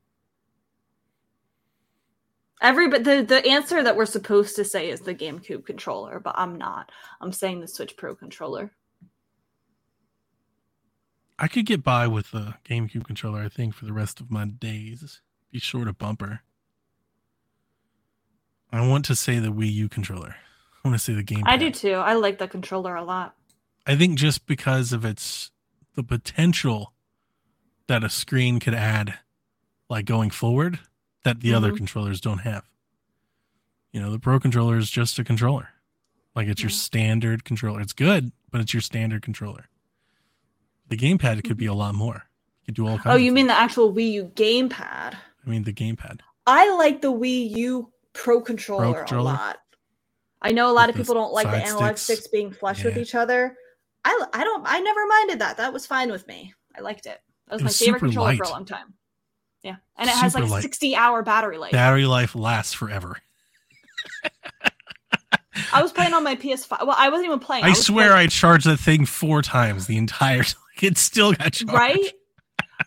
[2.61, 6.35] Every but the the answer that we're supposed to say is the GameCube controller, but
[6.37, 6.91] I'm not.
[7.21, 8.73] I'm saying the Switch Pro controller.
[11.39, 14.45] I could get by with the GameCube controller, I think, for the rest of my
[14.45, 15.21] days.
[15.53, 16.41] Be short of bumper.
[18.73, 20.35] I want to say the Wii U controller.
[20.85, 21.45] I want to say the game.
[21.47, 21.93] I do too.
[21.93, 23.37] I like the controller a lot.
[23.87, 25.51] I think just because of its
[25.95, 26.93] the potential
[27.87, 29.19] that a screen could add,
[29.89, 30.81] like going forward,
[31.29, 31.77] that the other Mhm.
[31.77, 32.65] controllers don't have.
[33.93, 35.69] You know, the Pro controller is just a controller.
[36.35, 36.77] Like it's your Yeah.
[36.77, 37.81] standard controller.
[37.83, 39.67] It's good, but it's your standard controller.
[40.89, 42.25] The gamepad could be a lot more.
[42.63, 43.01] You could do all kinds.
[43.01, 43.11] Mm-hmm.
[43.11, 43.57] Oh, you mean things.
[43.59, 45.15] the actual Wii U gamepad?
[45.45, 46.21] I mean the gamepad.
[46.47, 49.31] I like the Wii U Pro controller, controller?
[49.33, 49.59] a lot.
[50.41, 52.23] I know a lot With of people don't like the analog sticks?
[52.23, 53.55] sticks being flush with each other.
[54.05, 55.59] I I don't I never minded that.
[55.59, 56.55] That was fine with me.
[56.77, 57.21] I liked it.
[57.49, 58.95] That was It my favorite controller for a long time.
[59.63, 60.63] Yeah, and it has like light.
[60.63, 61.73] sixty hour battery life.
[61.73, 63.17] Battery life lasts forever.
[65.73, 66.87] I was playing on my PS5.
[66.87, 67.65] Well, I wasn't even playing.
[67.65, 70.43] I was swear playing- I charged that thing four times the entire.
[70.45, 70.63] time.
[70.81, 71.73] It still got charged.
[71.73, 72.13] right.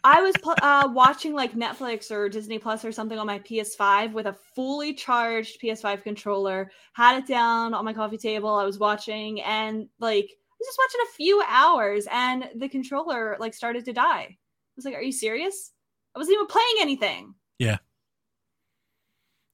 [0.06, 4.14] I was pl- uh, watching like Netflix or Disney Plus or something on my PS5
[4.14, 6.72] with a fully charged PS5 controller.
[6.94, 8.50] Had it down on my coffee table.
[8.56, 13.36] I was watching and like I was just watching a few hours, and the controller
[13.40, 14.28] like started to die.
[14.30, 14.38] I
[14.78, 15.72] was like, "Are you serious?"
[16.16, 17.36] I wasn't even playing anything.
[17.60, 17.78] Yeah,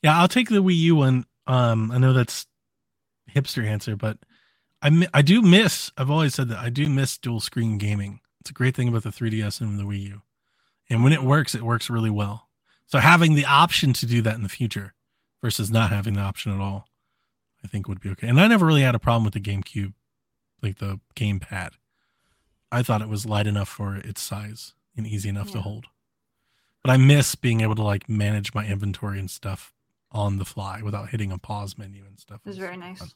[0.01, 1.25] Yeah, I'll take the Wii U one.
[1.45, 2.45] Um, I know that's
[3.33, 4.17] hipster answer, but
[4.81, 5.91] I mi- I do miss.
[5.97, 8.21] I've always said that I do miss dual screen gaming.
[8.41, 10.21] It's a great thing about the 3DS and the Wii U,
[10.89, 12.47] and when it works, it works really well.
[12.85, 14.93] So having the option to do that in the future
[15.41, 16.87] versus not having the option at all,
[17.63, 18.27] I think would be okay.
[18.29, 19.93] And I never really had a problem with the GameCube,
[20.61, 21.71] like the gamepad.
[22.71, 25.85] I thought it was light enough for its size and easy enough to hold.
[26.87, 29.73] But I miss being able to like manage my inventory and stuff
[30.09, 32.39] on the fly without hitting a pause menu and stuff.
[32.45, 32.99] It was very nice.
[32.99, 33.09] fun.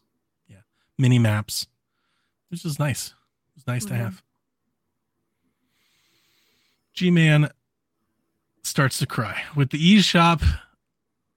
[0.97, 1.67] Mini maps.
[2.51, 3.13] This is nice.
[3.55, 3.97] It's nice to Mhm.
[3.97, 4.23] have.
[6.93, 7.49] G Man
[8.61, 10.43] starts to cry with the eShop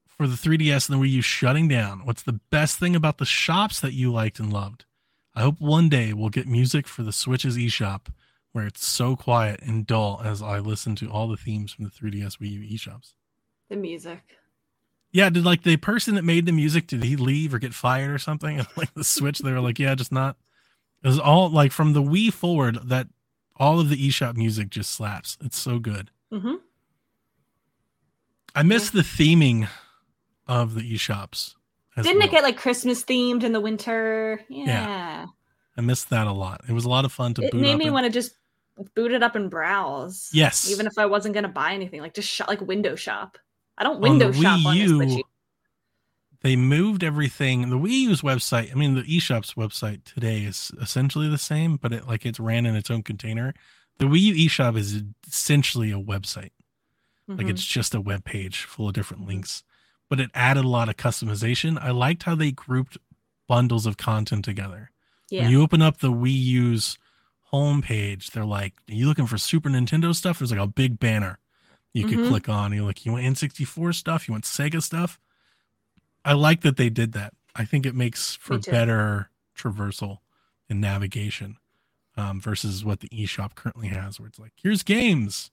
[0.09, 2.05] for the 3DS and the Wii U shutting down.
[2.05, 4.87] What's the best thing about the shops that you liked and loved?
[5.37, 8.09] I hope one day we'll get music for the Switch's eShop
[8.55, 11.91] where it's so quiet and dull as I listen to all the themes from the
[11.91, 13.15] 3DS Wii U eShops.
[13.69, 14.23] The music.
[15.11, 18.11] Yeah, did like the person that made the music did he leave or get fired
[18.13, 18.59] or something?
[18.61, 20.37] And like the Switch, they were like, yeah, just not.
[21.03, 23.09] It was all like from the Wii forward that
[23.57, 25.37] all of the eShop music just slaps.
[25.45, 26.11] It's so good.
[26.33, 26.55] Mm-hmm.
[28.55, 29.69] I miss the theming
[30.47, 31.55] of the eShops.
[31.97, 32.29] Didn't well.
[32.29, 34.41] it get like Christmas themed in the winter?
[34.49, 35.27] Yeah.
[35.77, 36.61] I missed that a lot.
[36.69, 38.35] It was a lot of fun to It boot made me and- want to just
[38.95, 40.31] boot it up and browse.
[40.33, 40.71] Yes.
[40.71, 43.39] Even if I wasn't gonna buy anything, like just shop, like window shop.
[43.79, 45.25] I don't On window the shop Wii on U, Switch.
[46.43, 47.71] they moved everything.
[47.71, 51.93] The Wii U's website, I mean, the eShop's website today is essentially the same, but
[51.93, 53.55] it like it's ran in its own container.
[53.99, 56.51] The Wii U eShop is essentially a website.
[57.27, 57.51] Like Mhm.
[57.51, 59.63] it's just a web page full of different links,
[60.11, 61.81] but it added a lot of customization.
[61.81, 62.99] I liked how they grouped
[63.49, 64.91] bundles of content together.
[65.31, 65.43] yeah.
[65.43, 66.99] When you open up the Wii U's
[67.55, 71.39] homepage, they're like, "Are you looking for Super Nintendo stuff?" There's like a big banner
[71.93, 72.29] you could Mhm.
[72.29, 72.73] click on.
[72.73, 74.27] You're like, "You want N64 stuff?
[74.29, 75.19] You want Sega stuff?"
[76.25, 77.35] I like that they did that.
[77.55, 80.19] I think it makes for better traversal
[80.69, 81.59] and navigation
[82.17, 85.51] um, versus what the eShop currently has, where it's like, "Here's games."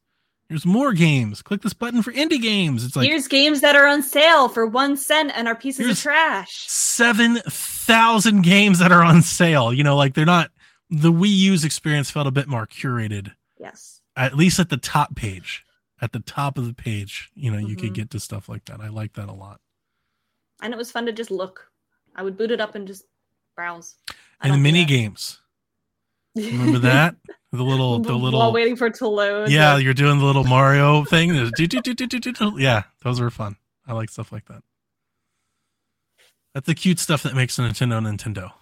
[0.47, 1.41] Here's more games.
[1.41, 2.83] Click this button for indie games.
[2.83, 5.97] It's like Here's games that are on sale for one cent and are pieces of
[5.97, 6.65] trash.
[6.67, 9.71] seven thousand games that are on sale.
[9.73, 10.51] You know, like they're not.
[10.91, 14.01] The Wii U's experience felt a bit more curated, Yes.
[14.15, 15.65] at least at the top page.
[16.01, 17.95] At the top of the page, you know, you could Mhm.
[17.95, 18.81] get to stuff like that.
[18.81, 19.61] I like that a lot.
[20.61, 21.71] And it was fun to just look.
[22.15, 23.05] I would boot it up and just
[23.55, 23.95] browse.
[24.41, 24.89] I And the mini that.
[24.89, 25.39] games.
[26.35, 27.15] Remember that?
[27.51, 28.39] The little, the little.
[28.39, 29.49] While waiting for it to load.
[29.51, 31.33] Yeah, you're doing the little Mario thing.
[31.33, 32.53] Do, do, do, do, do, do, do.
[32.57, 33.57] Yeah, those were fun.
[33.87, 34.63] I like stuff like that.
[36.53, 38.53] That's the cute stuff that makes a Nintendo Nintendo.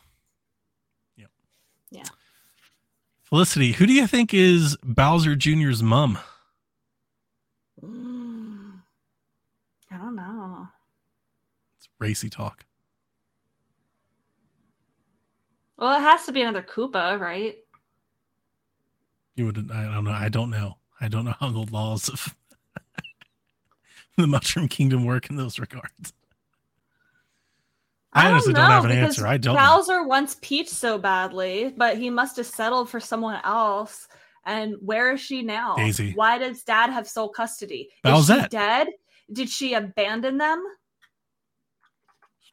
[1.18, 1.30] Yep.
[1.92, 2.04] Yeah.
[3.30, 6.18] Felicity, who do you think is Bowser Jr.'s mom?
[7.80, 8.82] Mm,
[9.92, 10.68] I don't know.
[11.78, 12.66] It's racy talk.
[15.78, 17.56] Well, it has to be another Koopa, right?
[19.36, 19.72] You wouldn't.
[19.72, 20.12] I don't know.
[20.12, 20.78] I don't know.
[21.00, 22.36] I don't know how the laws of
[24.18, 26.14] the Mushroom Kingdom work in those regards.
[28.12, 29.28] I, honestly don't, have an answer.
[29.28, 29.62] I don't know.
[29.62, 34.08] Bowser wants Peach so badly, but he must have settled for someone else.
[34.46, 35.76] And where is she now?
[35.76, 36.14] Daisy.
[36.14, 37.90] Why does Dad have sole custody?
[38.04, 38.44] Is Bowsette.
[38.44, 38.88] she dead?
[39.32, 40.64] Did she abandon them?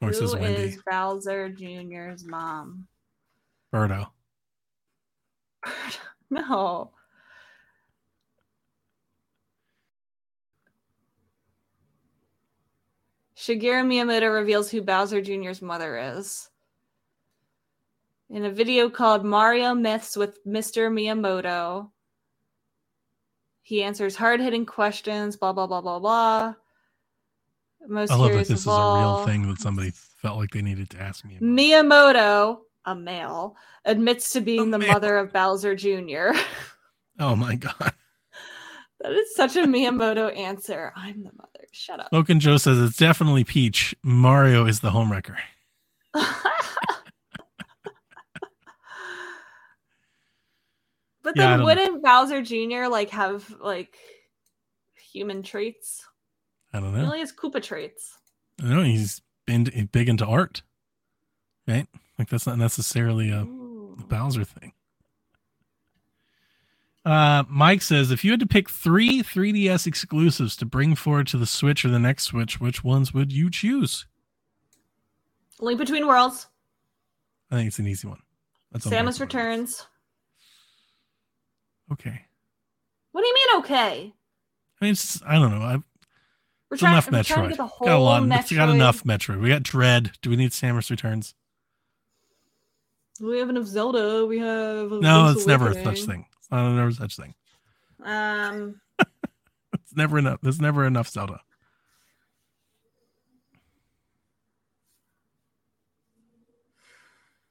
[0.02, 0.62] Says Who Wendy.
[0.62, 2.86] is Bowser Jr.'s mom?
[3.72, 4.08] Birdo.
[6.30, 6.90] no.
[13.46, 16.50] Shigeru Miyamoto reveals who Bowser Jr.'s mother is.
[18.28, 20.90] In a video called Mario Myths with Mr.
[20.90, 21.90] Miyamoto,
[23.62, 26.54] he answers hard hitting questions, blah, blah, blah, blah, blah.
[27.86, 30.90] Most I love that this is a real thing that somebody felt like they needed
[30.90, 31.36] to ask me.
[31.36, 31.46] About.
[31.46, 34.92] Miyamoto, a male, admits to being A the male.
[34.92, 36.36] mother of Bowser Jr.
[37.18, 37.94] Oh my god.
[39.00, 40.92] That is such a Miyamoto answer.
[40.96, 41.66] I'm the mother.
[41.72, 42.08] Shut up.
[42.12, 43.94] Logan Joe says it's definitely Peach.
[44.02, 45.36] Mario is the homewrecker.
[51.22, 52.88] but Yeah, then wouldn't Bowser Jr.
[52.90, 53.96] like have like
[55.12, 56.06] human traits?
[56.72, 57.06] I don't He know.
[57.06, 58.16] only has Koopa traits.
[58.62, 60.62] I know he's been he's big into art,
[61.66, 61.86] right?
[62.18, 63.96] Like that's not necessarily a Ooh.
[64.08, 64.72] Bowser thing.
[67.06, 71.38] Uh, Mike says if you had to pick three 3DS exclusives to bring forward to
[71.38, 74.06] the Switch or the next Switch, which ones would you choose?
[75.60, 76.48] Link Between Worlds,
[77.48, 78.18] I think it's an easy one.
[78.72, 79.86] That's Samus Returns.
[81.92, 82.22] Okay.
[83.12, 83.60] What do you mean?
[83.60, 84.12] Okay,
[84.80, 85.64] I mean, it's I don't know.
[85.64, 85.76] I,
[86.70, 87.48] we're trying, enough we're trying to Metroid.
[87.50, 88.22] get the whole got a lot.
[88.24, 88.50] Metroid.
[88.50, 89.40] We got enough Metroid.
[89.40, 90.10] We got Dread.
[90.22, 91.34] Do we need Samus Returns?
[93.20, 94.26] We have enough Zelda.
[94.26, 96.26] We have No, it's never a such thing.
[96.46, 97.34] It's not never such thing.
[98.04, 98.80] Um,
[99.74, 100.38] It's never enough.
[100.42, 101.40] There's never enough Zelda.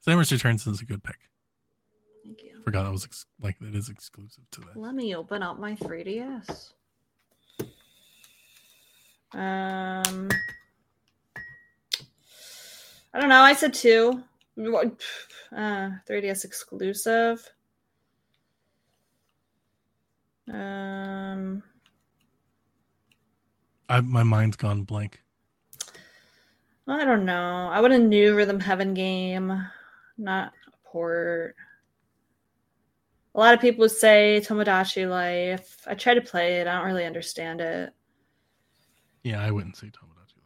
[0.05, 1.17] Samus Returns is a good pick.
[2.23, 2.61] thank you.
[2.63, 4.77] Forgot that was ex- like it is exclusive to that.
[4.77, 6.73] Let me open up my 3DS.
[9.33, 10.29] Um,
[13.13, 13.41] I don't know.
[13.41, 14.23] I said two.
[14.55, 15.01] What-
[15.55, 17.49] Uh, 3DS exclusive.
[20.51, 21.63] Um,
[23.89, 25.21] I, my mind's gone blank.
[26.87, 27.69] I don't know.
[27.71, 29.67] I would a new Rhythm Heaven game,
[30.17, 31.55] not a port.
[33.33, 35.77] A lot of people say Tomodachi Life.
[35.87, 36.67] I tried to play it.
[36.67, 37.91] I don't really understand it.
[39.23, 40.37] Yeah, I wouldn't say Tomodachi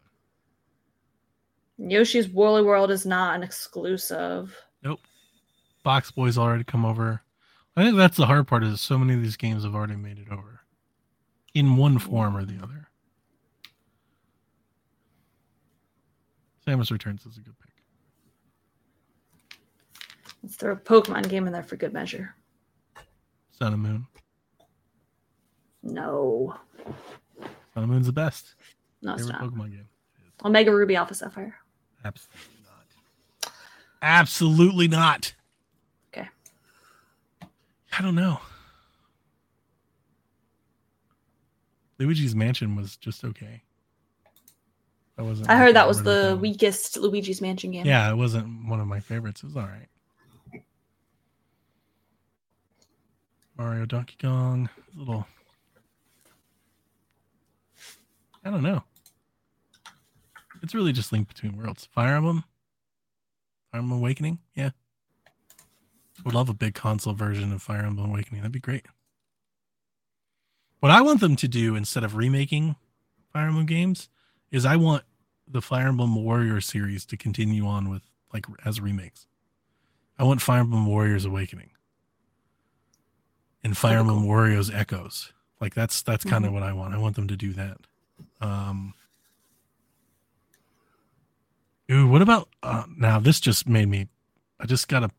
[1.78, 1.92] Life.
[1.92, 4.56] Yoshi's Woolly World is not an exclusive.
[4.82, 5.02] Nope.
[5.84, 7.22] Box Boy's already come over.
[7.80, 10.20] I think that's the hard part is so many of these games have already made
[10.20, 10.60] it over.
[11.54, 12.90] In one form or the other.
[16.68, 17.72] Samus Returns is a good pick.
[20.44, 22.36] Let's throw a Pokemon game in there for good measure.
[23.52, 24.08] Sun and Moon.
[25.82, 26.58] No,
[27.74, 28.56] Sun and Moon's the best.
[29.02, 29.42] no, it's not.
[29.42, 29.88] Pokemon game.
[30.44, 31.56] Omega Ruby Alpha Sapphire.
[32.04, 33.54] Absolutely not.
[34.02, 35.34] Absolutely not.
[37.98, 38.40] I don't know.
[41.98, 43.62] Luigi's Mansion was just okay.
[45.18, 45.50] That wasn't.
[45.50, 46.40] I heard that was the them.
[46.40, 47.86] weakest Luigi's Mansion game.
[47.86, 49.44] Yeah, it wasn't one of my favorites.
[49.44, 49.88] It was all right.
[53.58, 55.28] Mario Donkey Kong, little.
[58.46, 58.82] I don't know.
[60.64, 61.90] It's really just Link Between Worlds.
[61.94, 62.46] Fire Emblem,
[63.72, 64.40] Fire Emblem Awakening.
[64.56, 64.70] Yeah,
[66.24, 68.42] would love a big console version of Fire Emblem Awakening.
[68.42, 68.86] That'd be great.
[70.80, 72.76] What I want them to do instead of remaking
[73.34, 74.10] Fire Emblem games
[74.52, 75.04] is I want
[75.48, 79.28] the Fire Emblem Warrior series to continue on with like as remakes.
[80.18, 81.72] I want Fire Emblem Warriors Awakening
[83.64, 85.34] and Fire Emblem Warriors Echoes.
[85.60, 86.54] Like that's that's kind of Mhm.
[86.54, 86.94] what I want.
[86.94, 87.78] I want them to do that.
[88.42, 88.94] Um
[91.92, 94.08] Ooh, what about uh now this just made me
[94.60, 95.10] I just got a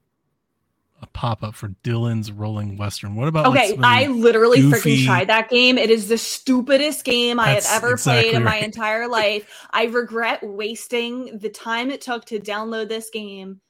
[1.02, 3.14] a pop up for Dillon's Rolling Western.
[3.14, 5.78] What about Okay, of I literally goofy- freaking tried that game.
[5.78, 9.48] It is the stupidest game I have ever exactly played in my entire life.
[9.70, 13.60] I regret wasting the time it took to download this game.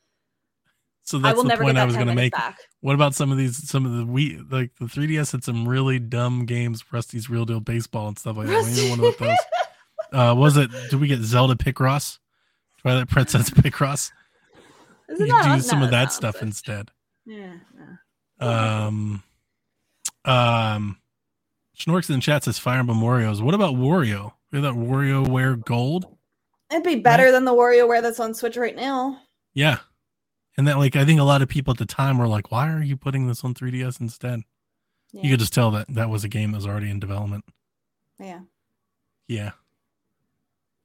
[1.03, 2.33] so I that's will the never point I was going to make.
[2.33, 2.59] back.
[2.81, 3.69] What about some of these?
[3.69, 7.61] Some of the we like the 3DS had some really dumb games, Rusty's Real Deal
[7.61, 8.65] Baseball and stuff like that.
[8.65, 9.37] We one of those.
[10.13, 10.69] Uh, was it?
[10.91, 12.19] Did we get Zelda Picross?
[12.83, 14.11] Twilight Princess Picross?
[15.09, 16.91] You do some of that that's stuff instead.
[17.31, 17.59] Yeah.
[18.41, 19.23] Um,
[20.25, 20.99] um,
[21.79, 23.41] Schnorks in the chat says Fire Emblem Warriors.
[23.41, 24.33] What about Wario?
[24.51, 26.07] We have that WarioWare Gold.
[26.71, 29.21] It'd be better than the WarioWare that's on Switch right now.
[29.55, 29.79] Yeah,
[30.57, 32.73] and that like I think a lot of people at the time were like, "Why
[32.73, 34.41] are you putting this on 3DS instead?"
[35.13, 35.23] Yeah.
[35.23, 37.45] You could just tell that that was a game that was already in development.
[38.19, 38.41] yeah.
[39.29, 39.53] Yeah.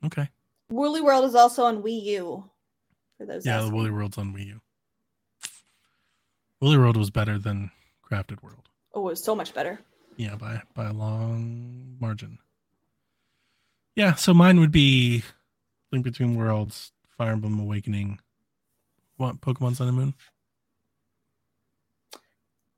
[0.06, 0.30] Okay.
[0.70, 2.50] Woolly World is also on Wii U.
[3.18, 3.70] For those Yeah, the.
[3.70, 4.62] Woolly World's on Wii U.
[6.74, 7.72] World was better than
[8.04, 8.70] Crafted World.
[8.94, 9.80] Oh, it was so much better.
[10.18, 12.40] Yeah, by by a long margin.
[13.96, 15.24] Yeah, so mine would be
[15.92, 18.20] Link Between Worlds, Fire Emblem Awakening.
[19.18, 20.14] What Pokemon Sun and Moon?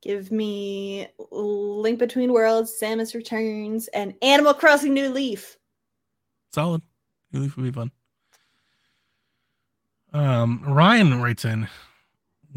[0.00, 5.56] Give me Link Between Worlds, Samus Returns, and Animal Crossing New Leaf.
[6.52, 6.82] Solid.
[7.32, 7.90] New Leaf would be fun.
[10.12, 11.68] Um, Ryan writes in,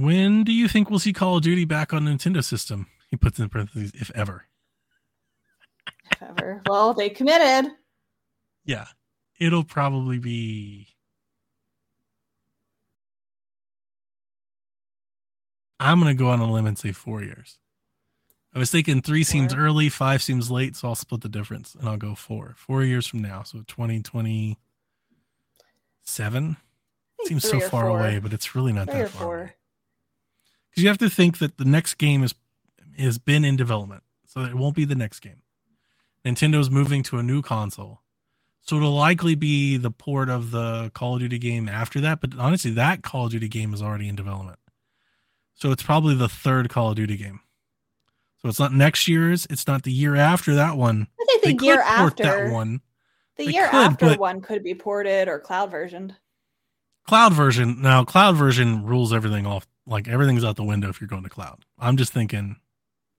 [0.02, 2.88] when do you think we'll see Call of Duty back on Nintendo system?
[3.10, 4.46] He puts in parentheses, if ever.
[6.12, 6.62] If ever.
[6.68, 7.72] well, they committed.
[8.66, 8.86] Yeah,
[9.40, 10.88] it'll probably be.
[15.80, 17.58] I'm gonna go on a limb and say four years.
[18.54, 21.88] I was thinking three seems early, five seems late, so I'll split the difference and
[21.88, 22.54] I'll go four.
[22.58, 24.58] Four years from now, so 2027
[27.26, 27.98] seems so far four.
[28.00, 29.38] away, but it's really not Three that far four.
[29.40, 29.54] away.
[30.72, 32.34] Because you have to think that the next game is
[32.98, 35.42] has been in development, so it won't be the next game.
[36.26, 38.02] Nintendo's moving to a new console,
[38.62, 42.22] so it'll likely be the port of the Call of Duty game after that.
[42.22, 44.60] But honestly, that Call of Duty game is already in development,
[45.54, 47.40] so it's probably the third Call of Duty game.
[48.42, 51.08] So it's not next year's, it's not the year after that one.
[51.20, 52.82] I think They the year could port after that one.
[53.38, 56.16] the They year could, after one could be ported or cloud versioned.
[57.08, 61.08] cloud version now cloud version rules everything off like everything's out the window if you're
[61.08, 61.66] going to cloud.
[61.80, 62.58] I'm just thinking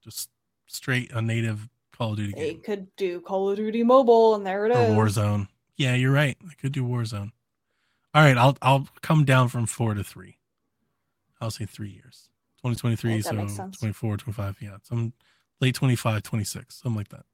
[0.03, 0.29] just
[0.67, 2.61] straight a native call of duty They game.
[2.61, 5.15] could do Call of Duty Mobile, and there it or is.
[5.17, 5.47] warzone.
[5.77, 6.37] Yeah you're right.
[6.49, 7.31] I could do warzone.
[8.15, 10.37] All right i'll i'll come down from four to three.
[11.41, 12.29] I'll say three years.
[12.63, 14.77] 2023 Yeah, so 24 25 yeah.
[14.83, 15.13] Some
[15.59, 17.25] late 25 26 something like that.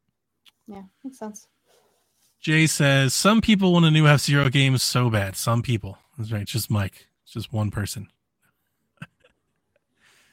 [0.68, 1.48] Yeah, makes sense.
[2.42, 5.36] jay says some people want a new f-zero game so bad.
[5.36, 5.98] Some people.
[6.18, 7.08] That's right it's just mike.
[7.24, 8.08] It's just one person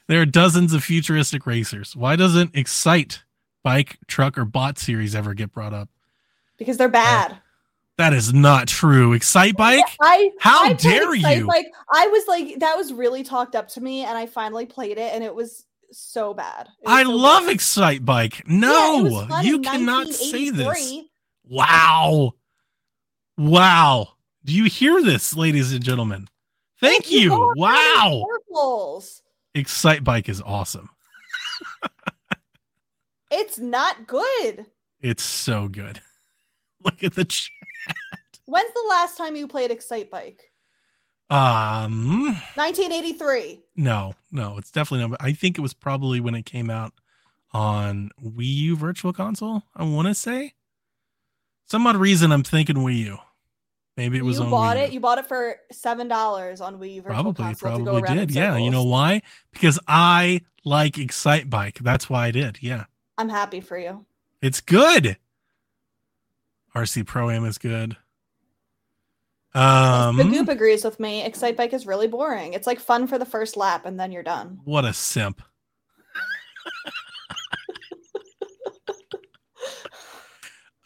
[0.07, 1.95] There are dozens of futuristic racers.
[1.95, 3.23] Why doesn't Excite,
[3.63, 5.89] Bike, Truck, or Bot series ever get brought up?
[6.57, 7.33] Because they're bad.
[7.33, 7.35] Uh,
[7.97, 9.13] that is not true.
[9.13, 9.83] Excite Bike?
[10.01, 11.47] I How I dare Excite you?
[11.47, 11.67] Bike.
[11.91, 15.13] I was like, that was really talked up to me, and I finally played it,
[15.13, 16.67] and it was so bad.
[16.81, 17.53] Was I so love bad.
[17.53, 18.43] Excite Bike.
[18.47, 21.01] No, fun you cannot say this.
[21.49, 22.33] Wow.
[23.37, 24.09] Wow.
[24.45, 26.29] Do you hear this, ladies and gentlemen?
[26.79, 27.53] Thank you.
[27.57, 28.25] Wow.
[28.31, 29.23] Circles.
[29.55, 30.89] Excite Bike is awesome.
[33.29, 34.65] It's not good.
[35.01, 36.01] It's so good.
[36.83, 37.51] Look at the ch-
[38.45, 40.51] When's the last time you played Excite Bike?
[41.29, 42.23] um
[42.55, 43.59] 1983.
[43.75, 45.17] No, no, it's definitely not.
[45.21, 46.93] I think it was probably when it came out
[47.51, 49.63] on Wii U Virtual Console.
[49.75, 50.53] I want to say,
[51.65, 53.17] some odd reason I'm thinking Wii U.
[53.97, 54.93] Maybe it was you on bought it.
[54.93, 58.29] You bought it for seven dollars on Wii U probably, probably did.
[58.29, 59.23] Yeah, you know why?
[59.51, 61.79] Because I like Excite Bike.
[61.81, 62.59] That's why I did.
[62.61, 62.85] Yeah,
[63.17, 64.05] I'm happy for you.
[64.39, 65.17] it's good.
[66.75, 67.97] RC Pro Am is good.
[69.55, 71.25] Um, the Goop agrees with me.
[71.25, 72.53] Excite Bike is really boring.
[72.53, 74.59] It's like fun for the first lap, and then you're done.
[74.63, 75.41] what a simp.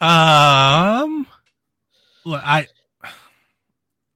[0.00, 1.26] um
[2.24, 2.66] look, i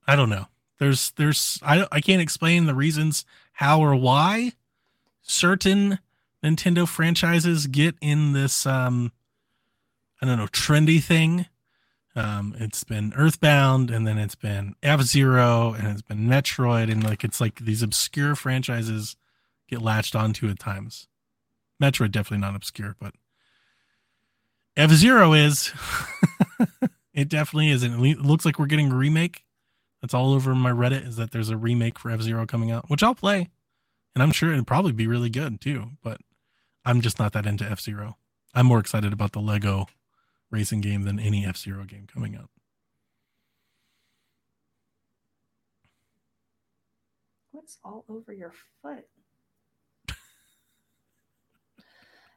[0.07, 0.45] i don't know
[0.79, 4.51] there's there's i i can't explain the reasons how or why
[5.21, 5.99] certain
[6.43, 9.11] nintendo franchises get in this um
[10.21, 11.45] i don't know trendy thing
[12.15, 17.23] um it's been earthbound and then it's been f-zero and it's been metroid and like
[17.23, 19.15] it's like these obscure franchises
[19.67, 21.07] get latched onto at times
[21.81, 23.13] metroid definitely not obscure but
[24.77, 25.73] F Zero is.
[27.13, 27.81] it definitely is.
[27.81, 29.43] And it looks like we're getting a remake.
[30.07, 32.89] That's all over my Reddit is that there's a remake for F Zero coming out,
[32.89, 33.49] which I'll play.
[34.15, 35.89] and I'm sure it'd probably be really good too.
[36.01, 36.21] But
[36.85, 38.15] I'm just not that into F Zero.
[38.55, 39.87] I'm more excited about the Lego
[40.49, 42.49] racing game than any F Zero game coming out.
[47.51, 49.05] What's all over your foot?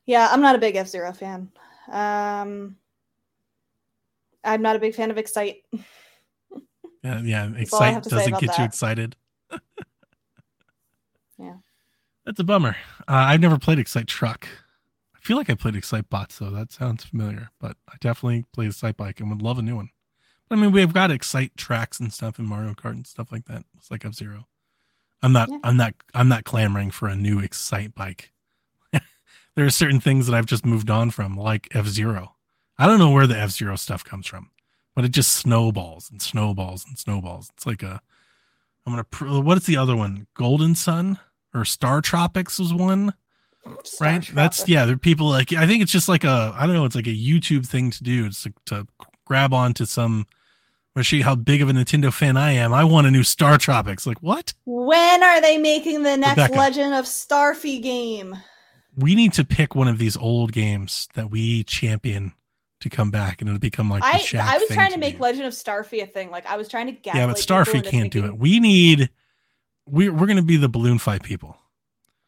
[0.07, 1.53] yeah, I'm not a big F Zero fan.
[1.89, 2.75] Um,
[4.43, 5.63] I'm not a big fan of Excite.
[7.03, 7.49] Yeah, yeah.
[7.49, 9.17] That's all I have Excite doesn't get you excited.
[11.39, 11.57] Yeah.
[12.27, 12.77] That's a bummer.
[13.09, 14.47] Uh, I've never played Excite Truck.
[15.17, 16.51] I feel like I played Excite Bots, though.
[16.51, 19.91] That sounds familiar, but I definitely played Excite Bike and would love a new one.
[20.51, 23.65] I mean, we've got Excite tracks and stuff in Mario Kart and stuff like that.
[23.79, 24.49] It's like F Zero.
[25.23, 25.49] I'm not.
[25.49, 25.59] Yeah.
[25.63, 25.95] I'm not.
[26.15, 28.33] I'm not clamoring for a new Excite bike.
[28.93, 32.35] there are certain things that I've just moved on from, like F Zero.
[32.79, 34.51] I don't know where the F Zero stuff comes from,
[34.95, 37.51] but it just snowballs and snowballs and snowballs.
[37.55, 38.01] It's like a.
[38.87, 39.05] I'm gonna.
[39.05, 40.27] Pr- what is the other one?
[40.35, 41.19] Golden Sun
[41.55, 43.15] or Star Tropics was one
[43.85, 46.67] Star right that's yeah there are people like i think it's just like a i
[46.67, 48.87] don't know it's like a youtube thing to do it's to, to
[49.27, 50.27] grab onto some
[50.97, 53.23] or show you how big of a nintendo fan i am i want a new
[53.23, 56.55] star tropics like what When are they making the next Rebecca.
[56.59, 58.35] Legend of Starfy game?
[58.97, 62.33] we need to pick one of these old games that we champion
[62.81, 65.23] to come back and it'll become like the I I was trying to make do.
[65.23, 66.31] Legend of Starfy a thing.
[66.31, 67.15] Like I was trying to get.
[67.15, 69.11] yeah but starfy can't do it we need
[69.87, 71.57] we're, we're gonna be the balloon fight people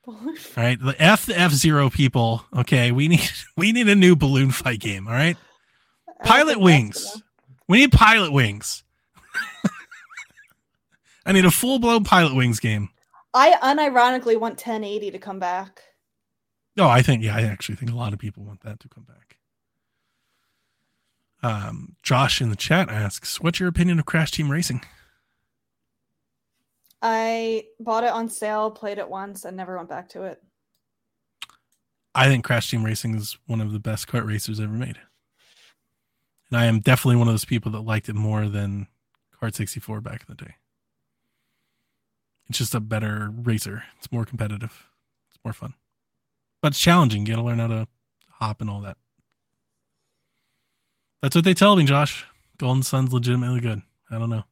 [0.06, 0.14] all
[0.56, 4.80] right the f the f-zero people okay we need we need a new balloon fight
[4.80, 5.36] game all right
[6.24, 7.22] pilot wings.
[7.68, 8.84] We need pilot wings.
[11.26, 12.90] I need a full blown pilot wings game.
[13.34, 15.82] I unironically want 1080 to come back.
[16.76, 19.04] No, I think yeah, I actually think a lot of people want that to come
[19.04, 19.21] back.
[21.42, 24.84] Um, Josh in the chat asks, "What's your opinion of Crash Team Racing?"
[27.02, 30.40] I bought it on sale, played it once, and never went back to it.
[32.14, 35.00] I think Crash Team Racing is one of the best kart racers ever made,
[36.50, 38.86] and I am definitely one of those people that liked it more than
[39.40, 40.54] Kart 64 back in the day.
[42.48, 43.84] It's just a better racer.
[43.98, 44.88] It's more competitive.
[45.30, 45.74] It's more fun,
[46.60, 47.26] but it's challenging.
[47.26, 47.88] You got to learn how to
[48.28, 48.98] hop and all that.
[51.22, 52.26] That's what they tell me, Josh.
[52.58, 53.82] Golden Sun's legitimately good.
[54.10, 54.44] I don't know.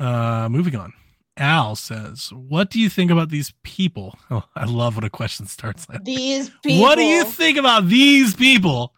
[0.00, 0.92] Uh, moving on.
[1.36, 5.46] Al says, "What do you think about these people?" Oh, I love when a question
[5.46, 6.04] starts like.
[6.04, 6.80] These people.
[6.80, 8.94] What do you think about these people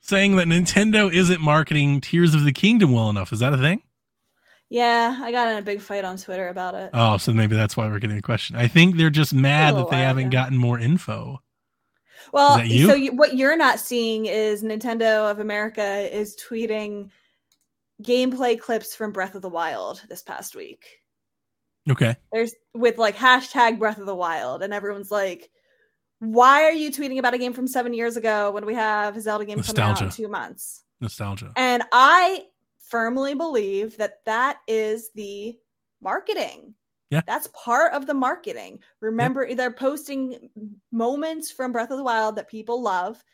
[0.00, 3.32] saying that Nintendo isn't marketing Tears of the Kingdom well enough?
[3.32, 3.82] Is that a thing?
[4.70, 6.90] Yeah, I got in a big fight on Twitter about it.
[6.92, 8.56] Oh, so maybe that's why we're getting a question.
[8.56, 11.40] I think they're just mad that they haven't gotten more info.
[12.32, 12.86] Well, you?
[12.86, 17.10] so you, what you're not seeing is Nintendo of America is tweeting
[18.02, 20.84] gameplay clips from Breath of the Wild this past week.
[21.90, 22.16] Okay.
[22.32, 25.50] There's with like hashtag Breath of the Wild, and everyone's like,
[26.18, 29.20] "Why are you tweeting about a game from seven years ago when we have a
[29.20, 30.16] Zelda game coming out in Nostalgia.
[30.16, 31.52] two months?" Nostalgia.
[31.56, 32.44] And I
[32.78, 35.56] firmly believe that that is the
[36.00, 36.74] marketing.
[37.10, 37.22] Yeah.
[37.26, 38.80] That's part of the marketing.
[39.00, 40.50] Remember, they're posting
[40.92, 43.24] moments from Breath of the Wild that people love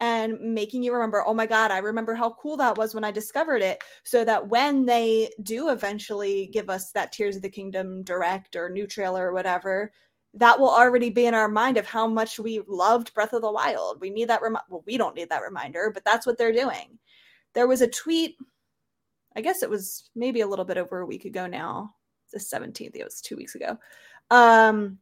[0.00, 3.10] and making you remember, oh my God, I remember how cool that was when I
[3.10, 3.82] discovered it.
[4.04, 8.68] So that when they do eventually give us that Tears of the Kingdom direct or
[8.68, 9.92] new trailer or whatever,
[10.34, 13.52] that will already be in our mind of how much we loved Breath of the
[13.52, 14.00] Wild.
[14.00, 16.98] We need that remi- well, we don't need that reminder, but that's what they're doing.
[17.54, 18.36] There was a tweet,
[19.36, 21.94] I guess it was maybe a little bit over a week ago now.
[22.34, 23.78] The 17th, it was two weeks ago.
[24.30, 24.98] Um,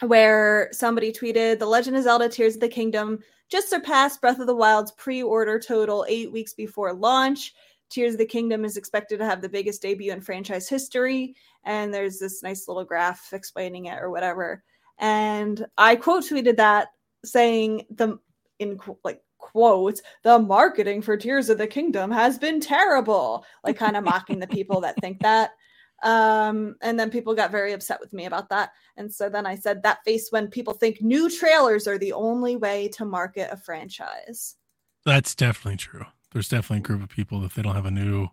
[0.00, 4.46] where somebody tweeted, The Legend of Zelda Tears of the Kingdom just surpassed Breath of
[4.46, 7.54] the Wild's pre order total eight weeks before launch.
[7.90, 11.36] Tears of the Kingdom is expected to have the biggest debut in franchise history.
[11.64, 14.64] And there's this nice little graph explaining it or whatever.
[14.98, 16.88] And I quote tweeted that
[17.24, 18.18] saying the
[18.58, 23.96] in like quotes the marketing for Tears of the Kingdom has been terrible, like kind
[23.96, 25.50] of mocking the people that think that.
[26.02, 28.72] Um, and then people got very upset with me about that.
[28.96, 32.56] And so then I said that face when people think new trailers are the only
[32.56, 34.56] way to market a franchise.
[35.04, 36.04] That's definitely true.
[36.32, 38.28] There's definitely a group of people that if they don't have a new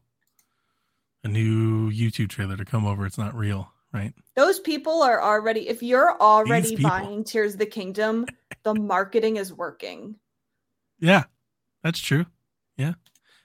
[1.23, 4.13] a new YouTube trailer to come over, it's not real, right?
[4.35, 8.25] Those people are already, if you're already buying Tears of the Kingdom,
[8.63, 10.15] the marketing is working.
[10.99, 11.23] Yeah,
[11.83, 12.25] that's true.
[12.77, 12.93] Yeah.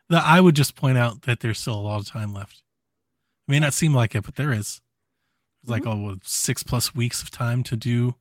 [0.09, 2.63] The, I would just point out that there's still a lot of time left.
[3.47, 4.81] It may not seem like it, but there is.
[5.63, 8.15] It's like, oh, what, six plus weeks of time to do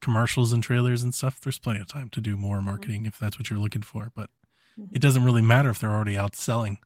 [0.00, 1.40] commercials and trailers and stuff.
[1.40, 4.10] There's plenty of time to do more marketing if that's what you're looking for.
[4.14, 4.30] But
[4.78, 4.88] Mhm.
[4.92, 6.78] it doesn't really matter if they're already out selling.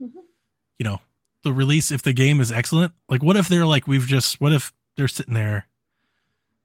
[0.00, 0.12] Mhm.
[0.78, 1.00] You know,
[1.42, 4.52] the release, if the game is excellent, like what if they're like, we've just, what
[4.52, 5.66] if they're sitting there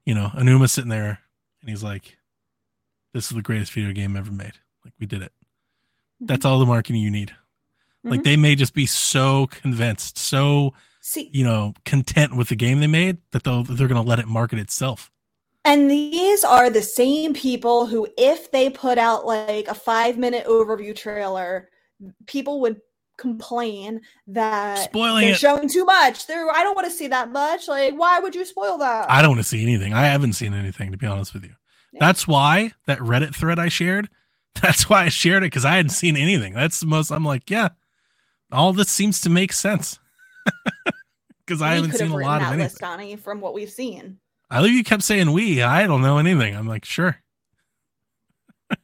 [0.06, 1.22] you know, Aonuma's sitting there
[1.62, 2.20] and he's like,
[3.14, 4.53] This is the greatest video game ever made.
[4.84, 5.34] Like we did it.
[6.20, 7.36] That's all the marketing you need.
[8.06, 8.23] Like Mhm.
[8.23, 12.88] they may just be so convinced, so See, you know, content with the game they
[12.88, 15.11] made that they'll they're gonna let it market itself.
[15.64, 20.45] And these are the same people who, if they put out like a five minute
[20.45, 21.69] overview trailer,
[22.27, 22.80] people would
[23.18, 25.40] complain that Spoiling they're it.
[25.40, 26.27] showing too much.
[26.27, 27.68] They're, I don't want to see that much.
[27.68, 29.10] Like, why would you spoil that?
[29.10, 29.94] I don't want to see anything.
[29.94, 31.53] I haven't seen anything to be honest with you.
[31.94, 31.99] Yeah.
[32.02, 34.10] That's why that Reddit thread I shared.
[34.61, 36.53] That's why I shared it because I hadn't seen anything.
[36.53, 37.10] That's the most.
[37.11, 37.69] I'm like, yeah,
[38.56, 39.99] all this seems to make sense
[41.45, 42.64] because I haven't seen have a lot of anything.
[42.64, 44.19] list, Donnie, from what we've seen.
[44.49, 45.61] I love you kept saying we.
[45.61, 46.56] I don't know anything.
[46.56, 47.18] I'm like, sure.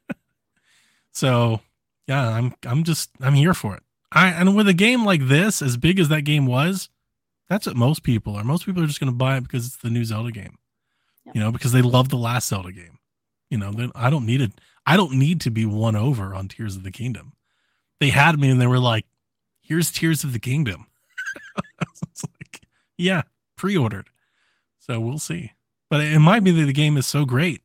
[1.11, 1.61] so
[2.07, 3.83] yeah, I'm I'm just I'm here for it.
[4.11, 6.89] I and with a game like this, as big as that game was,
[7.47, 8.43] that's what most people are.
[8.43, 10.57] Most people are just gonna buy it because it's the new Zelda game.
[11.25, 11.35] Yep.
[11.35, 12.97] You know, because they love the last Zelda game.
[13.49, 14.53] You know, they, I don't need it.
[14.85, 17.33] I don't need to be won over on Tears of the Kingdom.
[17.99, 19.05] They had me and they were like,
[19.71, 20.85] here's Tears of the Kingdom.
[22.03, 22.59] it's like,
[22.97, 23.21] yeah,
[23.55, 24.09] pre-ordered.
[24.79, 25.53] So we'll see.
[25.89, 27.61] But it might be that the game is so great.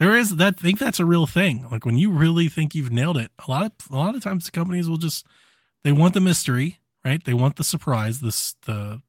[0.00, 1.66] There is that I think that's a real thing.
[1.70, 4.46] Like when you really think you've nailed it, a lot of a lot of times
[4.46, 5.26] the companies will just
[5.84, 7.22] they want the mystery, right?
[7.22, 9.02] They want the surprise, the the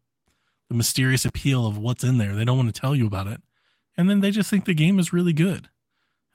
[0.69, 2.35] mysterious appeal of what's in there.
[2.35, 3.41] They don't want to tell you about it.
[3.95, 5.69] And then they just think the game is really good.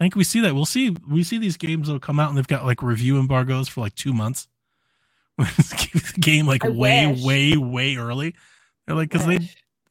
[0.00, 0.54] I think we see that.
[0.54, 3.68] We'll see we see these games that'll come out and they've got like review embargoes
[3.68, 4.48] for like two months.
[5.38, 7.22] The game like I way, wish.
[7.24, 8.34] way, way early.
[8.86, 9.38] They're like, because they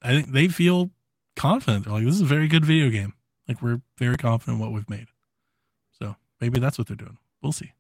[0.02, 0.92] I think they feel
[1.36, 1.86] confident.
[1.86, 3.14] They're like, this is a very good video game.
[3.48, 5.08] Like we're very confident in what we've made.
[6.00, 7.18] So maybe that's what they're doing.
[7.42, 7.72] We'll see.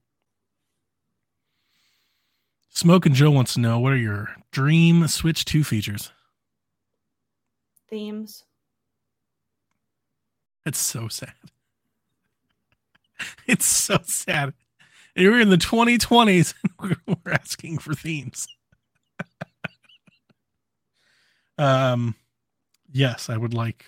[2.70, 6.12] Smoke and Joe wants to know what are your dream Switch 2 features?
[7.90, 8.46] themes.
[10.66, 11.34] It's so sad.
[13.46, 14.54] It's so sad.
[15.16, 18.48] And We're in the 2020s and we're, we're asking for themes.
[21.58, 22.16] um,
[22.92, 23.86] yes, I would like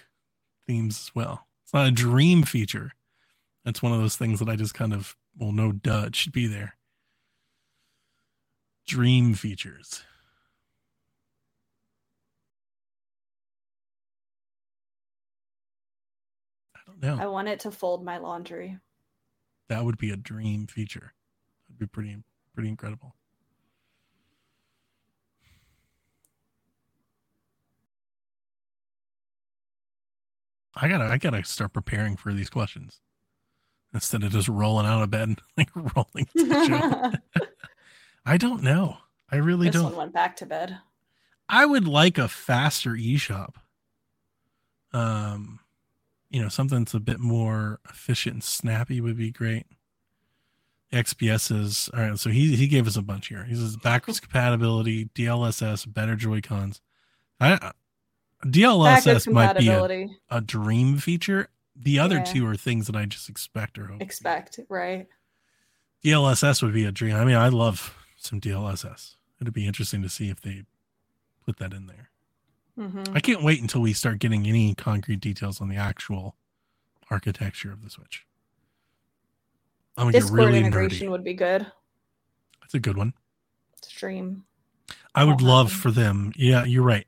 [0.68, 1.48] themes as well.
[1.64, 2.92] It's not a dream feature.
[3.66, 6.34] That's one of those things that I just kind of, well, no, duh, it should
[6.34, 6.76] be there.
[8.86, 10.04] Dream features.
[16.76, 17.24] I don't know.
[17.24, 18.78] I want it to fold my laundry.
[19.70, 21.14] That would be a dream feature.
[21.68, 22.18] That'd be pretty
[22.54, 23.16] pretty incredible.
[30.76, 33.00] I gotta I gotta start preparing for these questions
[33.94, 36.66] instead of just rolling out of bed like rolling to the
[37.36, 37.42] show.
[38.26, 38.98] I don't know.
[39.32, 39.96] I really this don't.
[39.96, 40.78] went back to bed.
[41.50, 43.56] I would like a faster eShop.
[44.94, 45.60] Um,
[46.34, 49.66] you know, something that's a bit more efficient and snappy would be great.
[50.92, 52.20] XPS is all right.
[52.20, 53.46] So he he gave us a bunch here.
[53.46, 56.82] He says backwards compatibility, DLSS, better Joy Cons.
[57.40, 57.72] I
[58.46, 61.48] DLSS might be a, a dream feature.
[61.76, 62.24] The other Yeah.
[62.24, 64.02] two are things that I just expect or hope.
[64.02, 65.08] Expect, right?
[66.04, 67.16] DLSS would be a dream.
[67.16, 69.16] I mean, I love some DLSS.
[69.42, 70.64] It'd be interesting to see if they
[71.46, 72.10] put that in there.
[72.76, 76.36] Hmm I can't wait until we start getting any concrete details on the actual
[77.10, 78.26] architecture of the Switch.
[79.98, 81.12] I'm gonna get really integration nerdy.
[81.12, 81.68] would be good.
[82.62, 83.14] That's a good one.
[83.82, 84.46] Stream.
[85.14, 85.82] I would love happen.
[85.82, 86.32] for them.
[86.36, 87.06] Yeah, you're right.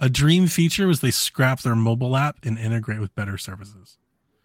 [0.00, 3.98] A dream feature was they scrap their mobile app and integrate with better services.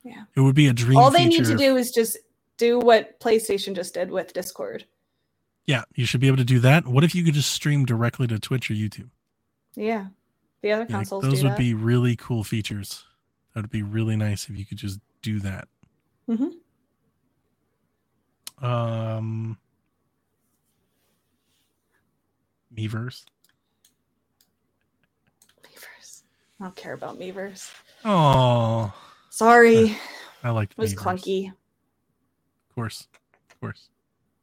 [0.04, 0.24] Yeah.
[0.36, 0.98] It would be a dream.
[0.98, 2.18] All they need to do is just
[2.58, 4.86] do what PlayStation just did with Discord.
[5.66, 6.88] Yeah, you should be able to do that.
[6.88, 9.10] What if you could just stream directly to Twitch or YouTube?
[9.76, 10.08] Yeah.
[10.64, 11.60] The other consoles those do would that.
[11.60, 13.04] be really cool features.
[13.54, 15.68] That would be really nice if you could just do that.
[16.28, 16.54] Mhm.
[18.62, 19.58] Um,
[22.76, 23.26] Miiverse.
[25.64, 26.24] Miiverse.
[26.60, 27.70] I don't care about Miiverse.
[28.06, 28.94] Oh,
[29.30, 29.76] Sorry.
[29.92, 29.98] It
[30.44, 30.98] I liked was Miiverse.
[30.98, 31.48] clunky.
[31.50, 33.08] Of course,
[33.52, 33.90] of course.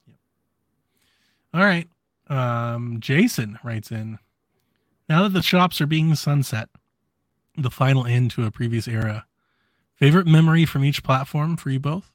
[0.06, 0.16] Yep.
[1.54, 1.88] All right.
[2.28, 4.18] Um, Jason writes in.
[5.10, 6.68] Now that the shops are being sunset,
[7.56, 9.26] the final end to a previous era.
[9.96, 12.12] Favorite memory from each platform for you both?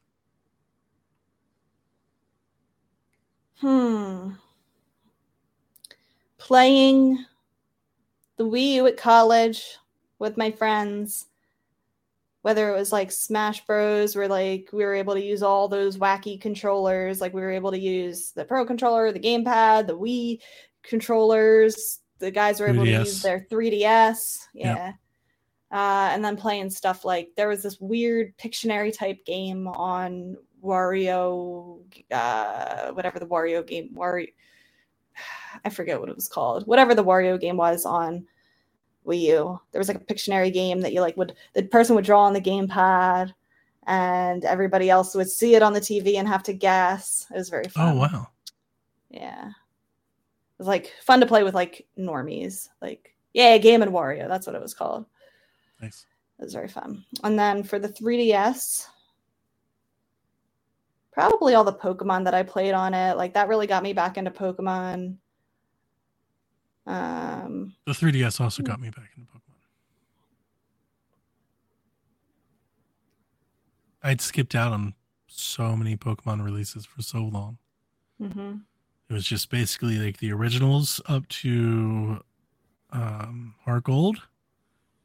[3.60, 4.30] Hmm.
[6.38, 7.26] Playing
[8.38, 9.76] the Wii U at college
[10.18, 11.26] with my friends,
[12.44, 15.98] whether it was like Smash Bros, where like we were able to use all those
[15.98, 20.40] wacky controllers, like we were able to use the Pro controller, the gamepad, the Wii
[20.82, 22.00] controllers.
[22.20, 23.00] The guys were able to 3DS.
[23.00, 24.48] use their 3DS.
[24.54, 24.78] Yep.
[24.78, 24.94] Yeah.
[25.72, 31.80] Uh, and then playing stuff like there was this weird Pictionary type game on Wario,
[32.12, 34.28] uh, whatever the Wario game, Wario,
[35.66, 38.26] I forget what it was called, whatever the Wario game was on
[39.06, 39.60] Wii U.
[39.72, 42.34] There was like a Pictionary game that you like would the person would draw on
[42.34, 43.34] the gamepad,
[43.88, 47.28] and everybody else would see it on the TV and have to guess.
[47.34, 47.98] It was very fun.
[47.98, 48.28] Oh wow.
[49.10, 49.52] Yeah.
[50.58, 52.70] It was like fun to play with like normies.
[52.82, 54.28] Like, yeah, Game and Wario.
[54.30, 55.06] That's what it was called.
[55.82, 56.06] Nice.
[56.40, 57.04] It was very fun.
[57.24, 58.86] And then for the 3DS,
[61.12, 63.18] probably all the Pokemon that I played on it.
[63.18, 65.18] Like that really got me back into Pokemon.
[66.88, 68.68] Um, The 3DS also Hmm.
[68.68, 69.42] got me back into Pokemon.
[74.04, 74.94] I'd skipped out on
[75.28, 77.58] so many Pokemon releases for so long.
[78.22, 78.62] mhm.
[79.10, 82.22] It was just basically like the originals up to
[82.92, 84.18] um Heart Gold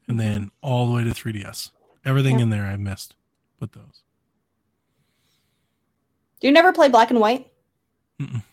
[0.07, 1.71] and then all the way to 3DS.
[2.03, 2.41] Everything Yep.
[2.43, 3.15] in there I missed.
[3.59, 4.01] Put those.
[6.39, 7.51] Do you never play Black and White?
[8.19, 8.43] Mm-mm.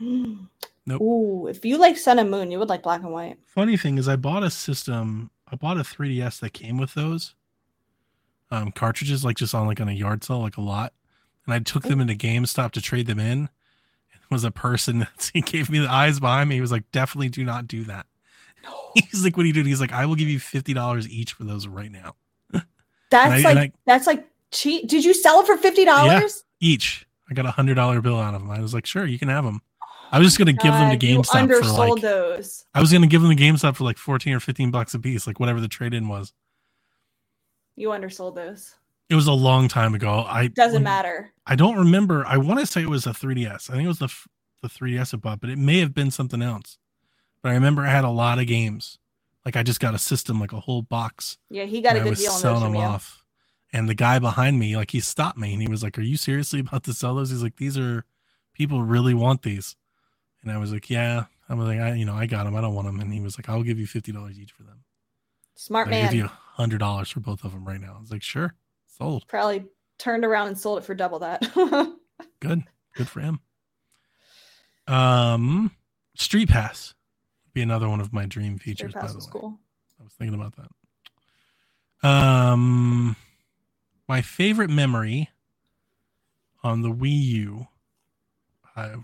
[0.88, 1.00] Nope.
[1.02, 3.38] Ooh, if you like Sun and Moon, you would like Black and White.
[3.44, 7.34] Funny thing is I bought a system, I bought a 3DS that came with those
[8.52, 10.92] um cartridges like just on like on a yard sale like a lot.
[11.44, 13.48] And I took them into GameStop to trade them in.
[14.30, 16.56] Was a person that he gave me the eyes behind me.
[16.56, 18.06] He was like, definitely do not do that.
[18.94, 19.66] He's like, what are you doing?
[19.66, 22.16] He's like, I will give you fifty dollars each for those right now.
[23.10, 24.88] That's I- like I- that's like cheap.
[24.88, 26.44] Did you sell it for fifty dollars?
[26.60, 27.06] each.
[27.30, 28.50] I got a hundred dollar bill out of them.
[28.50, 29.60] I was like, sure, you can have them.
[30.12, 32.64] I was just gonna give them to GameStop for like those.
[32.74, 35.26] I was gonna give them to GameStop for like fourteen or fifteen bucks a piece,
[35.26, 36.32] like whatever the trade in was.
[37.74, 38.74] You undersold those.
[39.08, 40.24] It was a long time ago.
[40.26, 41.32] I Doesn't matter.
[41.46, 42.26] I don't remember.
[42.26, 43.70] I want to say it was a 3DS.
[43.70, 44.12] I think it was the
[44.62, 46.78] the 3DS I bought, but it may have been something else.
[47.42, 48.98] But I remember I had a lot of games.
[49.44, 51.38] Like I just got a system, like a whole box.
[51.50, 53.22] Yeah, he got a good deal selling them off.
[53.72, 56.16] And the guy behind me, like he stopped me and he was like, "Are you
[56.16, 58.04] seriously about to sell those?" He's like, "These are
[58.54, 59.76] people really want these."
[60.42, 62.56] And I was like, "Yeah." I was like, "I, you know, I got them.
[62.56, 64.64] I don't want them." And he was like, "I'll give you fifty dollars each for
[64.64, 64.82] them.
[65.54, 66.04] Smart I'll man.
[66.06, 68.54] give you hundred dollars for both of them right now." I was like, "Sure,
[68.96, 69.26] sold.
[69.28, 69.64] Probably
[69.98, 71.42] turned around and sold it for double that.
[72.40, 72.64] Good,
[72.94, 73.40] good for him."
[74.86, 75.70] Um,
[76.14, 76.94] Street Pass
[77.44, 78.92] would be another one of my dream features.
[78.92, 79.58] Your By the way, cool.
[80.00, 82.08] I was thinking about that.
[82.08, 83.16] Um,
[84.08, 85.30] my favorite memory
[86.62, 87.68] on the Wii U,
[88.76, 88.94] I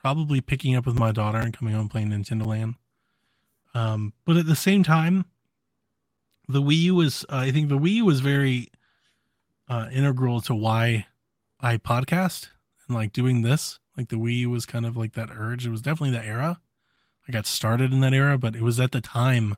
[0.00, 2.74] probably picking up with my daughter and coming home playing Nintendo Land.
[3.74, 5.24] Um, but at the same time,
[6.48, 8.70] the Wii U was, uh, I think the Wii U was very
[9.72, 11.06] uh, integral to why
[11.58, 12.48] I podcast
[12.86, 13.78] and like doing this.
[13.96, 15.66] Like the Wii was kind of like that urge.
[15.66, 16.60] It was definitely that era.
[17.26, 19.56] I got started in that era, but it was at the time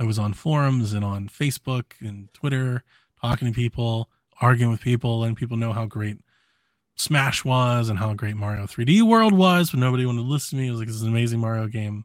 [0.00, 2.82] I was on forums and on Facebook and Twitter
[3.20, 4.10] talking to people,
[4.40, 6.18] arguing with people, letting people know how great
[6.96, 10.62] Smash was and how great Mario 3D World was, but nobody wanted to listen to
[10.62, 10.68] me.
[10.68, 12.04] It was like, this is an amazing Mario game,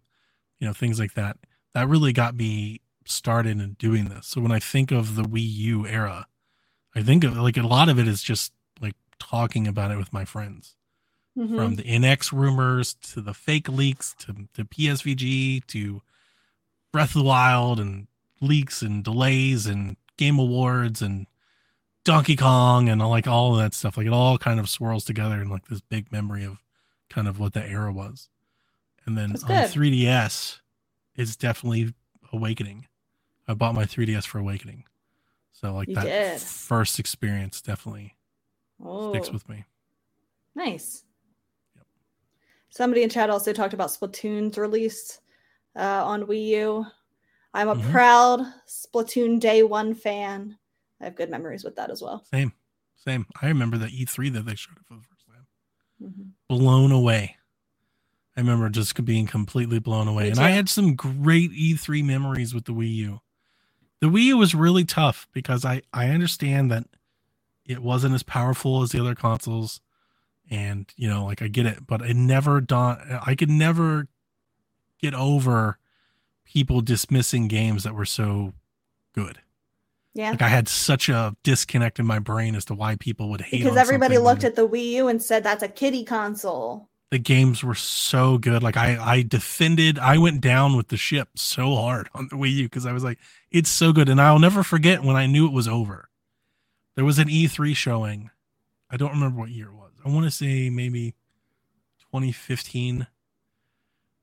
[0.60, 1.38] you know, things like that.
[1.74, 4.28] That really got me started in doing this.
[4.28, 6.28] So when I think of the Wii U era,
[6.96, 8.52] I think of like a lot of it is just
[8.82, 10.76] like talking about it with my friends
[11.38, 11.56] Mhm.
[11.56, 16.02] from the NX rumors to the fake leaks to, to PSVG to
[16.92, 18.08] Breath of the Wild and
[18.42, 21.28] leaks and delays and game awards and
[22.04, 23.96] Donkey Kong and like all of that stuff.
[23.96, 26.58] Like it all kind of swirls together in like this big memory of
[27.10, 28.28] kind of what that era was.
[29.06, 29.70] And then That's on good.
[29.72, 30.60] 3DS,
[31.16, 31.94] it's definitely
[32.34, 32.88] Awakening.
[33.48, 34.84] I bought my 3DS for Awakening.
[35.54, 36.42] So like You that did.
[36.42, 38.16] first experience definitely
[38.84, 39.64] Oh, sticks with me.
[40.56, 41.04] nice.
[41.76, 41.86] Yep.
[42.70, 45.20] Somebody in chat also talked about Splatoon's release
[45.76, 46.86] uh, on Wii U.
[47.54, 47.92] I'm a Mhm.
[47.92, 50.58] proud Splatoon Day One fan.
[51.00, 52.26] I have good memories with that as well.
[52.32, 52.54] Same,
[52.96, 53.26] same.
[53.42, 55.48] I remember the E3 that they showed it for the first time.
[56.02, 56.32] Mhm.
[56.48, 57.38] Blown away.
[58.38, 60.30] I remember just being completely blown away.
[60.30, 63.22] And I had some great E3 memories with the Wii U.
[64.02, 66.86] The Wii U was really tough because I I understand that
[67.66, 69.80] it wasn't as powerful as the other consoles,
[70.50, 73.00] and you know, like I get it, but it never dawned.
[73.26, 74.08] I could never
[75.00, 75.78] get over
[76.46, 78.54] people dismissing games that were so
[79.14, 79.40] good.
[80.14, 80.32] Yeah.
[80.32, 83.62] Like I had such a disconnect in my brain as to why people would hate.
[83.62, 83.64] It.
[83.64, 86.90] Because everybody looked at the Wii U and said that's a kiddie console.
[87.12, 88.64] The games were so good.
[88.64, 90.00] Like I, I defended.
[90.00, 93.04] I went down with the ship so hard on the Wii U because I was
[93.04, 93.20] like,
[93.52, 96.10] it's so good, and I'll never forget when I knew it was over.
[96.96, 98.32] There was an E3 showing.
[98.90, 99.92] I don't remember what year it was.
[100.04, 101.14] I want to say maybe
[102.00, 103.00] 2015.
[103.00, 103.08] There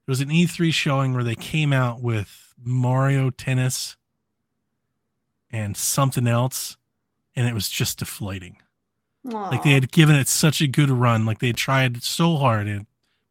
[0.07, 3.97] was an E3 showing where they came out with Mario Tennis
[5.51, 6.79] and something else,
[7.37, 8.57] and it was just deflating.
[9.51, 11.25] Like they had given it such a good run.
[11.27, 12.87] Like they tried so hard in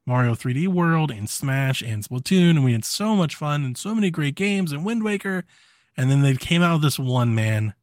[0.06, 3.94] Mario 3D World and Smash and Splatoon, and we had so much fun and so
[3.94, 5.44] many great games and Wind Waker.
[5.96, 7.74] And then they came out with this one man.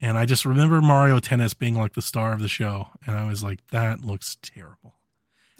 [0.00, 2.88] And I just remember Mario Tennis being like the star of the show.
[3.06, 4.94] And I was like, that looks terrible.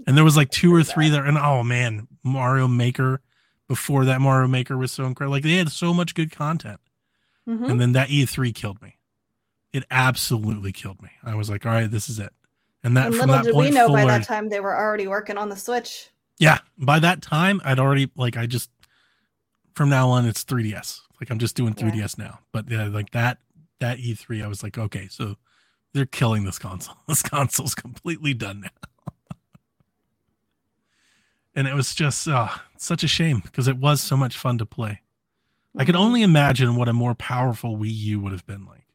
[0.07, 1.25] And there was like two or three there.
[1.25, 3.21] And oh man, Mario Maker
[3.67, 5.33] before that Mario Maker was so incredible.
[5.37, 6.81] Like they had so much good content.
[7.49, 7.71] Mhm.
[7.71, 8.98] And then that E3 killed me.
[9.73, 11.11] It absolutely killed me.
[11.23, 12.32] I was like, all right, this is it.
[12.82, 14.77] And that and from little that did we know forward, by that time they were
[14.77, 16.11] already working on the Switch.
[16.39, 18.70] yeah, by that time I'd already like I just
[19.74, 21.01] from now on it's 3DS.
[21.20, 22.39] Like I'm just doing 3DS now.
[22.53, 23.39] But yeah, like that
[23.81, 25.36] that E3 I was like, okay, so
[25.93, 26.97] they're killing this console.
[27.09, 28.70] This console's completely done now.
[31.55, 34.66] and it was just uh, such a shame because it was so much fun to
[34.66, 35.03] play.
[35.77, 36.01] I could Mhm.
[36.01, 38.86] only imagine what a more powerful Wii U would have been like.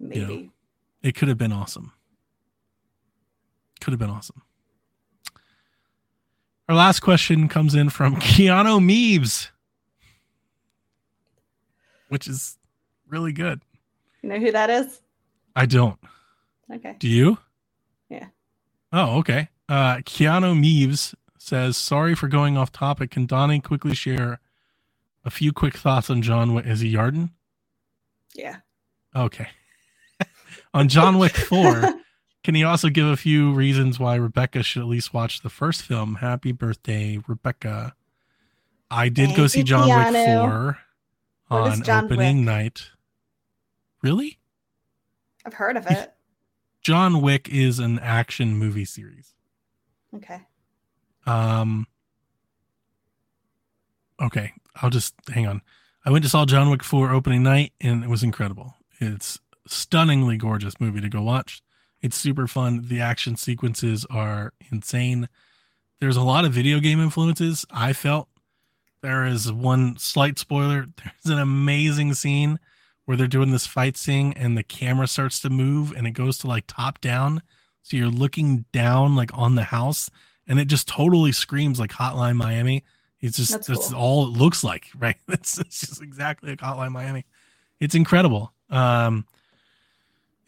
[0.00, 0.20] Maybe.
[0.20, 0.48] know,
[1.02, 1.92] It could have been awesome.
[3.80, 4.42] Could have been awesome.
[6.68, 9.50] Our last question comes in from Keanu Meebs,
[12.08, 12.58] which is
[13.08, 13.60] really good.
[14.22, 15.00] You know who that is?
[15.56, 15.98] I don't.
[16.72, 16.94] Okay.
[16.98, 17.38] Do you?
[18.08, 18.26] Yeah.
[18.92, 19.48] Oh, okay.
[19.68, 23.10] Uh, Keanu Meeves says, "Sorry for going off topic.
[23.12, 24.40] Can Donnie quickly share
[25.24, 26.66] a few quick thoughts on John Wick?
[26.66, 27.30] Is he Yarden?
[28.34, 28.58] Yeah.
[29.14, 29.48] Okay.
[30.74, 31.82] On John Wick Four,
[32.44, 35.82] can you also give a few reasons why Rebecca should at least watch the first
[35.82, 36.16] film?
[36.16, 37.94] Happy birthday, Rebecca!
[38.90, 40.78] I did go see John Wick Four
[41.50, 42.46] on opening Wick?
[42.46, 42.90] night.
[44.02, 44.38] Really?
[45.44, 46.12] I've heard of it.
[46.82, 49.34] John Wick is an action movie series.
[50.14, 50.40] Okay.
[51.26, 51.86] Um.
[54.20, 55.62] Okay, I'll just hang on.
[56.04, 58.74] I went to saw John Wick 4 opening night and it was incredible.
[59.00, 59.38] It's
[59.70, 61.62] stunningly gorgeous movie to go watch.
[62.02, 62.86] It's super fun.
[62.88, 65.28] The action sequences are insane.
[66.00, 67.66] There's a lot of video game influences.
[67.70, 68.28] I felt
[69.02, 70.86] there is one slight spoiler.
[70.96, 72.58] There's an amazing scene
[73.04, 76.38] where they're doing this fight scene and the camera starts to move and it goes
[76.38, 77.42] to like top down.
[77.82, 80.10] So you're looking down like on the house
[80.46, 82.84] and it just totally screams like Hotline Miami.
[83.20, 83.98] It's just That's that's cool.
[83.98, 85.16] all it looks like, right?
[85.28, 87.26] It's, it's just exactly like Hotline Miami.
[87.78, 88.52] It's incredible.
[88.68, 89.26] Um,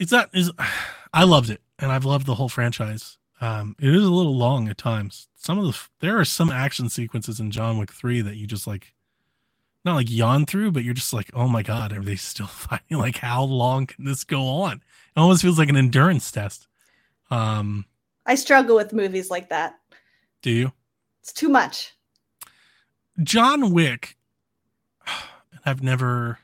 [0.02, 0.50] it's not is
[1.14, 3.18] I loved it, and I've loved the whole franchise.
[3.40, 5.28] Um, it is a little long at times.
[5.34, 8.66] Some of the there are some action sequences in John Wick three that you just
[8.66, 8.92] like,
[9.84, 12.98] not like yawn through, but you're just like, oh my god, are they still fighting?
[12.98, 14.74] Like, how long can this go on?
[14.74, 16.66] It almost feels like an endurance test.
[17.30, 17.86] Um,
[18.26, 19.78] I struggle with movies like that.
[20.42, 20.72] do you?
[21.20, 21.92] It's too much.
[23.22, 24.16] John Wick,
[25.64, 26.38] I've never,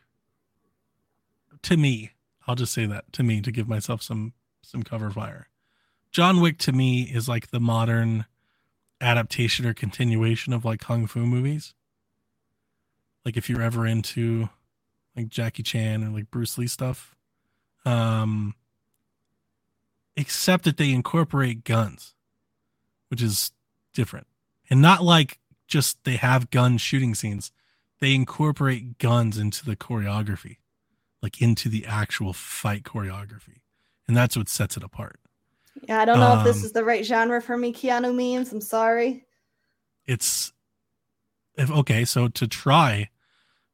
[1.62, 2.12] to me,
[2.48, 5.48] I'll just say that to me to give myself some some cover fire.
[6.10, 8.24] John Wick to me is like the modern
[9.00, 11.74] adaptation or continuation of like kung fu movies.
[13.24, 14.48] Like if you're ever into
[15.14, 17.14] like Jackie Chan or like Bruce Lee stuff,
[17.84, 18.54] um,
[20.16, 22.14] except that they incorporate guns,
[23.08, 23.52] which is
[23.92, 24.26] different,
[24.70, 27.52] and not like just they have gun shooting scenes.
[28.00, 30.58] They incorporate guns into the choreography,
[31.22, 33.60] like into the actual fight choreography,
[34.06, 35.18] and that's what sets it apart.
[35.88, 38.52] Yeah, I don't know if this Um, is the right genre for me, Keanu memes.
[38.52, 39.24] I'm sorry.
[40.06, 40.52] it's
[41.56, 43.10] if okay so to try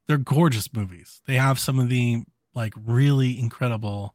[0.06, 4.14] they're gorgeous movies they have some of the like really incredible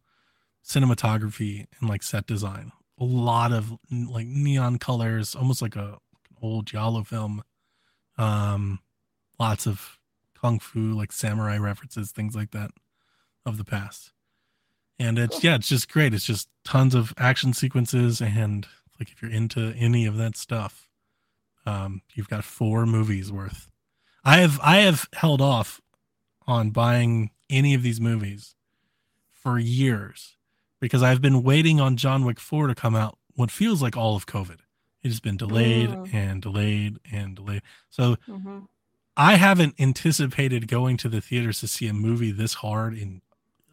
[0.66, 5.98] cinematography and like set design a lot of like neon colors almost like a
[6.42, 7.44] old giallo film
[8.18, 8.80] um
[9.40, 9.98] lots of
[10.40, 12.72] kung fu like samurai references things like that
[13.45, 14.11] of the past
[14.99, 15.49] and it's Cool.
[15.49, 18.68] yeah it's just great it's just tons of action sequences and
[18.99, 20.88] like if you're into any of that stuff
[21.66, 23.70] um, you've got four movies worth.
[24.24, 25.82] I have I have held off
[26.48, 28.56] on buying any of these movies
[29.32, 30.36] for years
[30.80, 34.16] because I've been waiting on John Wick 4 to come out what feels like all
[34.16, 34.60] of COVID.
[35.03, 36.14] It has been delayed Mm.
[36.14, 37.61] and delayed and delayed.
[37.90, 38.60] So hmm
[39.16, 43.22] I haven't anticipated going to the theaters to see a movie this hard in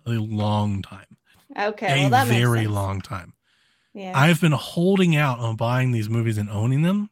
[0.06, 1.16] a long time.
[1.58, 3.32] Okay, a well very long time.
[3.94, 4.12] Yeah.
[4.14, 7.08] I've been holding out on buying these movies and owning them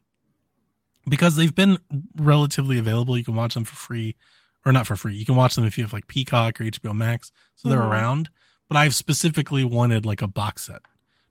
[1.07, 1.77] because they've been
[2.15, 3.17] relatively available.
[3.17, 4.15] You can watch them for free,
[4.65, 5.15] or not for free.
[5.15, 7.89] You can watch them if you have like Peacock or HBO Max, so they're Mhm.
[7.91, 8.29] around.
[8.67, 10.81] But I've specifically wanted like a box set,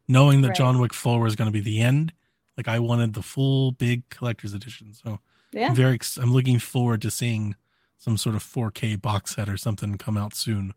[0.08, 0.56] knowing that Right.
[0.56, 2.12] John Wick Four was going to be the end.
[2.56, 4.92] Like I wanted the full big collector's edition.
[4.94, 5.20] So
[5.52, 5.68] yeah.
[5.68, 7.56] I'm very, I'm looking forward to seeing
[7.98, 10.74] some sort of 4K box set or something come out soon.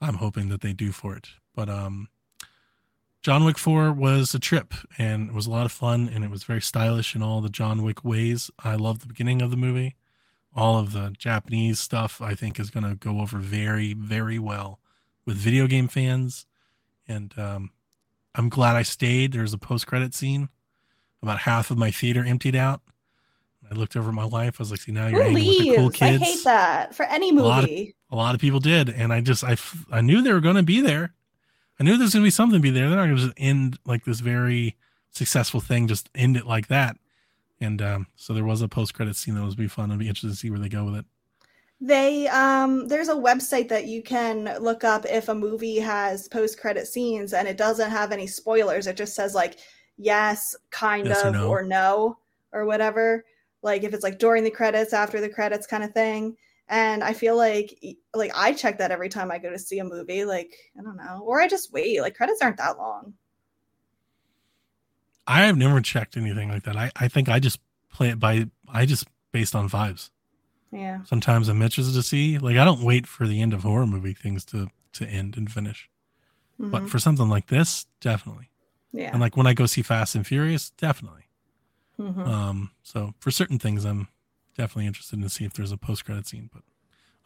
[0.00, 1.28] I'm hoping that they do for it.
[1.54, 2.08] But um
[3.22, 6.30] John Wick 4 was a trip and it was a lot of fun and it
[6.30, 8.50] was very stylish in all the John Wick ways.
[8.58, 9.96] I love the beginning of the movie.
[10.56, 14.80] All of the Japanese stuff I think is going to go over very very well
[15.26, 16.46] with video game fans
[17.06, 17.70] and um
[18.34, 19.32] I'm glad I stayed.
[19.32, 20.50] There's a post-credit scene.
[21.22, 22.80] About half of my theater emptied out.
[23.70, 24.56] I looked over my life.
[24.58, 26.02] I was like, "See, now you're with the cool leaves?
[26.02, 27.94] I hate that for any A lot of- movie.
[28.10, 29.56] a lot of people did and i just I,
[29.92, 31.14] I knew they were going to be there
[31.78, 33.34] i knew there's going to be something to be there they're not going to just
[33.36, 34.76] end like this very
[35.12, 36.96] successful thing just end it like that
[37.60, 40.30] and um, so there was a post-credit scene that was be fun i'd be interested
[40.30, 41.04] to see where they go with it
[41.80, 46.58] They um there's a website that you can look up if a movie has post
[46.60, 48.86] credit scenes and it doesn't have any spoilers.
[48.88, 49.56] It just says like
[49.96, 51.48] yes, kind Yes or of, no.
[51.48, 52.18] or no,
[52.52, 53.24] or whatever.
[53.62, 56.36] Like if it's like during the credits, after the credits kind of thing.
[56.68, 57.76] And I feel like
[58.14, 60.24] like I check that every time I go to see a movie.
[60.24, 61.20] Like, I don't know.
[61.24, 62.00] Or I just wait.
[62.00, 63.14] Like credits aren't that long.
[65.26, 67.60] i have never checked anything like that i, I think i just
[67.92, 70.10] play it by i just based on vibes
[70.72, 71.02] Yeah.
[71.04, 74.14] sometimes i'm interested to see like i don't wait for the end of horror movie
[74.14, 75.88] things to to end and finish
[76.58, 76.88] but Mhm.
[76.88, 78.50] for something like this definitely
[78.92, 79.10] yeah.
[79.12, 81.26] and like when i go see fast and furious definitely
[82.00, 82.26] Mhm.
[82.26, 84.08] Um, so for certain things, I'm
[84.56, 86.48] definitely interested to see if there's a post credit scene.
[86.52, 86.62] But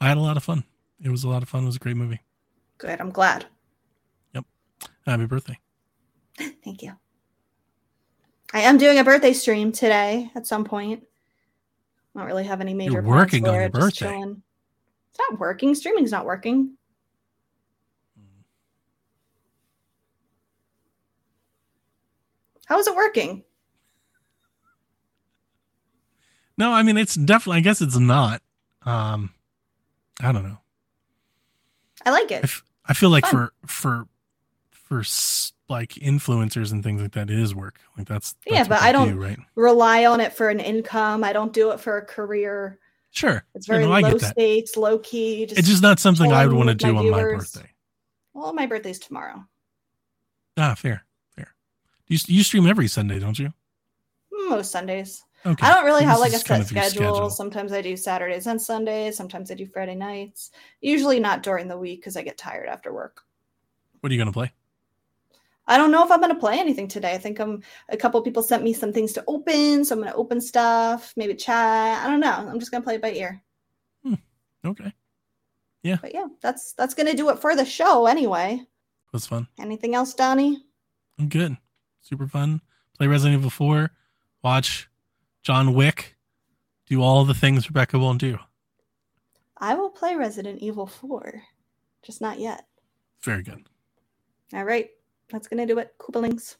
[0.00, 0.64] I had a lot of fun.
[1.00, 1.62] It was a lot of fun.
[1.62, 2.20] It was a great movie.
[2.78, 3.00] Good.
[3.00, 3.46] I'm glad.
[4.34, 4.44] Yep.
[5.06, 5.58] Happy birthday!
[6.64, 6.92] Thank you.
[8.52, 11.04] I am doing a birthday stream today at some point.
[12.14, 14.06] I don't really have any major You're working on your birthday.
[14.06, 14.42] chilling.
[15.10, 15.74] It's not working.
[15.74, 16.76] Streaming's not working.
[22.66, 23.44] How is it working?
[26.58, 27.58] No, I mean it's definitely.
[27.58, 28.42] I guess it's not.
[28.82, 29.30] Um,
[30.22, 30.58] I don't know.
[32.06, 32.44] I like it.
[32.44, 33.50] f- I feel like Fun.
[33.66, 34.06] for for
[34.70, 35.02] for
[35.68, 37.78] like influencers and things like that, it is work.
[37.96, 39.38] Like that's, Yeah, but I don't- do, right.
[39.54, 41.24] Rely on it for an income.
[41.24, 42.78] I don't do it for a career.
[43.10, 45.46] Sure, It's very I low stakes, low key.
[45.46, 47.70] Just, It's just not something I would want to do on my birthday.
[48.34, 49.44] well, my birthday's tomorrow.
[50.58, 51.04] Ah, fair,
[51.34, 51.54] fair.
[52.08, 53.52] You you stream every Sunday, don't you?
[54.50, 55.22] Most Sundays.
[55.46, 55.66] Okay.
[55.66, 57.30] I don't really So have like a set your schedule.
[57.30, 59.16] Sometimes I do Saturdays and Sundays.
[59.16, 60.50] Sometimes I do Friday nights.
[60.80, 63.22] Usually not during the week because I get tired after work.
[64.00, 64.52] What are you gonna play?
[65.66, 67.14] I don't know if I'm going to play anything today.
[67.14, 67.62] I think I'm.
[67.88, 71.14] A couple people sent me some things to open, so I'm going to open stuff,
[71.16, 72.04] maybe chat.
[72.04, 72.32] I don't know.
[72.50, 73.42] I'm just going to play it by ear.
[74.04, 74.14] Hmm.
[74.62, 74.92] Okay,
[75.82, 75.96] Yeah.
[76.02, 78.60] But yeah, that's that's going to do it for the show anyway.
[79.10, 79.48] that's fun.
[79.58, 80.62] Anything else, Donnie?
[81.18, 81.56] I'm good.
[82.02, 82.60] Super fun.
[82.98, 83.90] Play Resident Evil 4.
[84.42, 84.90] Watch
[85.44, 86.16] John Wick.
[86.86, 88.38] Do all the things Rebecca won't do.
[89.58, 91.42] I will play Resident Evil 4,
[92.02, 92.66] just not yet.
[93.22, 93.62] Very good.
[94.52, 94.90] All right,
[95.30, 95.94] that's going to do it.
[95.98, 96.56] Koopalings.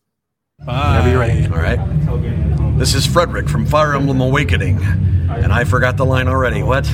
[0.65, 1.01] Bye.
[1.02, 2.78] Whenever you're ready, all right?
[2.78, 4.78] This is Frederick from Fire Emblem Awakening.
[4.82, 6.62] And I forgot the line already.
[6.62, 6.85] What?